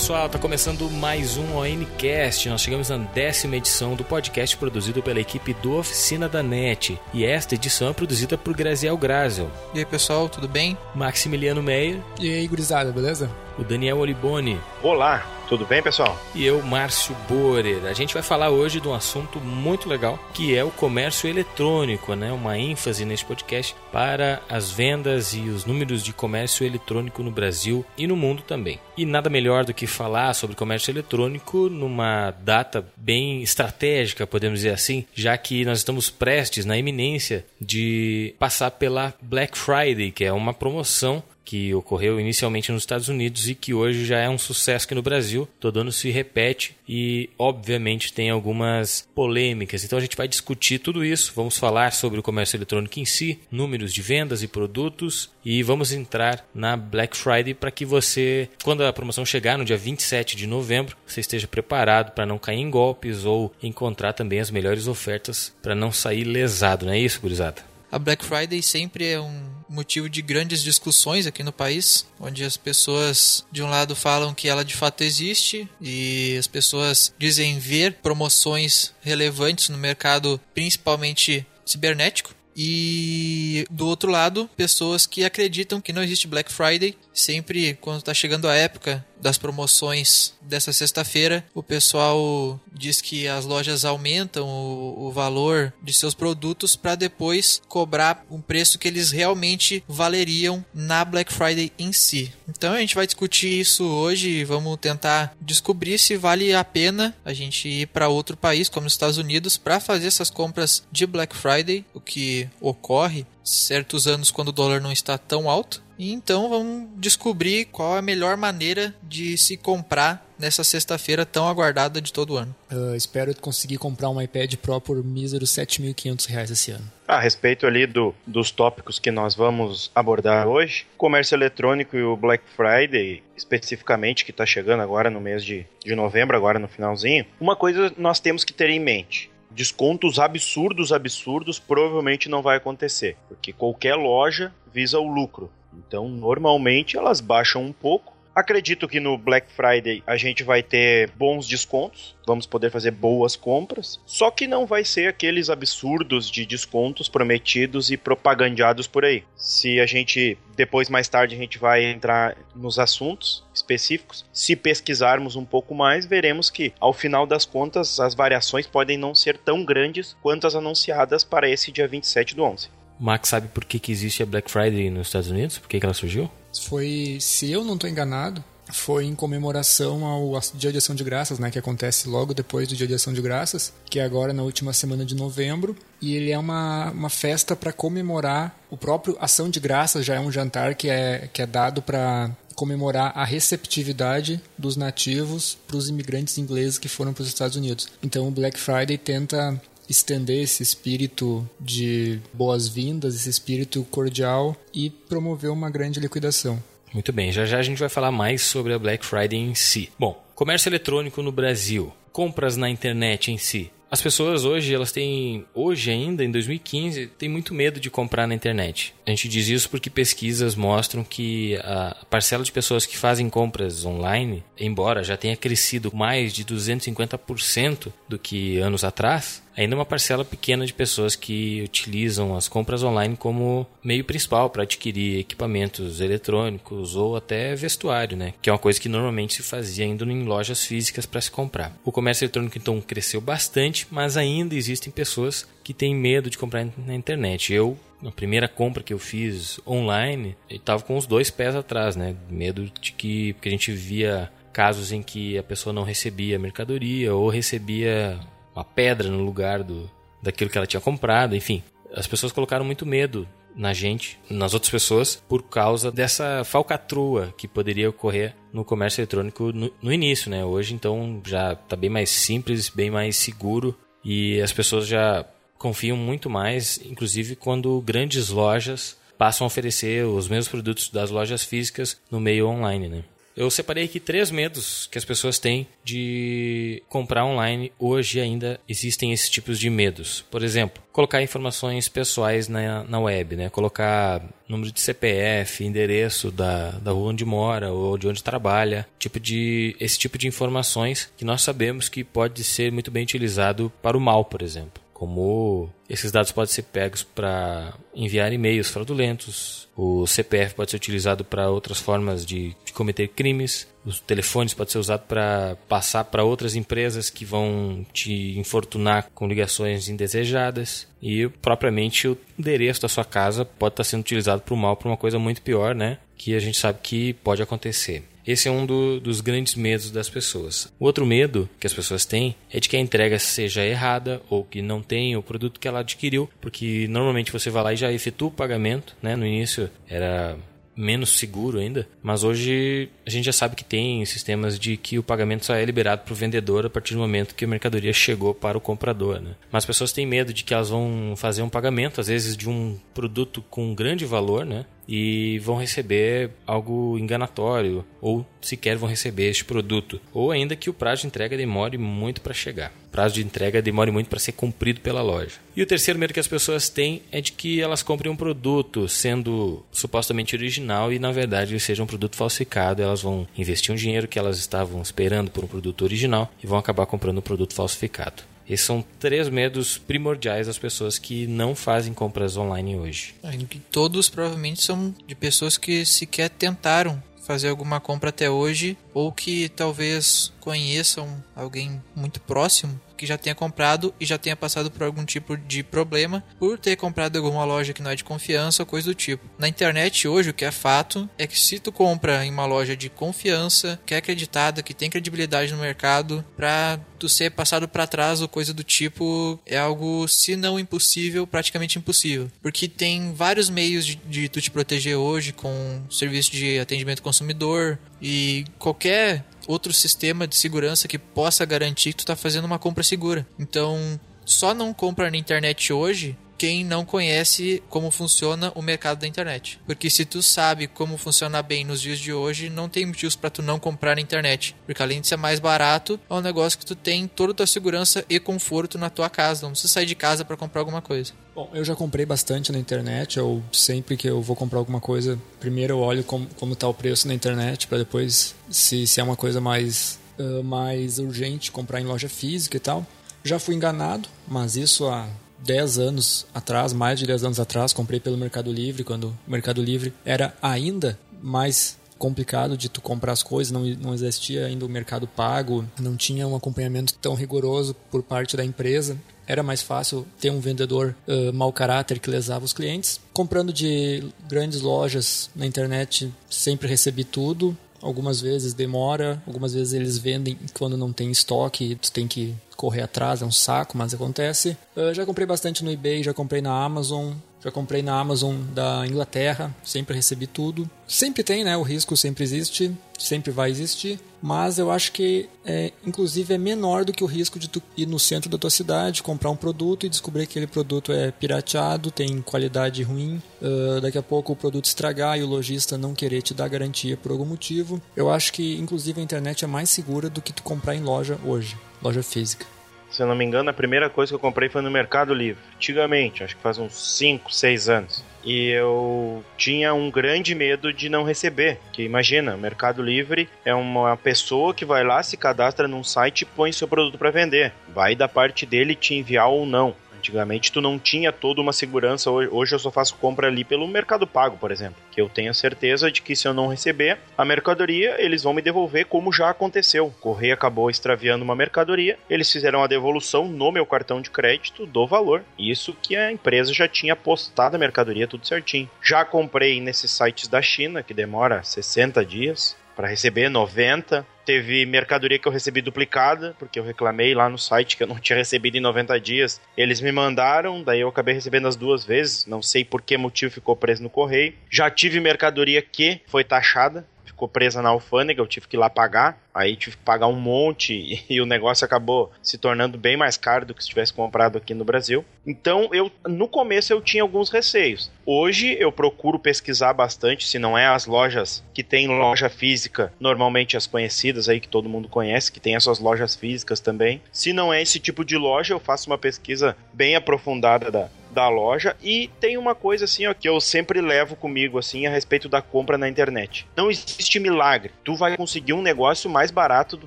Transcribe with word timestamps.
Pessoal, 0.00 0.30
tá 0.30 0.38
começando 0.38 0.90
mais 0.90 1.36
um 1.36 1.58
ONCast. 1.58 2.48
Nós 2.48 2.62
chegamos 2.62 2.88
na 2.88 2.96
décima 2.96 3.56
edição 3.56 3.94
do 3.94 4.02
podcast 4.02 4.56
produzido 4.56 5.02
pela 5.02 5.20
equipe 5.20 5.52
do 5.52 5.76
Oficina 5.76 6.26
da 6.26 6.42
NET. 6.42 6.98
E 7.12 7.22
esta 7.22 7.54
edição 7.54 7.90
é 7.90 7.92
produzida 7.92 8.38
por 8.38 8.56
Graziel 8.56 8.96
Grazel. 8.96 9.50
E 9.74 9.78
aí 9.78 9.84
pessoal, 9.84 10.26
tudo 10.26 10.48
bem? 10.48 10.76
Maximiliano 10.94 11.62
Meyer. 11.62 12.00
E 12.18 12.32
aí, 12.32 12.48
gurizada, 12.48 12.90
beleza? 12.90 13.30
O 13.60 13.62
Daniel 13.62 13.98
Oliboni. 13.98 14.58
Olá, 14.82 15.26
tudo 15.46 15.66
bem, 15.66 15.82
pessoal? 15.82 16.18
E 16.34 16.46
eu, 16.46 16.62
Márcio 16.62 17.14
Borer. 17.28 17.84
A 17.84 17.92
gente 17.92 18.14
vai 18.14 18.22
falar 18.22 18.48
hoje 18.48 18.80
de 18.80 18.88
um 18.88 18.94
assunto 18.94 19.38
muito 19.38 19.86
legal, 19.86 20.18
que 20.32 20.56
é 20.56 20.64
o 20.64 20.70
comércio 20.70 21.28
eletrônico, 21.28 22.14
né? 22.14 22.32
Uma 22.32 22.56
ênfase 22.56 23.04
neste 23.04 23.26
podcast 23.26 23.76
para 23.92 24.40
as 24.48 24.70
vendas 24.70 25.34
e 25.34 25.40
os 25.40 25.66
números 25.66 26.02
de 26.02 26.10
comércio 26.10 26.64
eletrônico 26.64 27.22
no 27.22 27.30
Brasil 27.30 27.84
e 27.98 28.06
no 28.06 28.16
mundo 28.16 28.42
também. 28.42 28.80
E 28.96 29.04
nada 29.04 29.28
melhor 29.28 29.66
do 29.66 29.74
que 29.74 29.86
falar 29.86 30.32
sobre 30.32 30.56
comércio 30.56 30.90
eletrônico 30.90 31.68
numa 31.68 32.30
data 32.30 32.86
bem 32.96 33.42
estratégica, 33.42 34.26
podemos 34.26 34.60
dizer 34.60 34.72
assim, 34.72 35.04
já 35.12 35.36
que 35.36 35.66
nós 35.66 35.78
estamos 35.78 36.08
prestes 36.08 36.64
na 36.64 36.78
iminência 36.78 37.44
de 37.60 38.34
passar 38.38 38.70
pela 38.70 39.12
Black 39.20 39.58
Friday, 39.58 40.12
que 40.12 40.24
é 40.24 40.32
uma 40.32 40.54
promoção 40.54 41.22
que 41.50 41.74
ocorreu 41.74 42.20
inicialmente 42.20 42.70
nos 42.70 42.82
Estados 42.82 43.08
Unidos 43.08 43.48
e 43.48 43.56
que 43.56 43.74
hoje 43.74 44.04
já 44.04 44.18
é 44.18 44.28
um 44.28 44.38
sucesso 44.38 44.86
aqui 44.86 44.94
no 44.94 45.02
Brasil. 45.02 45.48
Todo 45.58 45.80
ano 45.80 45.90
se 45.90 46.08
repete 46.08 46.76
e, 46.88 47.28
obviamente, 47.36 48.12
tem 48.12 48.30
algumas 48.30 49.08
polêmicas. 49.16 49.82
Então 49.82 49.98
a 49.98 50.00
gente 50.00 50.16
vai 50.16 50.28
discutir 50.28 50.78
tudo 50.78 51.04
isso. 51.04 51.32
Vamos 51.34 51.58
falar 51.58 51.92
sobre 51.92 52.20
o 52.20 52.22
comércio 52.22 52.56
eletrônico 52.56 53.00
em 53.00 53.04
si, 53.04 53.40
números 53.50 53.92
de 53.92 54.00
vendas 54.00 54.44
e 54.44 54.46
produtos 54.46 55.28
e 55.44 55.60
vamos 55.64 55.90
entrar 55.90 56.48
na 56.54 56.76
Black 56.76 57.16
Friday 57.16 57.52
para 57.52 57.72
que 57.72 57.84
você, 57.84 58.48
quando 58.62 58.84
a 58.84 58.92
promoção 58.92 59.26
chegar 59.26 59.58
no 59.58 59.64
dia 59.64 59.76
27 59.76 60.36
de 60.36 60.46
novembro, 60.46 60.96
você 61.04 61.18
esteja 61.18 61.48
preparado 61.48 62.12
para 62.12 62.24
não 62.24 62.38
cair 62.38 62.60
em 62.60 62.70
golpes 62.70 63.24
ou 63.24 63.52
encontrar 63.60 64.12
também 64.12 64.38
as 64.38 64.52
melhores 64.52 64.86
ofertas 64.86 65.52
para 65.60 65.74
não 65.74 65.90
sair 65.90 66.22
lesado, 66.22 66.86
não 66.86 66.92
é 66.92 66.98
isso, 67.00 67.20
gurizada? 67.20 67.68
A 67.90 67.98
Black 67.98 68.24
Friday 68.24 68.62
sempre 68.62 69.08
é 69.08 69.20
um 69.20 69.59
motivo 69.70 70.10
de 70.10 70.20
grandes 70.20 70.62
discussões 70.62 71.26
aqui 71.26 71.42
no 71.42 71.52
país, 71.52 72.04
onde 72.18 72.44
as 72.44 72.56
pessoas 72.56 73.46
de 73.52 73.62
um 73.62 73.70
lado 73.70 73.94
falam 73.94 74.34
que 74.34 74.48
ela 74.48 74.64
de 74.64 74.74
fato 74.74 75.02
existe 75.02 75.68
e 75.80 76.36
as 76.38 76.46
pessoas 76.46 77.14
dizem 77.16 77.58
ver 77.58 77.94
promoções 78.02 78.92
relevantes 79.00 79.68
no 79.68 79.78
mercado, 79.78 80.40
principalmente 80.52 81.46
cibernético. 81.64 82.34
E 82.56 83.64
do 83.70 83.86
outro 83.86 84.10
lado, 84.10 84.50
pessoas 84.56 85.06
que 85.06 85.24
acreditam 85.24 85.80
que 85.80 85.92
não 85.92 86.02
existe 86.02 86.26
Black 86.26 86.52
Friday. 86.52 86.96
Sempre 87.20 87.74
quando 87.74 87.98
está 87.98 88.14
chegando 88.14 88.48
a 88.48 88.54
época 88.54 89.04
das 89.20 89.36
promoções 89.36 90.32
dessa 90.40 90.72
sexta-feira, 90.72 91.44
o 91.54 91.62
pessoal 91.62 92.58
diz 92.72 93.02
que 93.02 93.28
as 93.28 93.44
lojas 93.44 93.84
aumentam 93.84 94.48
o, 94.48 95.06
o 95.06 95.12
valor 95.12 95.70
de 95.82 95.92
seus 95.92 96.14
produtos 96.14 96.76
para 96.76 96.94
depois 96.94 97.60
cobrar 97.68 98.24
um 98.30 98.40
preço 98.40 98.78
que 98.78 98.88
eles 98.88 99.10
realmente 99.10 99.84
valeriam 99.86 100.64
na 100.72 101.04
Black 101.04 101.30
Friday 101.30 101.70
em 101.78 101.92
si. 101.92 102.32
Então 102.48 102.72
a 102.72 102.80
gente 102.80 102.94
vai 102.94 103.04
discutir 103.04 103.60
isso 103.60 103.84
hoje 103.84 104.30
e 104.30 104.44
vamos 104.44 104.78
tentar 104.78 105.36
descobrir 105.38 105.98
se 105.98 106.16
vale 106.16 106.54
a 106.54 106.64
pena 106.64 107.14
a 107.22 107.34
gente 107.34 107.68
ir 107.68 107.88
para 107.88 108.08
outro 108.08 108.34
país, 108.34 108.70
como 108.70 108.86
os 108.86 108.94
Estados 108.94 109.18
Unidos, 109.18 109.58
para 109.58 109.78
fazer 109.78 110.06
essas 110.06 110.30
compras 110.30 110.82
de 110.90 111.04
Black 111.04 111.36
Friday, 111.36 111.84
o 111.92 112.00
que 112.00 112.48
ocorre 112.62 113.26
certos 113.50 114.06
anos 114.06 114.30
quando 114.30 114.48
o 114.48 114.52
dólar 114.52 114.80
não 114.80 114.92
está 114.92 115.18
tão 115.18 115.48
alto. 115.48 115.82
E 115.98 116.12
então 116.12 116.48
vamos 116.48 116.88
descobrir 116.96 117.66
qual 117.66 117.96
é 117.96 117.98
a 117.98 118.02
melhor 118.02 118.34
maneira 118.34 118.94
de 119.02 119.36
se 119.36 119.54
comprar 119.58 120.26
nessa 120.38 120.64
sexta-feira 120.64 121.26
tão 121.26 121.46
aguardada 121.46 122.00
de 122.00 122.10
todo 122.10 122.38
ano. 122.38 122.54
Uh, 122.72 122.94
espero 122.94 123.38
conseguir 123.38 123.76
comprar 123.76 124.08
um 124.08 124.20
iPad 124.20 124.54
Pro 124.56 124.80
por 124.80 125.04
míseros 125.04 125.54
R$ 125.54 125.66
7.500 125.66 126.50
esse 126.50 126.70
ano. 126.70 126.90
A 127.06 127.20
respeito 127.20 127.66
ali 127.66 127.86
do, 127.86 128.14
dos 128.26 128.50
tópicos 128.50 128.98
que 128.98 129.10
nós 129.10 129.34
vamos 129.34 129.90
abordar 129.94 130.48
hoje, 130.48 130.86
comércio 130.96 131.34
eletrônico 131.34 131.94
e 131.96 132.02
o 132.02 132.16
Black 132.16 132.44
Friday, 132.56 133.22
especificamente, 133.36 134.24
que 134.24 134.30
está 134.30 134.46
chegando 134.46 134.82
agora 134.82 135.10
no 135.10 135.20
mês 135.20 135.44
de, 135.44 135.66
de 135.84 135.94
novembro, 135.94 136.34
agora 136.34 136.58
no 136.58 136.68
finalzinho, 136.68 137.26
uma 137.38 137.56
coisa 137.56 137.92
nós 137.98 138.20
temos 138.20 138.42
que 138.42 138.54
ter 138.54 138.70
em 138.70 138.80
mente 138.80 139.29
descontos 139.50 140.18
absurdos, 140.18 140.92
absurdos, 140.92 141.58
provavelmente 141.58 142.28
não 142.28 142.42
vai 142.42 142.56
acontecer, 142.56 143.16
porque 143.28 143.52
qualquer 143.52 143.94
loja 143.96 144.54
visa 144.72 144.98
o 144.98 145.06
lucro. 145.06 145.50
Então, 145.72 146.08
normalmente 146.08 146.96
elas 146.96 147.20
baixam 147.20 147.62
um 147.62 147.72
pouco. 147.72 148.14
Acredito 148.34 148.88
que 148.88 149.00
no 149.00 149.18
Black 149.18 149.48
Friday 149.52 150.02
a 150.06 150.16
gente 150.16 150.44
vai 150.44 150.62
ter 150.62 151.10
bons 151.16 151.46
descontos, 151.46 152.16
vamos 152.26 152.46
poder 152.46 152.70
fazer 152.70 152.92
boas 152.92 153.34
compras, 153.34 154.00
só 154.06 154.30
que 154.30 154.46
não 154.46 154.66
vai 154.66 154.84
ser 154.84 155.08
aqueles 155.08 155.50
absurdos 155.50 156.30
de 156.30 156.46
descontos 156.46 157.08
prometidos 157.08 157.90
e 157.90 157.96
propagandeados 157.96 158.86
por 158.86 159.04
aí. 159.04 159.24
Se 159.36 159.80
a 159.80 159.86
gente 159.86 160.38
depois 160.54 160.88
mais 160.88 161.08
tarde 161.08 161.34
a 161.34 161.38
gente 161.38 161.58
vai 161.58 161.84
entrar 161.84 162.36
nos 162.54 162.78
assuntos 162.78 163.42
específicos, 163.52 164.24
se 164.32 164.54
pesquisarmos 164.54 165.34
um 165.34 165.44
pouco 165.44 165.74
mais, 165.74 166.06
veremos 166.06 166.50
que 166.50 166.72
ao 166.78 166.92
final 166.92 167.26
das 167.26 167.44
contas 167.44 167.98
as 167.98 168.14
variações 168.14 168.66
podem 168.66 168.96
não 168.96 169.14
ser 169.14 169.38
tão 169.38 169.64
grandes 169.64 170.16
quanto 170.22 170.46
as 170.46 170.54
anunciadas 170.54 171.24
para 171.24 171.48
esse 171.48 171.72
dia 171.72 171.88
27 171.88 172.36
do 172.36 172.44
11. 172.44 172.68
Max 172.98 173.30
sabe 173.30 173.48
por 173.48 173.64
que, 173.64 173.78
que 173.78 173.90
existe 173.90 174.22
a 174.22 174.26
Black 174.26 174.50
Friday 174.50 174.90
nos 174.90 175.08
Estados 175.08 175.30
Unidos? 175.30 175.58
Por 175.58 175.68
que, 175.68 175.80
que 175.80 175.86
ela 175.86 175.94
surgiu? 175.94 176.30
Foi, 176.58 177.18
se 177.20 177.50
eu 177.50 177.64
não 177.64 177.74
estou 177.74 177.88
enganado, 177.88 178.42
foi 178.72 179.04
em 179.04 179.14
comemoração 179.14 180.04
ao 180.04 180.40
Dia 180.54 180.72
de 180.72 180.78
Ação 180.78 180.94
de 180.94 181.04
Graças, 181.04 181.38
né, 181.38 181.50
que 181.50 181.58
acontece 181.58 182.08
logo 182.08 182.32
depois 182.32 182.68
do 182.68 182.76
Dia 182.76 182.86
de 182.86 182.94
Ação 182.94 183.12
de 183.12 183.20
Graças, 183.20 183.72
que 183.86 183.98
é 183.98 184.04
agora 184.04 184.32
na 184.32 184.42
última 184.42 184.72
semana 184.72 185.04
de 185.04 185.14
novembro, 185.14 185.76
e 186.00 186.14
ele 186.14 186.30
é 186.30 186.38
uma, 186.38 186.90
uma 186.90 187.10
festa 187.10 187.56
para 187.56 187.72
comemorar 187.72 188.56
o 188.70 188.76
próprio 188.76 189.16
Ação 189.20 189.50
de 189.50 189.60
Graças, 189.60 190.04
já 190.04 190.14
é 190.14 190.20
um 190.20 190.30
jantar 190.30 190.74
que 190.74 190.88
é, 190.88 191.28
que 191.32 191.42
é 191.42 191.46
dado 191.46 191.82
para 191.82 192.30
comemorar 192.54 193.12
a 193.14 193.24
receptividade 193.24 194.40
dos 194.58 194.76
nativos 194.76 195.56
para 195.66 195.78
os 195.78 195.88
imigrantes 195.88 196.36
ingleses 196.36 196.78
que 196.78 196.88
foram 196.88 197.12
para 197.14 197.22
os 197.22 197.28
Estados 197.28 197.56
Unidos. 197.56 197.88
Então 198.02 198.28
o 198.28 198.30
Black 198.30 198.58
Friday 198.58 198.98
tenta 198.98 199.58
estender 199.90 200.42
esse 200.42 200.62
espírito 200.62 201.46
de 201.60 202.20
boas-vindas, 202.32 203.16
esse 203.16 203.28
espírito 203.28 203.84
cordial 203.90 204.56
e 204.72 204.88
promover 204.88 205.50
uma 205.50 205.68
grande 205.68 205.98
liquidação. 205.98 206.62
Muito 206.94 207.12
bem, 207.12 207.32
já 207.32 207.44
já 207.44 207.58
a 207.58 207.62
gente 207.62 207.78
vai 207.78 207.88
falar 207.88 208.12
mais 208.12 208.42
sobre 208.42 208.72
a 208.72 208.78
Black 208.78 209.04
Friday 209.04 209.38
em 209.38 209.54
si. 209.54 209.90
Bom, 209.98 210.24
comércio 210.34 210.68
eletrônico 210.68 211.22
no 211.22 211.32
Brasil, 211.32 211.92
compras 212.12 212.56
na 212.56 212.70
internet 212.70 213.30
em 213.30 213.38
si. 213.38 213.70
As 213.90 214.00
pessoas 214.00 214.44
hoje, 214.44 214.72
elas 214.72 214.92
têm, 214.92 215.44
hoje 215.52 215.90
ainda, 215.90 216.24
em 216.24 216.30
2015, 216.30 217.08
têm 217.18 217.28
muito 217.28 217.52
medo 217.52 217.80
de 217.80 217.90
comprar 217.90 218.24
na 218.28 218.34
internet. 218.34 218.94
A 219.10 219.12
gente 219.12 219.28
diz 219.28 219.48
isso 219.48 219.68
porque 219.68 219.90
pesquisas 219.90 220.54
mostram 220.54 221.02
que 221.02 221.56
a 221.64 221.96
parcela 222.08 222.44
de 222.44 222.52
pessoas 222.52 222.86
que 222.86 222.96
fazem 222.96 223.28
compras 223.28 223.84
online, 223.84 224.44
embora 224.56 225.02
já 225.02 225.16
tenha 225.16 225.36
crescido 225.36 225.90
mais 225.92 226.32
de 226.32 226.44
250% 226.44 227.92
do 228.08 228.16
que 228.16 228.58
anos 228.58 228.84
atrás, 228.84 229.42
ainda 229.56 229.74
é 229.74 229.78
uma 229.78 229.84
parcela 229.84 230.24
pequena 230.24 230.64
de 230.64 230.72
pessoas 230.72 231.16
que 231.16 231.60
utilizam 231.64 232.36
as 232.36 232.46
compras 232.46 232.84
online 232.84 233.16
como 233.16 233.66
meio 233.82 234.04
principal 234.04 234.48
para 234.48 234.62
adquirir 234.62 235.18
equipamentos 235.18 236.00
eletrônicos 236.00 236.94
ou 236.94 237.16
até 237.16 237.56
vestuário, 237.56 238.16
né? 238.16 238.32
Que 238.40 238.48
é 238.48 238.52
uma 238.52 238.60
coisa 238.60 238.80
que 238.80 238.88
normalmente 238.88 239.34
se 239.34 239.42
fazia 239.42 239.84
indo 239.84 240.08
em 240.08 240.22
lojas 240.22 240.64
físicas 240.64 241.04
para 241.04 241.20
se 241.20 241.32
comprar. 241.32 241.76
O 241.84 241.90
comércio 241.90 242.24
eletrônico 242.24 242.56
então 242.56 242.80
cresceu 242.80 243.20
bastante, 243.20 243.88
mas 243.90 244.16
ainda 244.16 244.54
existem 244.54 244.92
pessoas 244.92 245.48
que 245.62 245.74
têm 245.74 245.94
medo 245.94 246.30
de 246.30 246.38
comprar 246.38 246.66
na 246.86 246.94
internet. 246.94 247.52
Eu 247.52 247.78
na 248.02 248.10
primeira 248.10 248.48
compra 248.48 248.82
que 248.82 248.94
eu 248.94 248.98
fiz 248.98 249.60
online, 249.66 250.36
eu 250.48 250.56
estava 250.56 250.82
com 250.82 250.96
os 250.96 251.06
dois 251.06 251.30
pés 251.30 251.54
atrás, 251.54 251.96
né? 251.96 252.16
Medo 252.30 252.70
de 252.80 252.92
que 252.92 253.34
porque 253.34 253.48
a 253.48 253.52
gente 253.52 253.72
via 253.72 254.30
casos 254.52 254.90
em 254.90 255.02
que 255.02 255.38
a 255.38 255.42
pessoa 255.42 255.72
não 255.72 255.82
recebia 255.82 256.38
mercadoria 256.38 257.14
ou 257.14 257.28
recebia 257.28 258.18
uma 258.54 258.64
pedra 258.64 259.08
no 259.08 259.22
lugar 259.22 259.62
do, 259.62 259.88
daquilo 260.22 260.50
que 260.50 260.58
ela 260.58 260.66
tinha 260.66 260.80
comprado, 260.80 261.36
enfim. 261.36 261.62
As 261.94 262.06
pessoas 262.06 262.32
colocaram 262.32 262.64
muito 262.64 262.86
medo 262.86 263.28
na 263.54 263.72
gente, 263.72 264.18
nas 264.30 264.54
outras 264.54 264.70
pessoas, 264.70 265.16
por 265.28 265.42
causa 265.42 265.90
dessa 265.90 266.44
falcatrua 266.44 267.34
que 267.36 267.48
poderia 267.48 267.90
ocorrer 267.90 268.34
no 268.52 268.64
comércio 268.64 269.00
eletrônico 269.00 269.52
no, 269.52 269.72
no 269.82 269.92
início, 269.92 270.30
né? 270.30 270.44
Hoje, 270.44 270.72
então, 270.72 271.20
já 271.26 271.52
está 271.52 271.76
bem 271.76 271.90
mais 271.90 272.10
simples, 272.10 272.68
bem 272.68 272.90
mais 272.90 273.16
seguro 273.16 273.76
e 274.04 274.40
as 274.40 274.52
pessoas 274.52 274.86
já 274.86 275.26
confiam 275.60 275.96
muito 275.96 276.30
mais, 276.30 276.80
inclusive 276.86 277.36
quando 277.36 277.82
grandes 277.82 278.30
lojas 278.30 278.96
passam 279.18 279.44
a 279.44 279.46
oferecer 279.46 280.06
os 280.06 280.26
mesmos 280.26 280.48
produtos 280.48 280.88
das 280.88 281.10
lojas 281.10 281.44
físicas 281.44 282.00
no 282.10 282.18
meio 282.18 282.48
online, 282.48 282.88
né? 282.88 283.04
Eu 283.36 283.50
separei 283.50 283.84
aqui 283.84 284.00
três 284.00 284.30
medos 284.30 284.88
que 284.90 284.98
as 284.98 285.04
pessoas 285.04 285.38
têm 285.38 285.66
de 285.84 286.82
comprar 286.88 287.24
online. 287.24 287.72
Hoje 287.78 288.20
ainda 288.20 288.58
existem 288.68 289.12
esses 289.12 289.30
tipos 289.30 289.58
de 289.58 289.70
medos. 289.70 290.24
Por 290.30 290.42
exemplo, 290.42 290.82
colocar 290.92 291.22
informações 291.22 291.88
pessoais 291.88 292.48
na, 292.48 292.82
na 292.84 292.98
web, 292.98 293.36
né? 293.36 293.48
Colocar 293.48 294.22
número 294.48 294.72
de 294.72 294.80
CPF, 294.80 295.64
endereço 295.64 296.30
da, 296.30 296.70
da 296.70 296.90
rua 296.90 297.10
onde 297.10 297.24
mora 297.24 297.70
ou 297.70 297.96
de 297.96 298.08
onde 298.08 298.22
trabalha, 298.22 298.86
tipo 298.98 299.20
de 299.20 299.76
esse 299.78 299.98
tipo 299.98 300.18
de 300.18 300.26
informações 300.26 301.10
que 301.16 301.24
nós 301.24 301.42
sabemos 301.42 301.88
que 301.88 302.02
pode 302.02 302.42
ser 302.42 302.72
muito 302.72 302.90
bem 302.90 303.04
utilizado 303.04 303.70
para 303.80 303.96
o 303.96 304.00
mal, 304.00 304.24
por 304.24 304.42
exemplo 304.42 304.89
como 305.00 305.72
esses 305.88 306.12
dados 306.12 306.30
podem 306.30 306.52
ser 306.52 306.64
pegos 306.64 307.02
para 307.02 307.72
enviar 307.94 308.30
e-mails 308.34 308.68
fraudulentos, 308.68 309.66
o 309.74 310.06
CPF 310.06 310.54
pode 310.54 310.70
ser 310.70 310.76
utilizado 310.76 311.24
para 311.24 311.48
outras 311.48 311.80
formas 311.80 312.26
de, 312.26 312.54
de, 312.66 312.72
cometer 312.74 313.08
crimes, 313.08 313.66
os 313.82 313.98
telefones 313.98 314.52
podem 314.52 314.72
ser 314.72 314.78
usados 314.78 315.06
para 315.08 315.56
passar 315.66 316.04
para 316.04 316.22
outras 316.22 316.54
empresas 316.54 317.08
que 317.08 317.24
vão 317.24 317.86
te 317.94 318.38
infortunar 318.38 319.08
com 319.14 319.26
ligações 319.26 319.88
indesejadas 319.88 320.86
e 321.00 321.26
propriamente 321.40 322.06
o 322.06 322.18
endereço 322.38 322.82
da 322.82 322.88
sua 322.88 323.04
casa 323.04 323.42
pode 323.42 323.72
estar 323.72 323.84
sendo 323.84 324.02
utilizado 324.02 324.42
para 324.42 324.52
o 324.52 324.56
mal, 324.58 324.76
para 324.76 324.88
uma 324.88 324.98
coisa 324.98 325.18
muito 325.18 325.40
pior, 325.40 325.74
né? 325.74 325.96
Que 326.14 326.34
a 326.34 326.38
gente 326.38 326.58
sabe 326.58 326.78
que 326.82 327.14
pode 327.14 327.42
acontecer. 327.42 328.04
Esse 328.26 328.48
é 328.48 328.50
um 328.50 328.66
do, 328.66 329.00
dos 329.00 329.20
grandes 329.20 329.54
medos 329.54 329.90
das 329.90 330.08
pessoas. 330.08 330.72
O 330.78 330.84
outro 330.84 331.06
medo 331.06 331.48
que 331.58 331.66
as 331.66 331.72
pessoas 331.72 332.04
têm 332.04 332.34
é 332.52 332.60
de 332.60 332.68
que 332.68 332.76
a 332.76 332.80
entrega 332.80 333.18
seja 333.18 333.64
errada 333.64 334.20
ou 334.28 334.44
que 334.44 334.62
não 334.62 334.82
tenha 334.82 335.18
o 335.18 335.22
produto 335.22 335.58
que 335.58 335.68
ela 335.68 335.80
adquiriu, 335.80 336.28
porque 336.40 336.86
normalmente 336.88 337.32
você 337.32 337.50
vai 337.50 337.62
lá 337.62 337.72
e 337.72 337.76
já 337.76 337.92
efetua 337.92 338.28
o 338.28 338.32
pagamento, 338.32 338.96
né? 339.02 339.16
No 339.16 339.26
início 339.26 339.70
era 339.88 340.36
menos 340.80 341.10
seguro 341.10 341.58
ainda, 341.58 341.86
mas 342.02 342.24
hoje 342.24 342.88
a 343.06 343.10
gente 343.10 343.24
já 343.26 343.32
sabe 343.32 343.54
que 343.54 343.64
tem 343.64 344.04
sistemas 344.04 344.58
de 344.58 344.76
que 344.76 344.98
o 344.98 345.02
pagamento 345.02 345.44
só 345.44 345.54
é 345.54 345.64
liberado 345.64 346.02
para 346.02 346.12
o 346.12 346.16
vendedor 346.16 346.66
a 346.66 346.70
partir 346.70 346.94
do 346.94 347.00
momento 347.00 347.34
que 347.34 347.44
a 347.44 347.48
mercadoria 347.48 347.92
chegou 347.92 348.34
para 348.34 348.56
o 348.56 348.60
comprador. 348.60 349.20
Né? 349.20 349.34
Mas 349.52 349.62
as 349.62 349.66
pessoas 349.66 349.92
têm 349.92 350.06
medo 350.06 350.32
de 350.32 350.42
que 350.42 350.54
elas 350.54 350.70
vão 350.70 351.14
fazer 351.16 351.42
um 351.42 351.48
pagamento, 351.48 352.00
às 352.00 352.08
vezes 352.08 352.36
de 352.36 352.48
um 352.48 352.78
produto 352.94 353.42
com 353.50 353.74
grande 353.74 354.04
valor, 354.04 354.44
né? 354.46 354.64
e 354.88 355.38
vão 355.38 355.56
receber 355.56 356.30
algo 356.44 356.98
enganatório 356.98 357.84
ou 358.00 358.26
sequer 358.40 358.76
vão 358.76 358.88
receber 358.88 359.30
este 359.30 359.44
produto, 359.44 360.00
ou 360.12 360.32
ainda 360.32 360.56
que 360.56 360.68
o 360.68 360.74
prazo 360.74 361.02
de 361.02 361.06
entrega 361.06 361.36
demore 361.36 361.78
muito 361.78 362.20
para 362.20 362.34
chegar. 362.34 362.72
Prazo 362.90 363.14
de 363.14 363.24
entrega 363.24 363.62
demore 363.62 363.90
muito 363.90 364.08
para 364.08 364.18
ser 364.18 364.32
cumprido 364.32 364.80
pela 364.80 365.02
loja. 365.02 365.36
E 365.54 365.62
o 365.62 365.66
terceiro 365.66 365.98
medo 365.98 366.12
que 366.12 366.20
as 366.20 366.28
pessoas 366.28 366.68
têm 366.68 367.02
é 367.12 367.20
de 367.20 367.32
que 367.32 367.60
elas 367.60 367.82
comprem 367.82 368.10
um 368.10 368.16
produto 368.16 368.88
sendo 368.88 369.64
supostamente 369.72 370.34
original 370.34 370.92
e 370.92 370.98
na 370.98 371.12
verdade 371.12 371.58
seja 371.60 371.82
um 371.82 371.86
produto 371.86 372.16
falsificado. 372.16 372.82
Elas 372.82 373.02
vão 373.02 373.26
investir 373.36 373.72
um 373.72 373.76
dinheiro 373.76 374.08
que 374.08 374.18
elas 374.18 374.38
estavam 374.38 374.82
esperando 374.82 375.30
por 375.30 375.44
um 375.44 375.48
produto 375.48 375.82
original 375.82 376.32
e 376.42 376.46
vão 376.46 376.58
acabar 376.58 376.86
comprando 376.86 377.18
um 377.18 377.22
produto 377.22 377.54
falsificado. 377.54 378.22
Esses 378.48 378.66
são 378.66 378.84
três 378.98 379.28
medos 379.28 379.78
primordiais 379.78 380.48
das 380.48 380.58
pessoas 380.58 380.98
que 380.98 381.24
não 381.28 381.54
fazem 381.54 381.94
compras 381.94 382.36
online 382.36 382.76
hoje. 382.76 383.14
É, 383.22 383.30
todos 383.70 384.08
provavelmente 384.08 384.60
são 384.60 384.92
de 385.06 385.14
pessoas 385.14 385.56
que 385.56 385.86
sequer 385.86 386.28
tentaram 386.28 387.00
fazer 387.24 387.48
alguma 387.48 387.78
compra 387.78 388.08
até 388.08 388.28
hoje 388.28 388.76
ou 388.94 389.12
que 389.12 389.48
talvez 389.48 390.32
conheçam 390.40 391.22
alguém 391.34 391.82
muito 391.94 392.20
próximo 392.20 392.80
que 393.00 393.06
já 393.06 393.16
tenha 393.16 393.34
comprado 393.34 393.94
e 393.98 394.04
já 394.04 394.18
tenha 394.18 394.36
passado 394.36 394.70
por 394.70 394.82
algum 394.82 395.06
tipo 395.06 395.34
de 395.34 395.62
problema 395.62 396.22
por 396.38 396.58
ter 396.58 396.76
comprado 396.76 397.16
alguma 397.16 397.46
loja 397.46 397.72
que 397.72 397.82
não 397.82 397.90
é 397.90 397.96
de 397.96 398.04
confiança 398.04 398.62
ou 398.62 398.66
coisa 398.66 398.90
do 398.90 398.94
tipo. 398.94 399.24
Na 399.38 399.48
internet 399.48 400.06
hoje 400.06 400.28
o 400.28 400.34
que 400.34 400.44
é 400.44 400.50
fato 400.50 401.08
é 401.16 401.26
que 401.26 401.40
se 401.40 401.58
tu 401.58 401.72
compra 401.72 402.26
em 402.26 402.30
uma 402.30 402.44
loja 402.44 402.76
de 402.76 402.90
confiança, 402.90 403.80
que 403.86 403.94
é 403.94 403.96
acreditada, 403.96 404.62
que 404.62 404.74
tem 404.74 404.90
credibilidade 404.90 405.50
no 405.50 405.62
mercado, 405.62 406.22
pra 406.36 406.78
tu 406.98 407.08
ser 407.08 407.30
passado 407.30 407.66
para 407.66 407.86
trás 407.86 408.20
ou 408.20 408.28
coisa 408.28 408.52
do 408.52 408.62
tipo 408.62 409.40
é 409.46 409.56
algo, 409.56 410.06
se 410.06 410.36
não 410.36 410.60
impossível, 410.60 411.26
praticamente 411.26 411.78
impossível. 411.78 412.30
Porque 412.42 412.68
tem 412.68 413.14
vários 413.14 413.48
meios 413.48 413.86
de, 413.86 413.96
de 413.96 414.28
tu 414.28 414.42
te 414.42 414.50
proteger 414.50 414.96
hoje 414.96 415.32
com 415.32 415.82
serviço 415.90 416.32
de 416.32 416.58
atendimento 416.58 417.02
consumidor 417.02 417.78
e 418.00 418.44
qualquer 418.58 419.24
outro 419.46 419.72
sistema 419.72 420.26
de 420.26 420.36
segurança 420.36 420.86
que 420.86 420.98
possa 420.98 421.44
garantir 421.44 421.90
que 421.90 421.98
tu 421.98 422.00
está 422.00 422.16
fazendo 422.16 422.44
uma 422.44 422.58
compra 422.58 422.82
segura. 422.82 423.26
Então, 423.38 423.98
só 424.24 424.54
não 424.54 424.72
compra 424.72 425.10
na 425.10 425.16
internet 425.16 425.72
hoje 425.72 426.16
quem 426.40 426.64
não 426.64 426.86
conhece 426.86 427.62
como 427.68 427.90
funciona 427.90 428.50
o 428.54 428.62
mercado 428.62 429.00
da 429.00 429.06
internet. 429.06 429.60
Porque 429.66 429.90
se 429.90 430.06
tu 430.06 430.22
sabe 430.22 430.66
como 430.66 430.96
funciona 430.96 431.42
bem 431.42 431.66
nos 431.66 431.82
dias 431.82 431.98
de 431.98 432.14
hoje, 432.14 432.48
não 432.48 432.66
tem 432.66 432.86
motivos 432.86 433.14
para 433.14 433.28
tu 433.28 433.42
não 433.42 433.58
comprar 433.58 433.96
na 433.96 434.00
internet. 434.00 434.56
Porque 434.64 434.82
além 434.82 435.02
de 435.02 435.06
ser 435.06 435.18
mais 435.18 435.38
barato, 435.38 436.00
é 436.08 436.14
um 436.14 436.22
negócio 436.22 436.58
que 436.58 436.64
tu 436.64 436.74
tem 436.74 437.06
toda 437.06 437.32
a 437.32 437.34
tua 437.34 437.46
segurança 437.46 438.06
e 438.08 438.18
conforto 438.18 438.78
na 438.78 438.88
tua 438.88 439.10
casa. 439.10 439.42
Não 439.42 439.50
precisa 439.50 439.70
sair 439.70 439.84
de 439.84 439.94
casa 439.94 440.24
para 440.24 440.34
comprar 440.34 440.62
alguma 440.62 440.80
coisa. 440.80 441.12
Bom, 441.34 441.50
eu 441.52 441.62
já 441.62 441.76
comprei 441.76 442.06
bastante 442.06 442.50
na 442.50 442.58
internet. 442.58 443.18
Eu 443.18 443.42
sempre 443.52 443.98
que 443.98 444.08
eu 444.08 444.22
vou 444.22 444.34
comprar 444.34 444.60
alguma 444.60 444.80
coisa, 444.80 445.20
primeiro 445.38 445.74
eu 445.74 445.78
olho 445.80 446.02
como, 446.04 446.26
como 446.38 446.56
tá 446.56 446.66
o 446.66 446.72
preço 446.72 447.06
na 447.06 447.12
internet 447.12 447.66
para 447.66 447.76
depois 447.76 448.34
se, 448.48 448.86
se 448.86 448.98
é 448.98 449.04
uma 449.04 449.14
coisa 449.14 449.42
mais 449.42 449.98
uh, 450.18 450.42
mais 450.42 450.98
urgente 450.98 451.52
comprar 451.52 451.82
em 451.82 451.84
loja 451.84 452.08
física 452.08 452.56
e 452.56 452.60
tal. 452.60 452.86
Já 453.22 453.38
fui 453.38 453.54
enganado, 453.54 454.08
mas 454.26 454.56
isso 454.56 454.88
há 454.88 455.06
10 455.44 455.78
anos 455.78 456.26
atrás, 456.34 456.72
mais 456.72 456.98
de 456.98 457.06
10 457.06 457.24
anos 457.24 457.40
atrás, 457.40 457.72
comprei 457.72 458.00
pelo 458.00 458.16
Mercado 458.16 458.52
Livre, 458.52 458.84
quando 458.84 459.08
o 459.26 459.30
Mercado 459.30 459.62
Livre 459.62 459.92
era 460.04 460.34
ainda 460.42 460.98
mais 461.22 461.78
complicado 462.00 462.56
de 462.56 462.70
tu 462.70 462.80
comprar 462.80 463.12
as 463.12 463.22
coisas, 463.22 463.52
não, 463.52 463.62
não 463.62 463.92
existia 463.92 464.46
ainda 464.46 464.64
o 464.64 464.68
mercado 464.68 465.06
pago, 465.06 465.66
não 465.78 465.96
tinha 465.96 466.26
um 466.26 466.34
acompanhamento 466.34 466.94
tão 466.94 467.14
rigoroso 467.14 467.76
por 467.90 468.02
parte 468.02 468.38
da 468.38 468.44
empresa. 468.44 468.96
Era 469.26 469.42
mais 469.42 469.62
fácil 469.62 470.06
ter 470.18 470.30
um 470.30 470.40
vendedor 470.40 470.96
uh, 471.06 471.32
mau 471.32 471.52
caráter 471.52 472.00
que 472.00 472.10
lesava 472.10 472.44
os 472.44 472.54
clientes. 472.54 472.98
Comprando 473.12 473.52
de 473.52 474.02
grandes 474.26 474.62
lojas 474.62 475.30
na 475.36 475.46
internet, 475.46 476.12
sempre 476.28 476.66
recebi 476.66 477.04
tudo. 477.04 477.56
Algumas 477.82 478.20
vezes 478.20 478.52
demora, 478.52 479.22
algumas 479.26 479.54
vezes 479.54 479.72
eles 479.72 479.98
vendem 479.98 480.38
quando 480.54 480.76
não 480.76 480.92
tem 480.92 481.10
estoque, 481.10 481.78
tu 481.80 481.90
tem 481.90 482.06
que 482.06 482.34
correr 482.56 482.82
atrás, 482.82 483.22
é 483.22 483.24
um 483.24 483.30
saco, 483.30 483.76
mas 483.78 483.94
acontece. 483.94 484.56
Eu 484.76 484.92
já 484.92 485.06
comprei 485.06 485.26
bastante 485.26 485.64
no 485.64 485.70
eBay, 485.70 486.02
já 486.02 486.12
comprei 486.12 486.42
na 486.42 486.52
Amazon, 486.52 487.14
já 487.42 487.50
comprei 487.50 487.82
na 487.82 487.98
Amazon 487.98 488.36
da 488.54 488.86
Inglaterra, 488.86 489.54
sempre 489.64 489.96
recebi 489.96 490.26
tudo. 490.26 490.68
Sempre 490.86 491.22
tem, 491.22 491.44
né? 491.44 491.56
O 491.56 491.62
risco 491.62 491.96
sempre 491.96 492.24
existe, 492.24 492.76
sempre 492.98 493.30
vai 493.30 493.50
existir. 493.50 493.98
Mas 494.22 494.58
eu 494.58 494.70
acho 494.70 494.92
que, 494.92 495.28
é, 495.44 495.72
inclusive, 495.86 496.34
é 496.34 496.38
menor 496.38 496.84
do 496.84 496.92
que 496.92 497.02
o 497.02 497.06
risco 497.06 497.38
de 497.38 497.48
tu 497.48 497.62
ir 497.76 497.86
no 497.86 497.98
centro 497.98 498.28
da 498.28 498.36
tua 498.36 498.50
cidade, 498.50 499.02
comprar 499.02 499.30
um 499.30 499.36
produto 499.36 499.86
e 499.86 499.88
descobrir 499.88 500.26
que 500.26 500.32
aquele 500.32 500.46
produto 500.46 500.92
é 500.92 501.10
pirateado, 501.10 501.90
tem 501.90 502.20
qualidade 502.20 502.82
ruim. 502.82 503.22
Uh, 503.40 503.80
daqui 503.80 503.96
a 503.96 504.02
pouco 504.02 504.32
o 504.32 504.36
produto 504.36 504.66
estragar 504.66 505.18
e 505.18 505.22
o 505.22 505.26
lojista 505.26 505.78
não 505.78 505.94
querer 505.94 506.20
te 506.20 506.34
dar 506.34 506.48
garantia 506.48 506.96
por 506.96 507.10
algum 507.12 507.24
motivo. 507.24 507.80
Eu 507.96 508.10
acho 508.10 508.32
que, 508.32 508.58
inclusive, 508.58 509.00
a 509.00 509.04
internet 509.04 509.44
é 509.44 509.48
mais 509.48 509.70
segura 509.70 510.10
do 510.10 510.20
que 510.20 510.32
tu 510.32 510.42
comprar 510.42 510.74
em 510.74 510.82
loja 510.82 511.18
hoje, 511.24 511.56
loja 511.82 512.02
física. 512.02 512.44
Se 512.90 513.02
eu 513.02 513.06
não 513.06 513.14
me 513.14 513.24
engano, 513.24 513.50
a 513.50 513.54
primeira 513.54 513.88
coisa 513.88 514.10
que 514.10 514.16
eu 514.16 514.20
comprei 514.20 514.48
foi 514.48 514.62
no 514.62 514.70
Mercado 514.70 515.14
Livre. 515.14 515.42
Antigamente, 515.56 516.24
acho 516.24 516.36
que 516.36 516.42
faz 516.42 516.58
uns 516.58 516.74
5, 516.98 517.32
6 517.32 517.68
anos. 517.68 518.04
E 518.24 518.48
eu 518.48 519.24
tinha 519.36 519.72
um 519.72 519.90
grande 519.90 520.34
medo 520.34 520.72
de 520.72 520.88
não 520.88 521.04
receber. 521.04 521.58
Que 521.72 521.82
imagina, 521.82 522.36
Mercado 522.36 522.82
Livre 522.82 523.28
é 523.44 523.54
uma 523.54 523.96
pessoa 523.96 524.52
que 524.52 524.64
vai 524.64 524.84
lá, 524.84 525.02
se 525.02 525.16
cadastra 525.16 525.68
num 525.68 525.84
site 525.84 526.22
e 526.22 526.26
põe 526.26 526.52
seu 526.52 526.68
produto 526.68 526.98
para 526.98 527.10
vender. 527.10 527.52
Vai 527.72 527.94
da 527.94 528.08
parte 528.08 528.44
dele 528.44 528.74
te 528.74 528.94
enviar 528.94 529.28
ou 529.28 529.46
não. 529.46 529.74
Antigamente 530.00 530.50
tu 530.50 530.62
não 530.62 530.78
tinha 530.78 531.12
toda 531.12 531.42
uma 531.42 531.52
segurança, 531.52 532.10
hoje 532.10 532.54
eu 532.54 532.58
só 532.58 532.70
faço 532.70 532.96
compra 532.96 533.26
ali 533.26 533.44
pelo 533.44 533.68
Mercado 533.68 534.06
Pago, 534.06 534.38
por 534.38 534.50
exemplo, 534.50 534.82
que 534.90 534.98
eu 534.98 535.10
tenho 535.10 535.34
certeza 535.34 535.92
de 535.92 536.00
que 536.00 536.16
se 536.16 536.26
eu 536.26 536.32
não 536.32 536.48
receber 536.48 536.96
a 537.18 537.22
mercadoria, 537.22 538.02
eles 538.02 538.22
vão 538.22 538.32
me 538.32 538.40
devolver 538.40 538.86
como 538.86 539.12
já 539.12 539.28
aconteceu. 539.28 539.94
Correio 540.00 540.32
acabou 540.32 540.70
extraviando 540.70 541.22
uma 541.22 541.36
mercadoria, 541.36 541.98
eles 542.08 542.32
fizeram 542.32 542.64
a 542.64 542.66
devolução 542.66 543.28
no 543.28 543.52
meu 543.52 543.66
cartão 543.66 544.00
de 544.00 544.08
crédito 544.08 544.64
do 544.64 544.86
valor. 544.86 545.22
Isso 545.38 545.76
que 545.82 545.94
a 545.94 546.10
empresa 546.10 546.54
já 546.54 546.66
tinha 546.66 546.96
postado 546.96 547.56
a 547.56 547.58
mercadoria 547.58 548.08
tudo 548.08 548.26
certinho. 548.26 548.70
Já 548.82 549.04
comprei 549.04 549.60
nesses 549.60 549.90
sites 549.90 550.28
da 550.28 550.40
China, 550.40 550.82
que 550.82 550.94
demora 550.94 551.42
60 551.42 552.02
dias 552.06 552.56
para 552.74 552.88
receber 552.88 553.28
90. 553.28 554.06
Teve 554.30 554.64
mercadoria 554.64 555.18
que 555.18 555.26
eu 555.26 555.32
recebi 555.32 555.60
duplicada, 555.60 556.36
porque 556.38 556.56
eu 556.56 556.62
reclamei 556.62 557.16
lá 557.16 557.28
no 557.28 557.36
site 557.36 557.76
que 557.76 557.82
eu 557.82 557.86
não 557.88 557.98
tinha 557.98 558.16
recebido 558.16 558.56
em 558.56 558.60
90 558.60 559.00
dias. 559.00 559.40
Eles 559.56 559.80
me 559.80 559.90
mandaram, 559.90 560.62
daí 560.62 560.82
eu 560.82 560.88
acabei 560.88 561.12
recebendo 561.12 561.48
as 561.48 561.56
duas 561.56 561.84
vezes. 561.84 562.26
Não 562.26 562.40
sei 562.40 562.64
por 562.64 562.80
que 562.80 562.96
motivo 562.96 563.32
ficou 563.32 563.56
preso 563.56 563.82
no 563.82 563.90
correio. 563.90 564.32
Já 564.48 564.70
tive 564.70 565.00
mercadoria 565.00 565.60
que 565.60 566.00
foi 566.06 566.22
taxada 566.22 566.86
ficou 567.10 567.28
presa 567.28 567.60
na 567.60 567.68
alfândega, 567.68 568.20
eu 568.20 568.26
tive 568.26 568.48
que 568.48 568.56
ir 568.56 568.58
lá 568.58 568.70
pagar. 568.70 569.20
Aí 569.32 569.54
tive 569.54 569.76
que 569.76 569.82
pagar 569.82 570.06
um 570.06 570.18
monte 570.18 571.04
e 571.08 571.20
o 571.20 571.26
negócio 571.26 571.64
acabou 571.64 572.10
se 572.22 572.38
tornando 572.38 572.78
bem 572.78 572.96
mais 572.96 573.16
caro 573.16 573.46
do 573.46 573.54
que 573.54 573.62
se 573.62 573.68
tivesse 573.68 573.92
comprado 573.92 574.38
aqui 574.38 574.54
no 574.54 574.64
Brasil. 574.64 575.04
Então, 575.26 575.68
eu 575.72 575.90
no 576.06 576.26
começo 576.26 576.72
eu 576.72 576.80
tinha 576.80 577.02
alguns 577.02 577.30
receios. 577.30 577.90
Hoje 578.04 578.56
eu 578.58 578.72
procuro 578.72 579.18
pesquisar 579.18 579.72
bastante, 579.72 580.26
se 580.26 580.38
não 580.38 580.56
é 580.56 580.66
as 580.66 580.86
lojas 580.86 581.44
que 581.54 581.62
tem 581.62 581.86
loja 581.86 582.28
física, 582.28 582.92
normalmente 582.98 583.56
as 583.56 583.66
conhecidas 583.66 584.28
aí 584.28 584.40
que 584.40 584.48
todo 584.48 584.68
mundo 584.68 584.88
conhece, 584.88 585.30
que 585.30 585.40
tem 585.40 585.54
as 585.54 585.64
suas 585.64 585.78
lojas 585.78 586.16
físicas 586.16 586.58
também. 586.58 587.00
Se 587.12 587.32
não 587.32 587.52
é 587.52 587.62
esse 587.62 587.78
tipo 587.78 588.04
de 588.04 588.16
loja, 588.16 588.54
eu 588.54 588.60
faço 588.60 588.90
uma 588.90 588.98
pesquisa 588.98 589.56
bem 589.72 589.94
aprofundada 589.94 590.70
da, 590.70 590.88
da 591.10 591.28
loja 591.28 591.76
e 591.82 592.10
tem 592.20 592.36
uma 592.36 592.54
coisa 592.54 592.84
assim 592.84 593.06
ó, 593.06 593.14
que 593.14 593.28
eu 593.28 593.40
sempre 593.40 593.80
levo 593.80 594.16
comigo 594.16 594.58
assim 594.58 594.86
a 594.86 594.90
respeito 594.90 595.28
da 595.28 595.42
compra 595.42 595.76
na 595.76 595.88
internet. 595.88 596.46
Não 596.56 596.70
existe 596.70 597.18
milagre. 597.18 597.72
Tu 597.84 597.94
vai 597.94 598.16
conseguir 598.16 598.52
um 598.52 598.62
negócio 598.62 599.10
mais 599.10 599.30
barato 599.30 599.76
do 599.76 599.86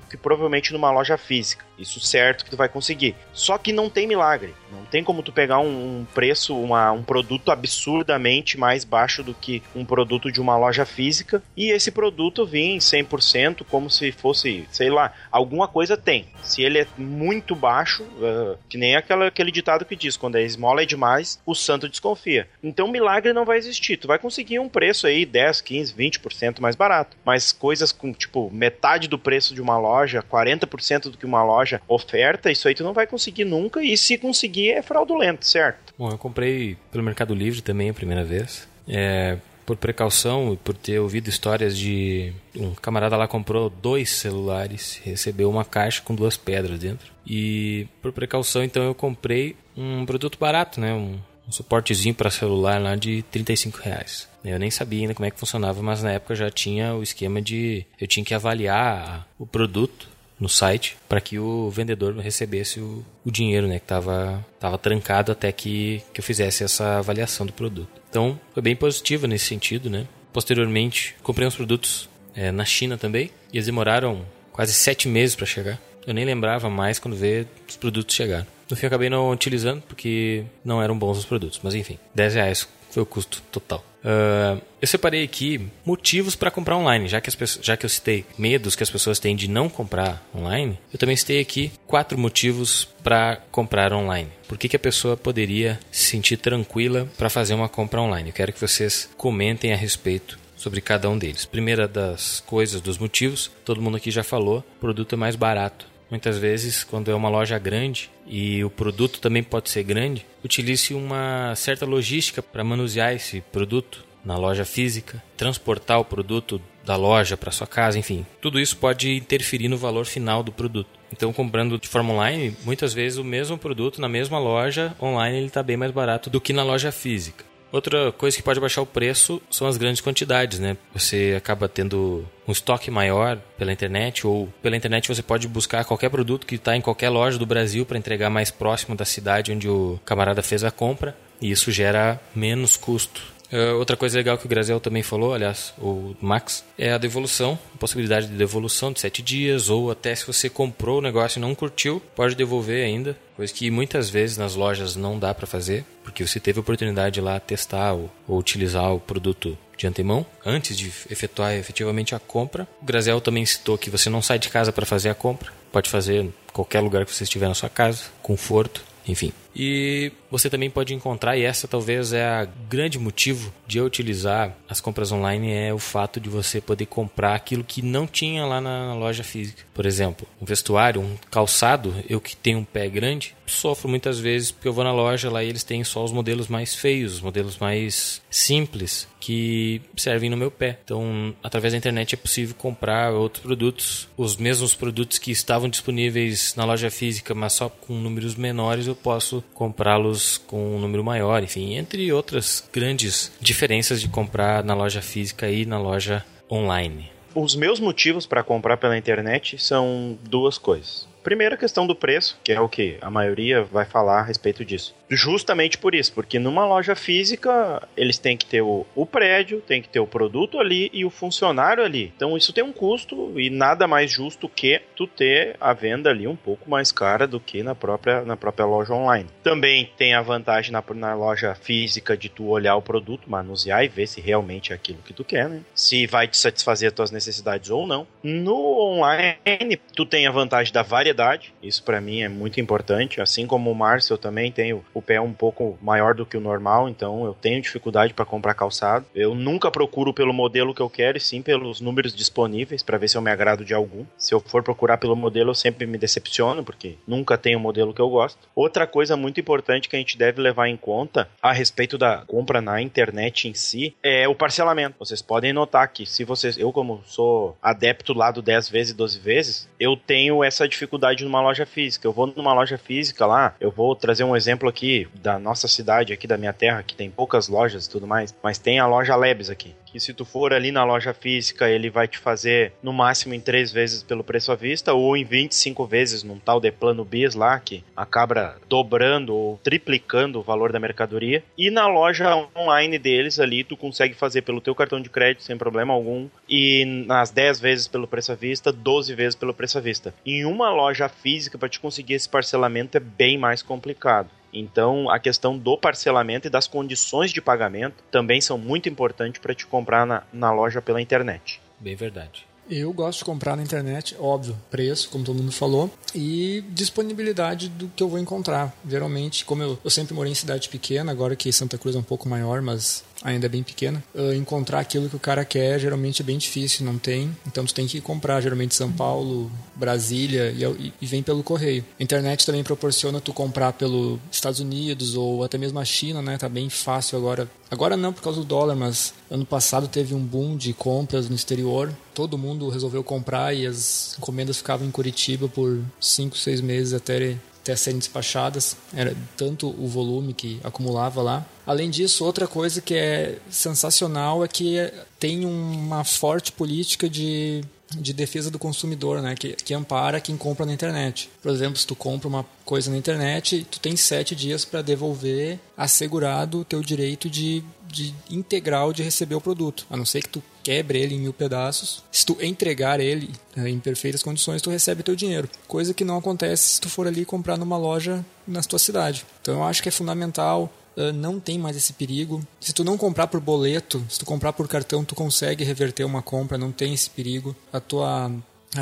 que 0.00 0.16
provavelmente 0.16 0.72
numa 0.72 0.90
loja 0.90 1.16
física. 1.16 1.64
Isso 1.78 1.98
certo 2.00 2.44
que 2.44 2.50
tu 2.50 2.56
vai 2.56 2.68
conseguir. 2.68 3.16
Só 3.32 3.58
que 3.58 3.72
não 3.72 3.90
tem 3.90 4.06
milagre. 4.06 4.54
Não 4.70 4.84
tem 4.84 5.02
como 5.02 5.22
tu 5.22 5.32
pegar 5.32 5.58
um, 5.58 6.00
um 6.00 6.06
preço, 6.14 6.56
uma, 6.56 6.92
um 6.92 7.02
produto 7.02 7.50
absurdamente 7.50 8.58
mais 8.58 8.84
baixo 8.84 9.22
do 9.22 9.34
que 9.34 9.62
um 9.74 9.84
produto 9.84 10.30
de 10.30 10.40
uma 10.40 10.56
loja 10.56 10.84
física 10.84 11.42
e 11.56 11.70
esse 11.70 11.90
produto 11.90 12.46
vir 12.46 12.78
100% 12.78 13.64
como 13.68 13.90
se 13.90 14.12
fosse, 14.12 14.66
sei 14.70 14.90
lá, 14.90 15.12
alguma 15.30 15.66
coisa 15.66 15.96
tem. 15.96 16.26
Se 16.42 16.62
ele 16.62 16.78
é 16.78 16.86
muito 16.96 17.54
baixo, 17.54 18.02
uh, 18.02 18.58
que 18.68 18.78
nem 18.78 18.96
aquela, 18.96 19.26
aquele 19.26 19.50
ditado 19.50 19.84
que 19.84 19.96
diz, 19.96 20.16
quando 20.16 20.36
a 20.36 20.42
esmola 20.42 20.82
é 20.82 20.86
demais, 20.86 21.04
o 21.44 21.54
santo 21.54 21.88
desconfia. 21.88 22.48
Então 22.62 22.90
milagre 22.90 23.32
não 23.32 23.44
vai 23.44 23.58
existir. 23.58 23.96
Tu 23.96 24.08
vai 24.08 24.18
conseguir 24.18 24.58
um 24.58 24.68
preço 24.68 25.06
aí 25.06 25.24
10, 25.24 25.60
15, 25.60 25.94
20% 25.94 26.60
mais 26.60 26.76
barato. 26.76 27.16
Mas 27.24 27.52
coisas 27.52 27.92
com, 27.92 28.12
tipo, 28.12 28.50
metade 28.52 29.08
do 29.08 29.18
preço 29.18 29.54
de 29.54 29.60
uma 29.60 29.78
loja, 29.78 30.22
40% 30.22 31.10
do 31.10 31.18
que 31.18 31.26
uma 31.26 31.42
loja 31.42 31.80
oferta, 31.88 32.50
isso 32.50 32.68
aí 32.68 32.74
tu 32.74 32.84
não 32.84 32.92
vai 32.92 33.06
conseguir 33.06 33.44
nunca, 33.44 33.82
e 33.82 33.96
se 33.96 34.18
conseguir 34.18 34.70
é 34.70 34.82
fraudulento, 34.82 35.46
certo? 35.46 35.94
Bom, 35.98 36.10
eu 36.10 36.18
comprei 36.18 36.76
pelo 36.90 37.04
Mercado 37.04 37.34
Livre 37.34 37.62
também 37.62 37.90
a 37.90 37.94
primeira 37.94 38.24
vez. 38.24 38.68
É, 38.86 39.38
por 39.64 39.76
precaução 39.76 40.52
e 40.52 40.56
por 40.56 40.74
ter 40.74 40.98
ouvido 40.98 41.28
histórias 41.28 41.76
de 41.76 42.32
um 42.54 42.74
camarada 42.74 43.16
lá 43.16 43.26
comprou 43.26 43.70
dois 43.70 44.10
celulares, 44.10 45.00
recebeu 45.02 45.50
uma 45.50 45.64
caixa 45.64 46.02
com 46.02 46.14
duas 46.14 46.36
pedras 46.36 46.78
dentro. 46.78 47.12
E 47.26 47.86
por 48.02 48.12
precaução, 48.12 48.62
então 48.62 48.82
eu 48.82 48.94
comprei 48.94 49.56
um 49.76 50.04
produto 50.06 50.38
barato, 50.38 50.80
né? 50.80 50.92
Um, 50.92 51.18
um 51.46 51.52
suportezinho 51.52 52.14
para 52.14 52.30
celular 52.30 52.80
lá 52.80 52.96
de 52.96 53.22
35 53.30 53.78
reais. 53.82 54.28
Eu 54.44 54.58
nem 54.58 54.70
sabia 54.70 55.00
ainda 55.00 55.14
como 55.14 55.26
é 55.26 55.30
que 55.30 55.38
funcionava, 55.38 55.82
mas 55.82 56.02
na 56.02 56.12
época 56.12 56.34
já 56.34 56.50
tinha 56.50 56.94
o 56.94 57.02
esquema 57.02 57.40
de 57.40 57.86
eu 58.00 58.06
tinha 58.06 58.24
que 58.24 58.34
avaliar 58.34 59.26
o 59.38 59.46
produto 59.46 60.08
no 60.38 60.48
site 60.48 60.96
para 61.08 61.20
que 61.20 61.38
o 61.38 61.70
vendedor 61.70 62.16
recebesse 62.18 62.80
o, 62.80 63.04
o 63.24 63.30
dinheiro, 63.30 63.66
né, 63.66 63.78
que 63.78 63.84
estava 63.84 64.44
tava 64.58 64.76
trancado 64.76 65.32
até 65.32 65.50
que, 65.52 66.02
que 66.12 66.20
eu 66.20 66.24
fizesse 66.24 66.64
essa 66.64 66.98
avaliação 66.98 67.46
do 67.46 67.52
produto. 67.52 67.88
Então, 68.10 68.38
foi 68.52 68.62
bem 68.62 68.76
positivo 68.76 69.26
nesse 69.26 69.46
sentido, 69.46 69.88
né? 69.88 70.06
Posteriormente, 70.32 71.14
comprei 71.22 71.46
uns 71.46 71.54
produtos 71.54 72.08
é, 72.34 72.50
na 72.50 72.64
China 72.64 72.98
também 72.98 73.30
e 73.52 73.56
eles 73.56 73.66
demoraram 73.66 74.24
quase 74.52 74.72
sete 74.72 75.08
meses 75.08 75.34
para 75.34 75.46
chegar. 75.46 75.80
Eu 76.06 76.12
nem 76.12 76.24
lembrava 76.24 76.68
mais 76.68 76.98
quando 76.98 77.16
ver 77.16 77.46
os 77.68 77.76
produtos 77.76 78.14
chegaram. 78.14 78.46
No 78.68 78.76
fim, 78.76 78.86
eu 78.86 78.88
acabei 78.88 79.10
não 79.10 79.30
utilizando 79.30 79.82
porque 79.82 80.44
não 80.64 80.82
eram 80.82 80.98
bons 80.98 81.18
os 81.18 81.24
produtos, 81.24 81.60
mas 81.62 81.74
enfim, 81.74 81.98
10 82.14 82.34
reais 82.34 82.68
foi 82.90 83.02
o 83.02 83.06
custo 83.06 83.42
total. 83.50 83.84
Uh, 84.04 84.60
eu 84.80 84.86
separei 84.86 85.24
aqui 85.24 85.68
motivos 85.84 86.36
para 86.36 86.50
comprar 86.50 86.76
online, 86.76 87.08
já 87.08 87.20
que, 87.20 87.28
as 87.28 87.34
pessoas, 87.34 87.64
já 87.64 87.76
que 87.76 87.84
eu 87.84 87.90
citei 87.90 88.24
medos 88.38 88.76
que 88.76 88.82
as 88.82 88.90
pessoas 88.90 89.18
têm 89.18 89.34
de 89.34 89.48
não 89.48 89.68
comprar 89.68 90.22
online, 90.34 90.78
eu 90.92 90.98
também 90.98 91.16
citei 91.16 91.40
aqui 91.40 91.72
quatro 91.86 92.18
motivos 92.18 92.84
para 93.02 93.36
comprar 93.50 93.92
online. 93.92 94.30
Por 94.46 94.56
que, 94.58 94.68
que 94.68 94.76
a 94.76 94.78
pessoa 94.78 95.16
poderia 95.16 95.80
se 95.90 96.10
sentir 96.10 96.36
tranquila 96.36 97.08
para 97.16 97.30
fazer 97.30 97.54
uma 97.54 97.68
compra 97.68 98.00
online? 98.00 98.28
Eu 98.28 98.34
quero 98.34 98.52
que 98.52 98.60
vocês 98.60 99.10
comentem 99.16 99.72
a 99.72 99.76
respeito 99.76 100.38
sobre 100.54 100.80
cada 100.80 101.08
um 101.08 101.18
deles. 101.18 101.44
Primeira 101.46 101.88
das 101.88 102.40
coisas, 102.40 102.80
dos 102.80 102.98
motivos, 102.98 103.50
todo 103.64 103.82
mundo 103.82 103.96
aqui 103.96 104.10
já 104.10 104.22
falou, 104.22 104.62
produto 104.78 105.14
é 105.14 105.16
mais 105.16 105.34
barato. 105.34 105.93
Muitas 106.10 106.38
vezes, 106.38 106.84
quando 106.84 107.10
é 107.10 107.14
uma 107.14 107.28
loja 107.28 107.58
grande 107.58 108.10
e 108.26 108.62
o 108.64 108.70
produto 108.70 109.20
também 109.20 109.42
pode 109.42 109.70
ser 109.70 109.82
grande, 109.82 110.26
utilize 110.44 110.94
uma 110.94 111.54
certa 111.56 111.86
logística 111.86 112.42
para 112.42 112.64
manusear 112.64 113.12
esse 113.12 113.40
produto 113.52 114.04
na 114.24 114.36
loja 114.36 114.64
física, 114.64 115.22
transportar 115.36 116.00
o 116.00 116.04
produto 116.04 116.60
da 116.84 116.96
loja 116.96 117.36
para 117.36 117.50
sua 117.50 117.66
casa, 117.66 117.98
enfim. 117.98 118.24
Tudo 118.40 118.60
isso 118.60 118.76
pode 118.76 119.14
interferir 119.14 119.68
no 119.68 119.76
valor 119.76 120.04
final 120.04 120.42
do 120.42 120.52
produto. 120.52 120.88
Então, 121.12 121.32
comprando 121.32 121.78
de 121.78 121.88
forma 121.88 122.12
online, 122.12 122.56
muitas 122.64 122.92
vezes 122.92 123.18
o 123.18 123.24
mesmo 123.24 123.56
produto 123.56 124.00
na 124.00 124.08
mesma 124.08 124.38
loja 124.38 124.94
online 125.00 125.38
ele 125.38 125.46
está 125.46 125.62
bem 125.62 125.76
mais 125.76 125.92
barato 125.92 126.28
do 126.28 126.40
que 126.40 126.52
na 126.52 126.62
loja 126.62 126.90
física. 126.90 127.44
Outra 127.74 128.12
coisa 128.12 128.36
que 128.36 128.42
pode 128.42 128.60
baixar 128.60 128.82
o 128.82 128.86
preço 128.86 129.42
são 129.50 129.66
as 129.66 129.76
grandes 129.76 130.00
quantidades, 130.00 130.60
né? 130.60 130.76
Você 130.92 131.34
acaba 131.36 131.68
tendo 131.68 132.24
um 132.46 132.52
estoque 132.52 132.88
maior 132.88 133.36
pela 133.58 133.72
internet 133.72 134.24
ou 134.24 134.48
pela 134.62 134.76
internet 134.76 135.08
você 135.08 135.24
pode 135.24 135.48
buscar 135.48 135.84
qualquer 135.84 136.08
produto 136.08 136.46
que 136.46 136.54
está 136.54 136.76
em 136.76 136.80
qualquer 136.80 137.08
loja 137.08 137.36
do 137.36 137.44
Brasil 137.44 137.84
para 137.84 137.98
entregar 137.98 138.30
mais 138.30 138.48
próximo 138.48 138.94
da 138.94 139.04
cidade 139.04 139.50
onde 139.50 139.68
o 139.68 139.98
camarada 140.04 140.40
fez 140.40 140.62
a 140.62 140.70
compra 140.70 141.16
e 141.40 141.50
isso 141.50 141.72
gera 141.72 142.20
menos 142.32 142.76
custo 142.76 143.33
Uh, 143.52 143.76
outra 143.78 143.96
coisa 143.96 144.16
legal 144.16 144.36
que 144.38 144.46
o 144.46 144.48
Grazel 144.48 144.80
também 144.80 145.02
falou, 145.02 145.34
aliás, 145.34 145.72
o 145.78 146.14
Max, 146.20 146.64
é 146.78 146.92
a 146.92 146.98
devolução, 146.98 147.58
a 147.74 147.78
possibilidade 147.78 148.26
de 148.26 148.34
devolução 148.34 148.92
de 148.92 149.00
sete 149.00 149.22
dias, 149.22 149.68
ou 149.68 149.90
até 149.90 150.14
se 150.14 150.26
você 150.26 150.48
comprou 150.48 150.98
o 150.98 151.02
negócio 151.02 151.38
e 151.38 151.40
não 151.40 151.54
curtiu, 151.54 152.02
pode 152.16 152.34
devolver 152.34 152.84
ainda, 152.84 153.16
coisa 153.36 153.52
que 153.52 153.70
muitas 153.70 154.10
vezes 154.10 154.36
nas 154.36 154.54
lojas 154.54 154.96
não 154.96 155.18
dá 155.18 155.32
para 155.34 155.46
fazer, 155.46 155.84
porque 156.02 156.26
você 156.26 156.40
teve 156.40 156.58
a 156.58 156.62
oportunidade 156.62 157.14
de 157.14 157.20
lá 157.20 157.38
testar 157.38 157.92
ou, 157.92 158.10
ou 158.26 158.38
utilizar 158.38 158.92
o 158.92 159.00
produto 159.00 159.56
de 159.76 159.86
antemão, 159.86 160.24
antes 160.44 160.76
de 160.76 160.86
efetuar 161.10 161.54
efetivamente 161.54 162.14
a 162.14 162.18
compra. 162.18 162.66
O 162.80 162.84
Grazel 162.84 163.20
também 163.20 163.44
citou 163.44 163.76
que 163.76 163.90
você 163.90 164.08
não 164.08 164.22
sai 164.22 164.38
de 164.38 164.48
casa 164.48 164.72
para 164.72 164.86
fazer 164.86 165.10
a 165.10 165.14
compra, 165.14 165.52
pode 165.70 165.90
fazer 165.90 166.22
em 166.22 166.34
qualquer 166.52 166.80
lugar 166.80 167.04
que 167.04 167.12
você 167.12 167.24
estiver 167.24 167.48
na 167.48 167.54
sua 167.54 167.68
casa, 167.68 168.04
conforto, 168.22 168.84
enfim. 169.06 169.32
E 169.54 170.10
você 170.30 170.50
também 170.50 170.68
pode 170.68 170.94
encontrar, 170.94 171.36
e 171.36 171.44
essa 171.44 171.68
talvez 171.68 172.12
é 172.12 172.24
a 172.24 172.44
grande 172.68 172.98
motivo 172.98 173.52
de 173.66 173.78
eu 173.78 173.84
utilizar 173.84 174.56
as 174.68 174.80
compras 174.80 175.12
online, 175.12 175.52
é 175.52 175.72
o 175.72 175.78
fato 175.78 176.18
de 176.18 176.28
você 176.28 176.60
poder 176.60 176.86
comprar 176.86 177.34
aquilo 177.34 177.62
que 177.62 177.80
não 177.80 178.06
tinha 178.06 178.44
lá 178.44 178.60
na 178.60 178.94
loja 178.94 179.22
física. 179.22 179.62
Por 179.72 179.86
exemplo, 179.86 180.26
um 180.40 180.44
vestuário, 180.44 181.00
um 181.00 181.16
calçado, 181.30 181.94
eu 182.08 182.20
que 182.20 182.36
tenho 182.36 182.58
um 182.58 182.64
pé 182.64 182.88
grande, 182.88 183.34
sofro 183.46 183.88
muitas 183.88 184.18
vezes 184.18 184.50
porque 184.50 184.66
eu 184.66 184.72
vou 184.72 184.84
na 184.84 184.92
loja 184.92 185.30
lá 185.30 185.44
e 185.44 185.48
eles 185.48 185.62
têm 185.62 185.84
só 185.84 186.02
os 186.02 186.12
modelos 186.12 186.48
mais 186.48 186.74
feios, 186.74 187.14
os 187.14 187.20
modelos 187.20 187.58
mais 187.58 188.20
simples 188.30 189.06
que 189.24 189.80
servem 189.96 190.28
no 190.28 190.36
meu 190.36 190.50
pé. 190.50 190.78
Então, 190.84 191.34
através 191.42 191.72
da 191.72 191.78
internet 191.78 192.14
é 192.14 192.18
possível 192.18 192.54
comprar 192.54 193.10
outros 193.10 193.42
produtos, 193.42 194.06
os 194.18 194.36
mesmos 194.36 194.74
produtos 194.74 195.16
que 195.16 195.30
estavam 195.30 195.66
disponíveis 195.66 196.54
na 196.54 196.66
loja 196.66 196.90
física, 196.90 197.34
mas 197.34 197.54
só 197.54 197.70
com 197.70 197.94
números 197.94 198.34
menores, 198.34 198.86
eu 198.86 198.94
posso 198.94 199.42
comprá-los 199.54 200.36
com 200.36 200.76
um 200.76 200.78
número 200.78 201.02
maior, 201.02 201.42
enfim, 201.42 201.74
entre 201.74 202.12
outras 202.12 202.68
grandes 202.70 203.32
diferenças 203.40 203.98
de 203.98 204.08
comprar 204.08 204.62
na 204.62 204.74
loja 204.74 205.00
física 205.00 205.50
e 205.50 205.64
na 205.64 205.78
loja 205.78 206.22
online. 206.50 207.10
Os 207.34 207.56
meus 207.56 207.80
motivos 207.80 208.26
para 208.26 208.44
comprar 208.44 208.76
pela 208.76 208.98
internet 208.98 209.56
são 209.58 210.18
duas 210.28 210.58
coisas. 210.58 211.08
Primeiro, 211.24 211.54
a 211.54 211.58
questão 211.58 211.86
do 211.86 211.96
preço, 211.96 212.38
que 212.44 212.52
é 212.52 212.60
o 212.60 212.68
que 212.68 212.98
a 213.00 213.10
maioria 213.10 213.62
vai 213.64 213.86
falar 213.86 214.20
a 214.20 214.22
respeito 214.22 214.62
disso. 214.62 214.94
Justamente 215.08 215.78
por 215.78 215.94
isso, 215.94 216.12
porque 216.12 216.38
numa 216.38 216.66
loja 216.66 216.94
física 216.94 217.82
eles 217.96 218.18
têm 218.18 218.36
que 218.36 218.44
ter 218.44 218.60
o, 218.60 218.86
o 218.94 219.06
prédio, 219.06 219.62
tem 219.62 219.80
que 219.80 219.88
ter 219.88 220.00
o 220.00 220.06
produto 220.06 220.60
ali 220.60 220.90
e 220.92 221.02
o 221.02 221.08
funcionário 221.08 221.82
ali. 221.82 222.12
Então 222.14 222.36
isso 222.36 222.52
tem 222.52 222.62
um 222.62 222.72
custo 222.72 223.40
e 223.40 223.48
nada 223.48 223.86
mais 223.86 224.10
justo 224.10 224.50
que 224.50 224.82
tu 224.94 225.06
ter 225.06 225.56
a 225.58 225.72
venda 225.72 226.10
ali 226.10 226.26
um 226.26 226.36
pouco 226.36 226.68
mais 226.68 226.92
cara 226.92 227.26
do 227.26 227.40
que 227.40 227.62
na 227.62 227.74
própria, 227.74 228.22
na 228.22 228.36
própria 228.36 228.66
loja 228.66 228.92
online. 228.92 229.30
Também 229.42 229.90
tem 229.96 230.12
a 230.12 230.20
vantagem 230.20 230.72
na, 230.72 230.84
na 230.94 231.14
loja 231.14 231.54
física 231.54 232.16
de 232.16 232.28
tu 232.28 232.48
olhar 232.48 232.76
o 232.76 232.82
produto, 232.82 233.30
manusear 233.30 233.82
e 233.82 233.88
ver 233.88 234.06
se 234.06 234.20
realmente 234.20 234.72
é 234.72 234.74
aquilo 234.74 234.98
que 234.98 235.14
tu 235.14 235.24
quer, 235.24 235.48
né? 235.48 235.62
Se 235.74 236.06
vai 236.06 236.28
te 236.28 236.36
satisfazer 236.36 236.88
as 236.88 236.94
tuas 236.94 237.10
necessidades 237.10 237.70
ou 237.70 237.86
não. 237.86 238.06
No 238.22 238.78
online, 238.78 239.78
tu 239.94 240.04
tem 240.04 240.26
a 240.26 240.30
vantagem 240.30 240.72
da 240.72 240.82
variedade 240.82 241.13
isso 241.62 241.82
para 241.82 242.00
mim 242.00 242.22
é 242.22 242.28
muito 242.28 242.60
importante. 242.60 243.20
Assim 243.20 243.46
como 243.46 243.70
o 243.70 243.74
Márcio, 243.74 244.14
eu 244.14 244.18
também 244.18 244.50
tenho 244.50 244.84
o 244.92 245.00
pé 245.00 245.20
um 245.20 245.32
pouco 245.32 245.78
maior 245.80 246.14
do 246.14 246.26
que 246.26 246.36
o 246.36 246.40
normal, 246.40 246.88
então 246.88 247.24
eu 247.24 247.34
tenho 247.34 247.60
dificuldade 247.60 248.14
para 248.14 248.24
comprar 248.24 248.54
calçado. 248.54 249.06
Eu 249.14 249.34
nunca 249.34 249.70
procuro 249.70 250.12
pelo 250.12 250.32
modelo 250.32 250.74
que 250.74 250.82
eu 250.82 250.90
quero, 250.90 251.18
e 251.18 251.20
sim 251.20 251.42
pelos 251.42 251.80
números 251.80 252.14
disponíveis 252.14 252.82
para 252.82 252.98
ver 252.98 253.08
se 253.08 253.16
eu 253.16 253.22
me 253.22 253.30
agrado 253.30 253.64
de 253.64 253.74
algum. 253.74 254.04
Se 254.18 254.34
eu 254.34 254.40
for 254.40 254.62
procurar 254.62 254.98
pelo 254.98 255.16
modelo, 255.16 255.50
eu 255.50 255.54
sempre 255.54 255.86
me 255.86 255.98
decepciono, 255.98 256.64
porque 256.64 256.96
nunca 257.06 257.38
tem 257.38 257.56
um 257.56 257.60
modelo 257.60 257.94
que 257.94 258.00
eu 258.00 258.08
gosto. 258.08 258.38
Outra 258.54 258.86
coisa 258.86 259.16
muito 259.16 259.40
importante 259.40 259.88
que 259.88 259.96
a 259.96 259.98
gente 259.98 260.18
deve 260.18 260.40
levar 260.40 260.68
em 260.68 260.76
conta 260.76 261.28
a 261.42 261.52
respeito 261.52 261.96
da 261.98 262.24
compra 262.26 262.60
na 262.60 262.80
internet 262.80 263.48
em 263.48 263.54
si 263.54 263.94
é 264.02 264.26
o 264.28 264.34
parcelamento. 264.34 264.96
Vocês 264.98 265.22
podem 265.22 265.52
notar 265.52 265.88
que 265.88 266.06
se 266.06 266.24
vocês, 266.24 266.58
eu 266.58 266.72
como 266.72 267.02
sou 267.04 267.56
adepto 267.62 268.12
lá 268.12 268.30
do 268.30 268.42
10 268.42 268.68
vezes, 268.68 268.94
12 268.94 269.18
vezes, 269.18 269.68
eu 269.78 269.96
tenho 269.96 270.42
essa 270.42 270.68
dificuldade 270.68 271.03
numa 271.24 271.40
loja 271.40 271.66
física. 271.66 272.06
Eu 272.06 272.12
vou 272.12 272.26
numa 272.26 272.54
loja 272.54 272.78
física 272.78 273.26
lá, 273.26 273.54
eu 273.60 273.70
vou 273.70 273.94
trazer 273.94 274.24
um 274.24 274.34
exemplo 274.34 274.68
aqui 274.68 275.06
da 275.14 275.38
nossa 275.38 275.68
cidade, 275.68 276.12
aqui 276.12 276.26
da 276.26 276.38
minha 276.38 276.52
terra, 276.52 276.82
que 276.82 276.94
tem 276.94 277.10
poucas 277.10 277.48
lojas 277.48 277.86
e 277.86 277.90
tudo 277.90 278.06
mais, 278.06 278.34
mas 278.42 278.58
tem 278.58 278.78
a 278.78 278.86
loja 278.86 279.14
Lebes 279.14 279.50
aqui. 279.50 279.74
Que 279.94 280.00
se 280.00 280.12
tu 280.12 280.24
for 280.24 280.52
ali 280.52 280.72
na 280.72 280.82
loja 280.82 281.14
física, 281.14 281.70
ele 281.70 281.88
vai 281.88 282.08
te 282.08 282.18
fazer 282.18 282.72
no 282.82 282.92
máximo 282.92 283.32
em 283.32 283.38
3 283.38 283.70
vezes 283.70 284.02
pelo 284.02 284.24
preço 284.24 284.50
à 284.50 284.56
vista, 284.56 284.92
ou 284.92 285.16
em 285.16 285.22
25 285.22 285.86
vezes 285.86 286.24
num 286.24 286.36
tal 286.36 286.58
de 286.58 286.72
plano 286.72 287.04
bis 287.04 287.36
lá, 287.36 287.60
que 287.60 287.84
acaba 287.96 288.56
dobrando 288.68 289.32
ou 289.32 289.60
triplicando 289.62 290.40
o 290.40 290.42
valor 290.42 290.72
da 290.72 290.80
mercadoria. 290.80 291.44
E 291.56 291.70
na 291.70 291.86
loja 291.86 292.44
online 292.56 292.98
deles 292.98 293.38
ali, 293.38 293.62
tu 293.62 293.76
consegue 293.76 294.14
fazer 294.14 294.42
pelo 294.42 294.60
teu 294.60 294.74
cartão 294.74 295.00
de 295.00 295.08
crédito 295.08 295.44
sem 295.44 295.56
problema 295.56 295.94
algum, 295.94 296.26
e 296.48 296.84
nas 297.06 297.30
10 297.30 297.60
vezes 297.60 297.86
pelo 297.86 298.08
preço 298.08 298.32
à 298.32 298.34
vista, 298.34 298.72
12 298.72 299.14
vezes 299.14 299.36
pelo 299.36 299.54
preço 299.54 299.78
à 299.78 299.80
vista. 299.80 300.12
Em 300.26 300.44
uma 300.44 300.70
loja 300.70 301.08
física, 301.08 301.56
para 301.56 301.68
te 301.68 301.78
conseguir 301.78 302.14
esse 302.14 302.28
parcelamento 302.28 302.96
é 302.96 303.00
bem 303.00 303.38
mais 303.38 303.62
complicado. 303.62 304.28
Então, 304.54 305.10
a 305.10 305.18
questão 305.18 305.58
do 305.58 305.76
parcelamento 305.76 306.46
e 306.46 306.50
das 306.50 306.68
condições 306.68 307.32
de 307.32 307.42
pagamento 307.42 307.96
também 308.10 308.40
são 308.40 308.56
muito 308.56 308.88
importantes 308.88 309.40
para 309.40 309.54
te 309.54 309.66
comprar 309.66 310.06
na, 310.06 310.22
na 310.32 310.52
loja 310.52 310.80
pela 310.80 311.02
internet. 311.02 311.60
Bem 311.80 311.96
verdade. 311.96 312.46
Eu 312.70 312.92
gosto 312.94 313.18
de 313.18 313.24
comprar 313.26 313.56
na 313.56 313.62
internet, 313.62 314.16
óbvio, 314.18 314.56
preço, 314.70 315.10
como 315.10 315.22
todo 315.22 315.36
mundo 315.36 315.52
falou, 315.52 315.92
e 316.14 316.64
disponibilidade 316.70 317.68
do 317.68 317.88
que 317.88 318.02
eu 318.02 318.08
vou 318.08 318.18
encontrar. 318.18 318.74
Geralmente, 318.88 319.44
como 319.44 319.62
eu, 319.62 319.78
eu 319.84 319.90
sempre 319.90 320.14
morei 320.14 320.32
em 320.32 320.34
cidade 320.34 320.70
pequena, 320.70 321.12
agora 321.12 321.36
que 321.36 321.52
Santa 321.52 321.76
Cruz 321.76 321.94
é 321.94 321.98
um 321.98 322.02
pouco 322.02 322.26
maior, 322.26 322.62
mas 322.62 323.04
ainda 323.24 323.46
é 323.46 323.48
bem 323.48 323.62
pequena, 323.62 324.04
uh, 324.14 324.34
encontrar 324.34 324.80
aquilo 324.80 325.08
que 325.08 325.16
o 325.16 325.20
cara 325.20 325.44
quer 325.44 325.80
geralmente 325.80 326.20
é 326.20 326.24
bem 326.24 326.36
difícil, 326.36 326.84
não 326.84 326.98
tem. 326.98 327.34
Então 327.46 327.64
tu 327.64 327.72
tem 327.72 327.86
que 327.86 328.00
comprar, 328.00 328.40
geralmente 328.42 328.74
São 328.74 328.92
Paulo, 328.92 329.50
Brasília 329.74 330.50
e, 330.50 330.92
e 331.00 331.06
vem 331.06 331.22
pelo 331.22 331.42
correio. 331.42 331.84
A 331.98 332.02
internet 332.02 332.44
também 332.44 332.62
proporciona 332.62 333.20
tu 333.20 333.32
comprar 333.32 333.72
pelos 333.72 334.18
Estados 334.30 334.60
Unidos 334.60 335.16
ou 335.16 335.42
até 335.42 335.56
mesmo 335.56 335.78
a 335.78 335.84
China, 335.84 336.20
né? 336.20 336.36
Tá 336.36 336.48
bem 336.48 336.68
fácil 336.68 337.16
agora. 337.16 337.48
Agora 337.70 337.96
não 337.96 338.12
por 338.12 338.22
causa 338.22 338.40
do 338.40 338.44
dólar, 338.44 338.76
mas 338.76 339.14
ano 339.30 339.46
passado 339.46 339.88
teve 339.88 340.14
um 340.14 340.22
boom 340.22 340.56
de 340.56 340.74
compras 340.74 341.28
no 341.28 341.34
exterior. 341.34 341.92
Todo 342.12 342.38
mundo 342.38 342.68
resolveu 342.68 343.02
comprar 343.02 343.54
e 343.54 343.66
as 343.66 344.16
encomendas 344.18 344.58
ficavam 344.58 344.86
em 344.86 344.90
Curitiba 344.90 345.48
por 345.48 345.80
5, 345.98 346.36
6 346.36 346.60
meses 346.60 346.92
até 346.92 347.36
até 347.64 347.74
serem 347.74 347.98
despachadas, 347.98 348.76
era 348.94 349.16
tanto 349.36 349.68
o 349.68 349.88
volume 349.88 350.34
que 350.34 350.60
acumulava 350.62 351.22
lá. 351.22 351.46
Além 351.66 351.88
disso, 351.88 352.24
outra 352.24 352.46
coisa 352.46 352.82
que 352.82 352.94
é 352.94 353.38
sensacional 353.50 354.44
é 354.44 354.48
que 354.48 354.92
tem 355.18 355.46
uma 355.46 356.04
forte 356.04 356.52
política 356.52 357.08
de 357.08 357.64
de 357.96 358.12
defesa 358.12 358.50
do 358.50 358.58
consumidor, 358.58 359.22
né? 359.22 359.36
Que, 359.36 359.52
que 359.52 359.72
ampara 359.72 360.20
quem 360.20 360.36
compra 360.36 360.66
na 360.66 360.72
internet. 360.72 361.30
Por 361.40 361.52
exemplo, 361.52 361.78
se 361.78 361.86
tu 361.86 361.94
compra 361.94 362.26
uma 362.26 362.44
coisa 362.64 362.90
na 362.90 362.96
internet, 362.96 363.64
tu 363.70 363.78
tem 363.78 363.94
sete 363.94 364.34
dias 364.34 364.64
para 364.64 364.82
devolver 364.82 365.60
assegurado 365.76 366.60
o 366.60 366.64
teu 366.64 366.80
direito 366.80 367.30
de, 367.30 367.62
de 367.94 368.14
integral 368.30 368.92
de 368.92 369.02
receber 369.02 369.34
o 369.34 369.40
produto. 369.40 369.86
A 369.88 369.96
não 369.96 370.04
ser 370.04 370.22
que 370.22 370.28
tu 370.28 370.42
quebre 370.62 370.98
ele 370.98 371.14
em 371.14 371.20
mil 371.20 371.32
pedaços. 371.32 372.02
Se 372.10 372.26
tu 372.26 372.36
entregar 372.40 373.00
ele 373.00 373.30
né, 373.54 373.70
em 373.70 373.78
perfeitas 373.78 374.22
condições, 374.22 374.60
tu 374.60 374.70
recebe 374.70 375.02
teu 375.02 375.14
dinheiro. 375.14 375.48
Coisa 375.68 375.94
que 375.94 376.04
não 376.04 376.18
acontece 376.18 376.74
se 376.74 376.80
tu 376.80 376.88
for 376.88 377.06
ali 377.06 377.24
comprar 377.24 377.56
numa 377.56 377.76
loja 377.76 378.24
na 378.46 378.60
tua 378.62 378.78
cidade. 378.78 379.24
Então 379.40 379.54
eu 379.54 379.64
acho 379.64 379.82
que 379.82 379.88
é 379.88 379.92
fundamental 379.92 380.72
Uh, 380.96 381.12
não 381.12 381.40
tem 381.40 381.58
mais 381.58 381.76
esse 381.76 381.92
perigo. 381.92 382.40
Se 382.60 382.72
tu 382.72 382.84
não 382.84 382.96
comprar 382.96 383.26
por 383.26 383.40
boleto, 383.40 384.06
se 384.08 384.16
tu 384.16 384.24
comprar 384.24 384.52
por 384.52 384.68
cartão, 384.68 385.04
tu 385.04 385.12
consegue 385.12 385.64
reverter 385.64 386.04
uma 386.04 386.22
compra, 386.22 386.56
não 386.56 386.70
tem 386.70 386.94
esse 386.94 387.10
perigo. 387.10 387.52
A 387.72 387.80
tua 387.80 388.30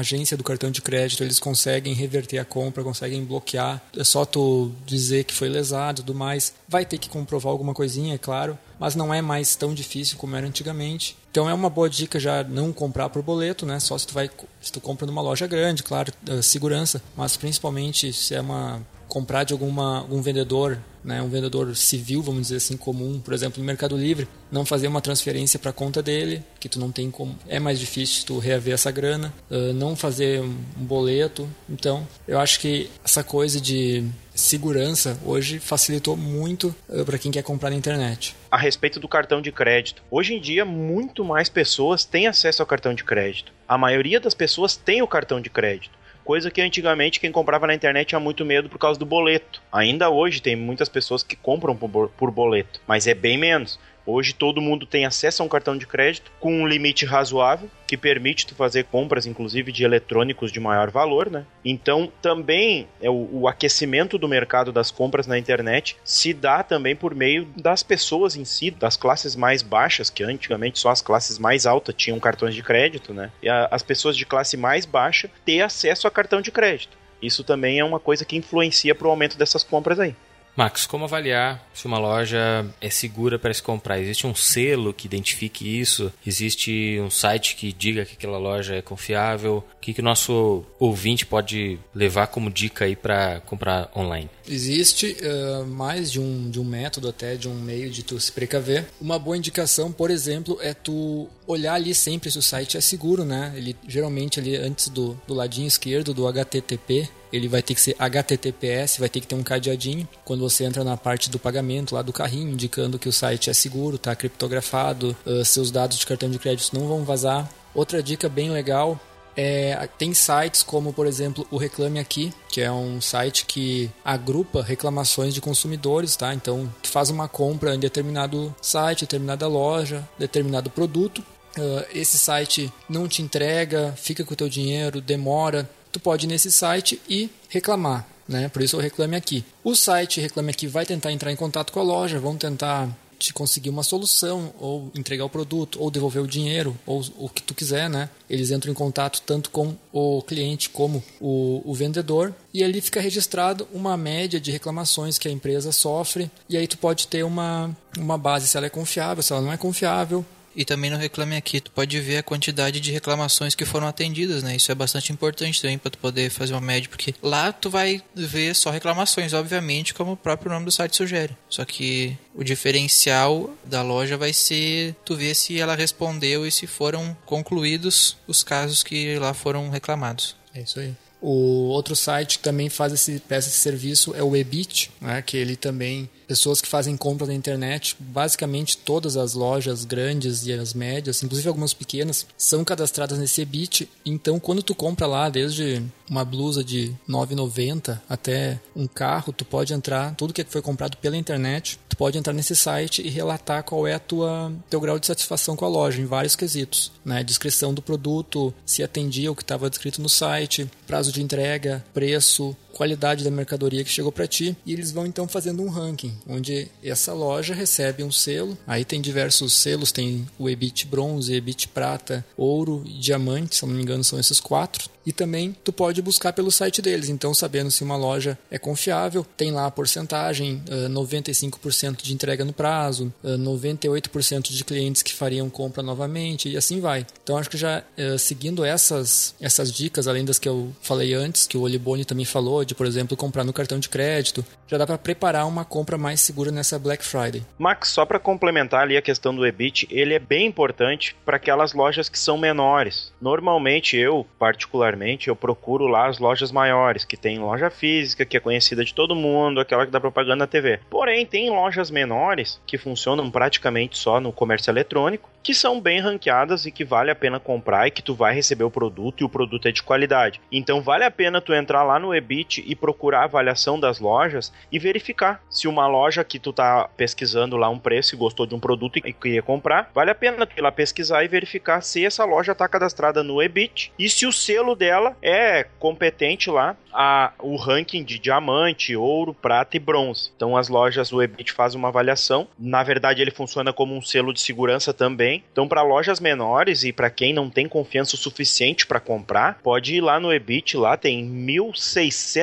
agência 0.00 0.36
do 0.36 0.44
cartão 0.44 0.70
de 0.70 0.82
crédito, 0.82 1.22
eles 1.22 1.38
conseguem 1.38 1.94
reverter 1.94 2.38
a 2.38 2.44
compra, 2.44 2.82
conseguem 2.82 3.24
bloquear. 3.24 3.82
É 3.96 4.04
só 4.04 4.24
tu 4.24 4.72
dizer 4.86 5.24
que 5.24 5.34
foi 5.34 5.48
lesado 5.48 6.00
e 6.00 6.04
tudo 6.04 6.14
mais. 6.14 6.54
Vai 6.68 6.84
ter 6.84 6.98
que 6.98 7.08
comprovar 7.08 7.50
alguma 7.52 7.74
coisinha, 7.74 8.14
é 8.14 8.18
claro, 8.18 8.58
mas 8.78 8.94
não 8.94 9.12
é 9.12 9.20
mais 9.22 9.54
tão 9.54 9.74
difícil 9.74 10.16
como 10.18 10.36
era 10.36 10.46
antigamente. 10.46 11.16
Então 11.30 11.48
é 11.48 11.54
uma 11.54 11.70
boa 11.70 11.88
dica 11.88 12.20
já 12.20 12.44
não 12.44 12.72
comprar 12.72 13.08
por 13.08 13.22
boleto, 13.22 13.64
né? 13.64 13.80
Só 13.80 13.96
se 13.96 14.06
tu 14.06 14.14
vai 14.14 14.30
se 14.60 14.70
tu 14.70 14.80
compra 14.80 15.06
numa 15.06 15.22
loja 15.22 15.46
grande, 15.46 15.82
claro, 15.82 16.12
segurança, 16.42 17.02
mas 17.16 17.36
principalmente 17.36 18.12
se 18.12 18.34
é 18.34 18.40
uma 18.40 18.80
comprar 19.08 19.44
de 19.44 19.52
alguma 19.52 19.98
algum 19.98 20.22
vendedor 20.22 20.78
né, 21.04 21.20
um 21.22 21.28
vendedor 21.28 21.74
civil, 21.76 22.22
vamos 22.22 22.42
dizer 22.42 22.56
assim, 22.56 22.76
comum, 22.76 23.20
por 23.20 23.34
exemplo, 23.34 23.60
no 23.60 23.66
Mercado 23.66 23.96
Livre, 23.96 24.28
não 24.50 24.64
fazer 24.64 24.86
uma 24.86 25.00
transferência 25.00 25.58
para 25.58 25.70
a 25.70 25.72
conta 25.72 26.02
dele, 26.02 26.42
que 26.60 26.68
tu 26.68 26.78
não 26.78 26.92
tem 26.92 27.10
como, 27.10 27.36
é 27.48 27.58
mais 27.58 27.78
difícil 27.78 28.24
tu 28.26 28.38
reaver 28.38 28.74
essa 28.74 28.90
grana, 28.90 29.32
uh, 29.50 29.72
não 29.72 29.96
fazer 29.96 30.40
um, 30.40 30.54
boleto. 30.76 31.48
Então, 31.68 32.06
eu 32.28 32.38
acho 32.38 32.60
que 32.60 32.90
essa 33.04 33.24
coisa 33.24 33.60
de 33.60 34.04
segurança 34.34 35.18
hoje 35.24 35.58
facilitou 35.58 36.16
muito 36.16 36.74
uh, 36.88 37.04
para 37.04 37.18
quem 37.18 37.30
quer 37.30 37.42
comprar 37.42 37.70
na 37.70 37.76
internet. 37.76 38.36
A 38.50 38.56
respeito 38.56 39.00
do 39.00 39.08
cartão 39.08 39.40
de 39.40 39.50
crédito, 39.50 40.02
hoje 40.10 40.34
em 40.34 40.40
dia 40.40 40.64
muito 40.64 41.24
mais 41.24 41.48
pessoas 41.48 42.04
têm 42.04 42.26
acesso 42.26 42.62
ao 42.62 42.66
cartão 42.66 42.94
de 42.94 43.04
crédito. 43.04 43.52
A 43.66 43.78
maioria 43.78 44.20
das 44.20 44.34
pessoas 44.34 44.76
tem 44.76 45.02
o 45.02 45.06
cartão 45.06 45.40
de 45.40 45.48
crédito 45.48 46.01
coisa 46.24 46.50
que 46.50 46.60
antigamente 46.60 47.20
quem 47.20 47.32
comprava 47.32 47.66
na 47.66 47.74
internet 47.74 48.08
tinha 48.08 48.20
muito 48.20 48.44
medo 48.44 48.68
por 48.68 48.78
causa 48.78 48.98
do 48.98 49.06
boleto. 49.06 49.62
Ainda 49.72 50.08
hoje 50.08 50.40
tem 50.40 50.56
muitas 50.56 50.88
pessoas 50.88 51.22
que 51.22 51.36
compram 51.36 51.76
por 51.76 52.30
boleto, 52.30 52.80
mas 52.86 53.06
é 53.06 53.14
bem 53.14 53.36
menos. 53.36 53.78
Hoje 54.04 54.34
todo 54.34 54.60
mundo 54.60 54.86
tem 54.86 55.06
acesso 55.06 55.42
a 55.42 55.46
um 55.46 55.48
cartão 55.48 55.76
de 55.76 55.86
crédito 55.86 56.32
com 56.40 56.52
um 56.52 56.66
limite 56.66 57.04
razoável 57.04 57.70
que 57.86 57.96
permite 57.96 58.46
tu 58.46 58.54
fazer 58.54 58.84
compras, 58.84 59.26
inclusive 59.26 59.70
de 59.70 59.84
eletrônicos 59.84 60.50
de 60.50 60.58
maior 60.58 60.90
valor, 60.90 61.30
né? 61.30 61.44
Então 61.64 62.10
também 62.20 62.88
é 63.00 63.10
o, 63.10 63.28
o, 63.32 63.48
aquecimento 63.48 64.18
do 64.18 64.28
mercado 64.28 64.72
das 64.72 64.90
compras 64.90 65.26
na 65.26 65.38
internet 65.38 65.96
se 66.04 66.32
dá 66.32 66.62
também 66.62 66.96
por 66.96 67.14
meio 67.14 67.46
das 67.56 67.82
pessoas 67.82 68.34
em 68.34 68.44
si, 68.44 68.70
das 68.70 68.96
classes 68.96 69.36
mais 69.36 69.62
baixas, 69.62 70.10
que 70.10 70.24
antigamente 70.24 70.78
só 70.78 70.90
as 70.90 71.02
classes 71.02 71.38
mais 71.38 71.66
altas 71.66 71.94
tinham 71.94 72.18
cartões 72.18 72.54
de 72.54 72.62
crédito, 72.62 73.12
né? 73.12 73.30
E 73.42 73.48
a, 73.48 73.68
as 73.70 73.82
pessoas 73.82 74.16
de 74.16 74.26
classe 74.26 74.56
mais 74.56 74.86
baixa 74.86 75.30
ter 75.44 75.60
acesso 75.60 76.08
a 76.08 76.10
cartão 76.10 76.40
de 76.40 76.50
crédito. 76.50 76.96
Isso 77.22 77.44
também 77.44 77.78
é 77.78 77.84
uma 77.84 78.00
coisa 78.00 78.24
que 78.24 78.36
influencia 78.36 78.94
para 78.94 79.06
o 79.06 79.10
aumento 79.10 79.38
dessas 79.38 79.62
compras 79.62 80.00
aí. 80.00 80.16
Max, 80.54 80.86
como 80.86 81.04
avaliar 81.04 81.66
se 81.72 81.86
uma 81.86 81.98
loja 81.98 82.66
é 82.80 82.90
segura 82.90 83.38
para 83.38 83.54
se 83.54 83.62
comprar? 83.62 83.98
Existe 83.98 84.26
um 84.26 84.34
selo 84.34 84.92
que 84.92 85.06
identifique 85.06 85.80
isso? 85.80 86.12
Existe 86.26 87.00
um 87.00 87.10
site 87.10 87.56
que 87.56 87.72
diga 87.72 88.04
que 88.04 88.14
aquela 88.14 88.38
loja 88.38 88.74
é 88.74 88.82
confiável? 88.82 89.64
O 89.76 89.80
que, 89.80 89.94
que 89.94 90.00
o 90.00 90.04
nosso 90.04 90.64
ouvinte 90.78 91.24
pode 91.24 91.78
levar 91.94 92.26
como 92.26 92.50
dica 92.50 92.84
aí 92.84 92.94
para 92.94 93.40
comprar 93.40 93.90
online? 93.96 94.28
Existe 94.46 95.16
uh, 95.22 95.66
mais 95.66 96.12
de 96.12 96.20
um, 96.20 96.50
de 96.50 96.60
um 96.60 96.64
método 96.64 97.08
até, 97.08 97.34
de 97.34 97.48
um 97.48 97.54
meio 97.54 97.90
de 97.90 98.02
tu 98.02 98.20
se 98.20 98.30
precaver. 98.30 98.86
Uma 99.00 99.18
boa 99.18 99.36
indicação, 99.36 99.90
por 99.90 100.10
exemplo, 100.10 100.58
é 100.60 100.74
tu 100.74 101.28
olhar 101.46 101.74
ali 101.74 101.94
sempre 101.94 102.30
se 102.30 102.38
o 102.38 102.42
site 102.42 102.76
é 102.76 102.80
seguro, 102.80 103.24
né? 103.24 103.52
Ele 103.56 103.74
geralmente 103.88 104.38
ali 104.38 104.56
antes 104.56 104.88
do, 104.88 105.18
do 105.26 105.32
ladinho 105.32 105.66
esquerdo 105.66 106.12
do 106.12 106.26
HTTP, 106.28 107.08
ele 107.32 107.48
vai 107.48 107.62
ter 107.62 107.74
que 107.74 107.80
ser 107.80 107.96
HTTPS, 107.98 108.98
vai 108.98 109.08
ter 109.08 109.20
que 109.20 109.26
ter 109.26 109.34
um 109.34 109.42
cadeadinho. 109.42 110.06
Quando 110.24 110.40
você 110.40 110.64
entra 110.64 110.84
na 110.84 110.96
parte 110.96 111.30
do 111.30 111.38
pagamento 111.38 111.94
lá 111.94 112.02
do 112.02 112.12
carrinho, 112.12 112.52
indicando 112.52 112.98
que 112.98 113.08
o 113.08 113.12
site 113.12 113.50
é 113.50 113.52
seguro, 113.52 113.96
está 113.96 114.14
criptografado, 114.14 115.16
uh, 115.24 115.44
seus 115.44 115.70
dados 115.70 115.98
de 115.98 116.06
cartão 116.06 116.30
de 116.30 116.38
crédito 116.38 116.78
não 116.78 116.86
vão 116.86 117.04
vazar. 117.04 117.48
Outra 117.74 118.02
dica 118.02 118.28
bem 118.28 118.50
legal 118.50 119.00
é, 119.36 119.88
tem 119.98 120.12
sites 120.12 120.62
como, 120.62 120.92
por 120.92 121.06
exemplo, 121.06 121.46
o 121.50 121.56
Reclame 121.56 121.98
Aqui, 121.98 122.32
que 122.48 122.60
é 122.60 122.70
um 122.70 123.00
site 123.00 123.46
que 123.46 123.90
agrupa 124.04 124.62
reclamações 124.62 125.34
de 125.34 125.40
consumidores, 125.40 126.16
tá? 126.16 126.34
Então, 126.34 126.72
tu 126.82 126.88
faz 126.88 127.10
uma 127.10 127.28
compra 127.28 127.74
em 127.74 127.78
determinado 127.78 128.54
site, 128.60 129.00
determinada 129.00 129.46
loja, 129.48 130.06
determinado 130.18 130.70
produto. 130.70 131.24
Uh, 131.56 131.84
esse 131.94 132.18
site 132.18 132.72
não 132.88 133.06
te 133.06 133.22
entrega, 133.22 133.94
fica 133.96 134.24
com 134.24 134.32
o 134.32 134.36
teu 134.36 134.48
dinheiro, 134.48 135.00
demora. 135.00 135.68
Tu 135.92 136.00
pode 136.00 136.26
ir 136.26 136.28
nesse 136.28 136.50
site 136.50 137.00
e 137.08 137.30
reclamar 137.48 138.08
né? 138.28 138.48
Por 138.48 138.62
isso 138.62 138.76
eu 138.76 138.80
reclame 138.80 139.16
aqui. 139.16 139.44
O 139.62 139.74
site 139.74 140.20
Reclame 140.20 140.50
Aqui 140.50 140.66
vai 140.66 140.86
tentar 140.86 141.12
entrar 141.12 141.30
em 141.30 141.36
contato 141.36 141.72
com 141.72 141.80
a 141.80 141.82
loja, 141.82 142.18
vão 142.18 142.36
tentar 142.36 142.88
te 143.18 143.32
conseguir 143.32 143.70
uma 143.70 143.84
solução, 143.84 144.52
ou 144.58 144.90
entregar 144.96 145.24
o 145.24 145.30
produto, 145.30 145.80
ou 145.80 145.92
devolver 145.92 146.20
o 146.20 146.26
dinheiro, 146.26 146.76
ou 146.84 147.04
o 147.18 147.28
que 147.28 147.40
tu 147.40 147.54
quiser, 147.54 147.88
né? 147.88 148.10
Eles 148.28 148.50
entram 148.50 148.72
em 148.72 148.74
contato 148.74 149.22
tanto 149.24 149.48
com 149.48 149.76
o 149.92 150.22
cliente 150.22 150.68
como 150.68 151.00
o, 151.20 151.62
o 151.64 151.72
vendedor 151.72 152.34
e 152.52 152.64
ali 152.64 152.80
fica 152.80 153.00
registrado 153.00 153.68
uma 153.72 153.96
média 153.96 154.40
de 154.40 154.50
reclamações 154.50 155.18
que 155.18 155.28
a 155.28 155.30
empresa 155.30 155.70
sofre 155.70 156.28
e 156.48 156.56
aí 156.56 156.66
tu 156.66 156.76
pode 156.76 157.06
ter 157.06 157.22
uma, 157.22 157.70
uma 157.96 158.18
base 158.18 158.48
se 158.48 158.56
ela 158.56 158.66
é 158.66 158.70
confiável, 158.70 159.22
se 159.22 159.32
ela 159.32 159.42
não 159.42 159.52
é 159.52 159.56
confiável, 159.56 160.26
e 160.54 160.64
também 160.64 160.90
no 160.90 160.96
Reclame 160.96 161.36
Aqui, 161.36 161.60
tu 161.60 161.70
pode 161.70 161.98
ver 162.00 162.18
a 162.18 162.22
quantidade 162.22 162.80
de 162.80 162.92
reclamações 162.92 163.54
que 163.54 163.64
foram 163.64 163.86
atendidas, 163.86 164.42
né? 164.42 164.56
Isso 164.56 164.70
é 164.70 164.74
bastante 164.74 165.12
importante 165.12 165.60
também 165.60 165.78
para 165.78 165.90
tu 165.90 165.98
poder 165.98 166.30
fazer 166.30 166.52
uma 166.52 166.60
média, 166.60 166.88
porque 166.88 167.14
lá 167.22 167.52
tu 167.52 167.70
vai 167.70 168.02
ver 168.14 168.54
só 168.54 168.70
reclamações, 168.70 169.32
obviamente, 169.32 169.94
como 169.94 170.12
o 170.12 170.16
próprio 170.16 170.52
nome 170.52 170.64
do 170.64 170.72
site 170.72 170.96
sugere. 170.96 171.36
Só 171.48 171.64
que 171.64 172.16
o 172.34 172.44
diferencial 172.44 173.50
da 173.64 173.82
loja 173.82 174.16
vai 174.16 174.32
ser 174.32 174.94
tu 175.04 175.16
ver 175.16 175.34
se 175.34 175.60
ela 175.60 175.74
respondeu 175.74 176.46
e 176.46 176.50
se 176.50 176.66
foram 176.66 177.16
concluídos 177.24 178.16
os 178.26 178.42
casos 178.42 178.82
que 178.82 179.16
lá 179.18 179.34
foram 179.34 179.70
reclamados. 179.70 180.36
É 180.54 180.60
isso 180.60 180.80
aí. 180.80 180.94
O 181.22 181.68
outro 181.68 181.94
site 181.94 182.38
que 182.38 182.44
também 182.44 182.68
faz 182.68 182.92
esse, 182.92 183.20
presta 183.20 183.48
esse 183.48 183.60
serviço 183.60 184.12
é 184.16 184.24
o 184.24 184.34
Ebit, 184.34 184.90
né, 185.00 185.22
que 185.22 185.36
ele 185.36 185.54
também 185.54 186.10
pessoas 186.32 186.62
que 186.62 186.68
fazem 186.68 186.96
compras 186.96 187.28
na 187.28 187.34
internet, 187.34 187.94
basicamente 188.00 188.78
todas 188.78 189.18
as 189.18 189.34
lojas 189.34 189.84
grandes 189.84 190.46
e 190.46 190.52
as 190.54 190.72
médias, 190.72 191.22
inclusive 191.22 191.46
algumas 191.46 191.74
pequenas, 191.74 192.26
são 192.38 192.64
cadastradas 192.64 193.18
nesse 193.18 193.42
EBIT. 193.42 193.86
Então, 194.02 194.40
quando 194.40 194.62
tu 194.62 194.74
compra 194.74 195.06
lá, 195.06 195.28
desde 195.28 195.82
uma 196.08 196.24
blusa 196.24 196.64
de 196.64 196.90
9,90 197.06 198.00
até 198.08 198.58
um 198.74 198.86
carro, 198.86 199.30
tu 199.30 199.44
pode 199.44 199.74
entrar, 199.74 200.14
tudo 200.14 200.32
que 200.32 200.42
foi 200.44 200.62
comprado 200.62 200.96
pela 200.96 201.18
internet, 201.18 201.78
tu 201.86 201.98
pode 201.98 202.16
entrar 202.16 202.32
nesse 202.32 202.56
site 202.56 203.02
e 203.02 203.10
relatar 203.10 203.62
qual 203.62 203.86
é 203.86 203.92
a 203.92 203.98
tua 203.98 204.50
teu 204.70 204.80
grau 204.80 204.98
de 204.98 205.06
satisfação 205.06 205.54
com 205.54 205.66
a 205.66 205.68
loja 205.68 206.00
em 206.00 206.06
vários 206.06 206.34
quesitos, 206.34 206.92
né? 207.04 207.22
Descrição 207.22 207.74
do 207.74 207.82
produto, 207.82 208.54
se 208.64 208.82
atendia 208.82 209.30
o 209.30 209.36
que 209.36 209.42
estava 209.42 209.68
descrito 209.68 210.00
no 210.00 210.08
site, 210.08 210.70
prazo 210.86 211.12
de 211.12 211.22
entrega, 211.22 211.84
preço, 211.92 212.56
qualidade 212.72 213.24
da 213.24 213.30
mercadoria 213.30 213.84
que 213.84 213.90
chegou 213.90 214.10
para 214.10 214.26
ti 214.26 214.56
e 214.64 214.72
eles 214.72 214.90
vão 214.90 215.06
então 215.06 215.28
fazendo 215.28 215.62
um 215.62 215.68
ranking, 215.68 216.12
onde 216.28 216.68
essa 216.82 217.12
loja 217.12 217.54
recebe 217.54 218.02
um 218.02 218.12
selo. 218.12 218.56
Aí 218.66 218.84
tem 218.84 219.00
diversos 219.00 219.52
selos, 219.52 219.92
tem 219.92 220.26
o 220.38 220.48
EBIT 220.48 220.86
bronze, 220.86 221.34
EBIT 221.34 221.68
prata, 221.68 222.24
ouro 222.36 222.82
e 222.86 222.98
diamante, 222.98 223.56
se 223.56 223.66
não 223.66 223.74
me 223.74 223.82
engano 223.82 224.02
são 224.02 224.18
esses 224.18 224.40
quatro. 224.40 224.90
E 225.04 225.12
também 225.12 225.56
tu 225.64 225.72
pode 225.72 226.00
buscar 226.00 226.32
pelo 226.32 226.52
site 226.52 226.80
deles, 226.80 227.08
então 227.08 227.34
sabendo 227.34 227.72
se 227.72 227.82
uma 227.82 227.96
loja 227.96 228.38
é 228.48 228.58
confiável, 228.58 229.26
tem 229.36 229.50
lá 229.50 229.66
a 229.66 229.70
porcentagem, 229.70 230.62
95% 230.90 232.02
de 232.02 232.14
entrega 232.14 232.44
no 232.44 232.52
prazo, 232.52 233.12
98% 233.24 234.52
de 234.52 234.64
clientes 234.64 235.02
que 235.02 235.12
fariam 235.12 235.50
compra 235.50 235.82
novamente 235.82 236.48
e 236.48 236.56
assim 236.56 236.80
vai. 236.80 237.04
Então 237.22 237.36
acho 237.36 237.50
que 237.50 237.56
já 237.56 237.82
seguindo 238.18 238.64
essas 238.64 239.34
essas 239.40 239.72
dicas, 239.72 240.06
além 240.06 240.24
das 240.24 240.38
que 240.38 240.48
eu 240.48 240.72
falei 240.80 241.14
antes, 241.14 241.48
que 241.48 241.56
o 241.56 241.62
Oliboni 241.62 242.04
também 242.04 242.24
falou, 242.24 242.61
de 242.64 242.74
por 242.74 242.86
exemplo 242.86 243.16
comprar 243.16 243.44
no 243.44 243.52
cartão 243.52 243.78
de 243.78 243.88
crédito, 243.88 244.44
já 244.66 244.78
dá 244.78 244.86
para 244.86 244.98
preparar 244.98 245.46
uma 245.46 245.64
compra 245.64 245.98
mais 245.98 246.20
segura 246.20 246.50
nessa 246.50 246.78
Black 246.78 247.04
Friday. 247.04 247.42
Max, 247.58 247.88
só 247.88 248.04
para 248.04 248.18
complementar 248.18 248.82
ali 248.82 248.96
a 248.96 249.02
questão 249.02 249.34
do 249.34 249.46
EBIT, 249.46 249.88
ele 249.90 250.14
é 250.14 250.18
bem 250.18 250.46
importante 250.46 251.16
para 251.24 251.36
aquelas 251.36 251.72
lojas 251.72 252.08
que 252.08 252.18
são 252.18 252.38
menores. 252.38 253.12
Normalmente 253.20 253.96
eu, 253.96 254.26
particularmente 254.38 254.82
particularmente, 254.92 255.28
eu 255.28 255.36
procuro 255.36 255.86
lá 255.86 256.06
as 256.06 256.18
lojas 256.18 256.50
maiores, 256.52 257.04
que 257.04 257.16
tem 257.16 257.38
loja 257.38 257.70
física, 257.70 258.24
que 258.24 258.36
é 258.36 258.40
conhecida 258.40 258.84
de 258.84 258.94
todo 258.94 259.14
mundo, 259.14 259.60
aquela 259.60 259.84
que 259.84 259.92
dá 259.92 260.00
propaganda 260.00 260.36
na 260.36 260.46
TV. 260.46 260.80
Porém, 260.90 261.26
tem 261.26 261.50
lojas 261.50 261.90
menores 261.90 262.60
que 262.66 262.78
funcionam 262.78 263.30
praticamente 263.30 263.98
só 263.98 264.20
no 264.20 264.32
comércio 264.32 264.70
eletrônico, 264.70 265.30
que 265.42 265.54
são 265.54 265.80
bem 265.80 266.00
ranqueadas 266.00 266.66
e 266.66 266.70
que 266.70 266.84
vale 266.84 267.10
a 267.10 267.14
pena 267.14 267.40
comprar 267.40 267.86
e 267.86 267.90
que 267.90 268.02
tu 268.02 268.14
vai 268.14 268.32
receber 268.32 268.64
o 268.64 268.70
produto 268.70 269.20
e 269.20 269.24
o 269.24 269.28
produto 269.28 269.66
é 269.66 269.72
de 269.72 269.82
qualidade. 269.82 270.40
Então 270.50 270.80
vale 270.80 271.04
a 271.04 271.10
pena 271.10 271.40
tu 271.40 271.52
entrar 271.52 271.82
lá 271.82 271.98
no 271.98 272.14
Ebit 272.14 272.51
e 272.60 272.74
procurar 272.74 273.20
a 273.20 273.24
avaliação 273.24 273.78
das 273.78 273.98
lojas 273.98 274.52
e 274.70 274.78
verificar 274.78 275.42
se 275.48 275.66
uma 275.66 275.86
loja 275.86 276.24
que 276.24 276.38
tu 276.38 276.52
tá 276.52 276.88
pesquisando 276.96 277.56
lá 277.56 277.68
um 277.68 277.78
preço 277.78 278.14
e 278.14 278.18
gostou 278.18 278.46
de 278.46 278.54
um 278.54 278.60
produto 278.60 278.98
e 278.98 279.12
queria 279.12 279.42
comprar, 279.42 279.90
vale 279.94 280.10
a 280.10 280.14
pena 280.14 280.46
tu 280.46 280.58
ir 280.58 280.60
lá 280.60 280.72
pesquisar 280.72 281.24
e 281.24 281.28
verificar 281.28 281.80
se 281.82 282.04
essa 282.04 282.24
loja 282.24 282.54
tá 282.54 282.68
cadastrada 282.68 283.22
no 283.22 283.42
Ebit 283.42 283.92
e 283.98 284.08
se 284.08 284.26
o 284.26 284.32
selo 284.32 284.74
dela 284.74 285.16
é 285.22 285.66
competente 285.78 286.50
lá 286.50 286.76
a, 286.92 287.32
o 287.38 287.56
ranking 287.56 288.04
de 288.04 288.18
diamante, 288.18 288.94
ouro, 288.94 289.32
prata 289.32 289.76
e 289.76 289.80
bronze. 289.80 290.30
Então 290.36 290.56
as 290.56 290.68
lojas 290.68 291.10
do 291.10 291.22
Ebit 291.22 291.52
fazem 291.52 291.78
uma 291.78 291.88
avaliação. 291.88 292.46
Na 292.58 292.82
verdade 292.82 293.22
ele 293.22 293.30
funciona 293.30 293.72
como 293.72 293.96
um 293.96 294.02
selo 294.02 294.32
de 294.32 294.40
segurança 294.40 294.92
também. 294.92 295.42
Então, 295.52 295.66
para 295.66 295.82
lojas 295.82 296.20
menores 296.20 296.84
e 296.84 296.92
para 296.92 297.10
quem 297.10 297.32
não 297.32 297.48
tem 297.48 297.68
confiança 297.68 298.14
o 298.14 298.18
suficiente 298.18 298.86
para 298.86 299.00
comprar, 299.00 299.58
pode 299.62 299.94
ir 299.94 300.00
lá 300.00 300.20
no 300.20 300.32
Ebit, 300.32 300.76
lá 300.76 300.96
tem 300.96 301.24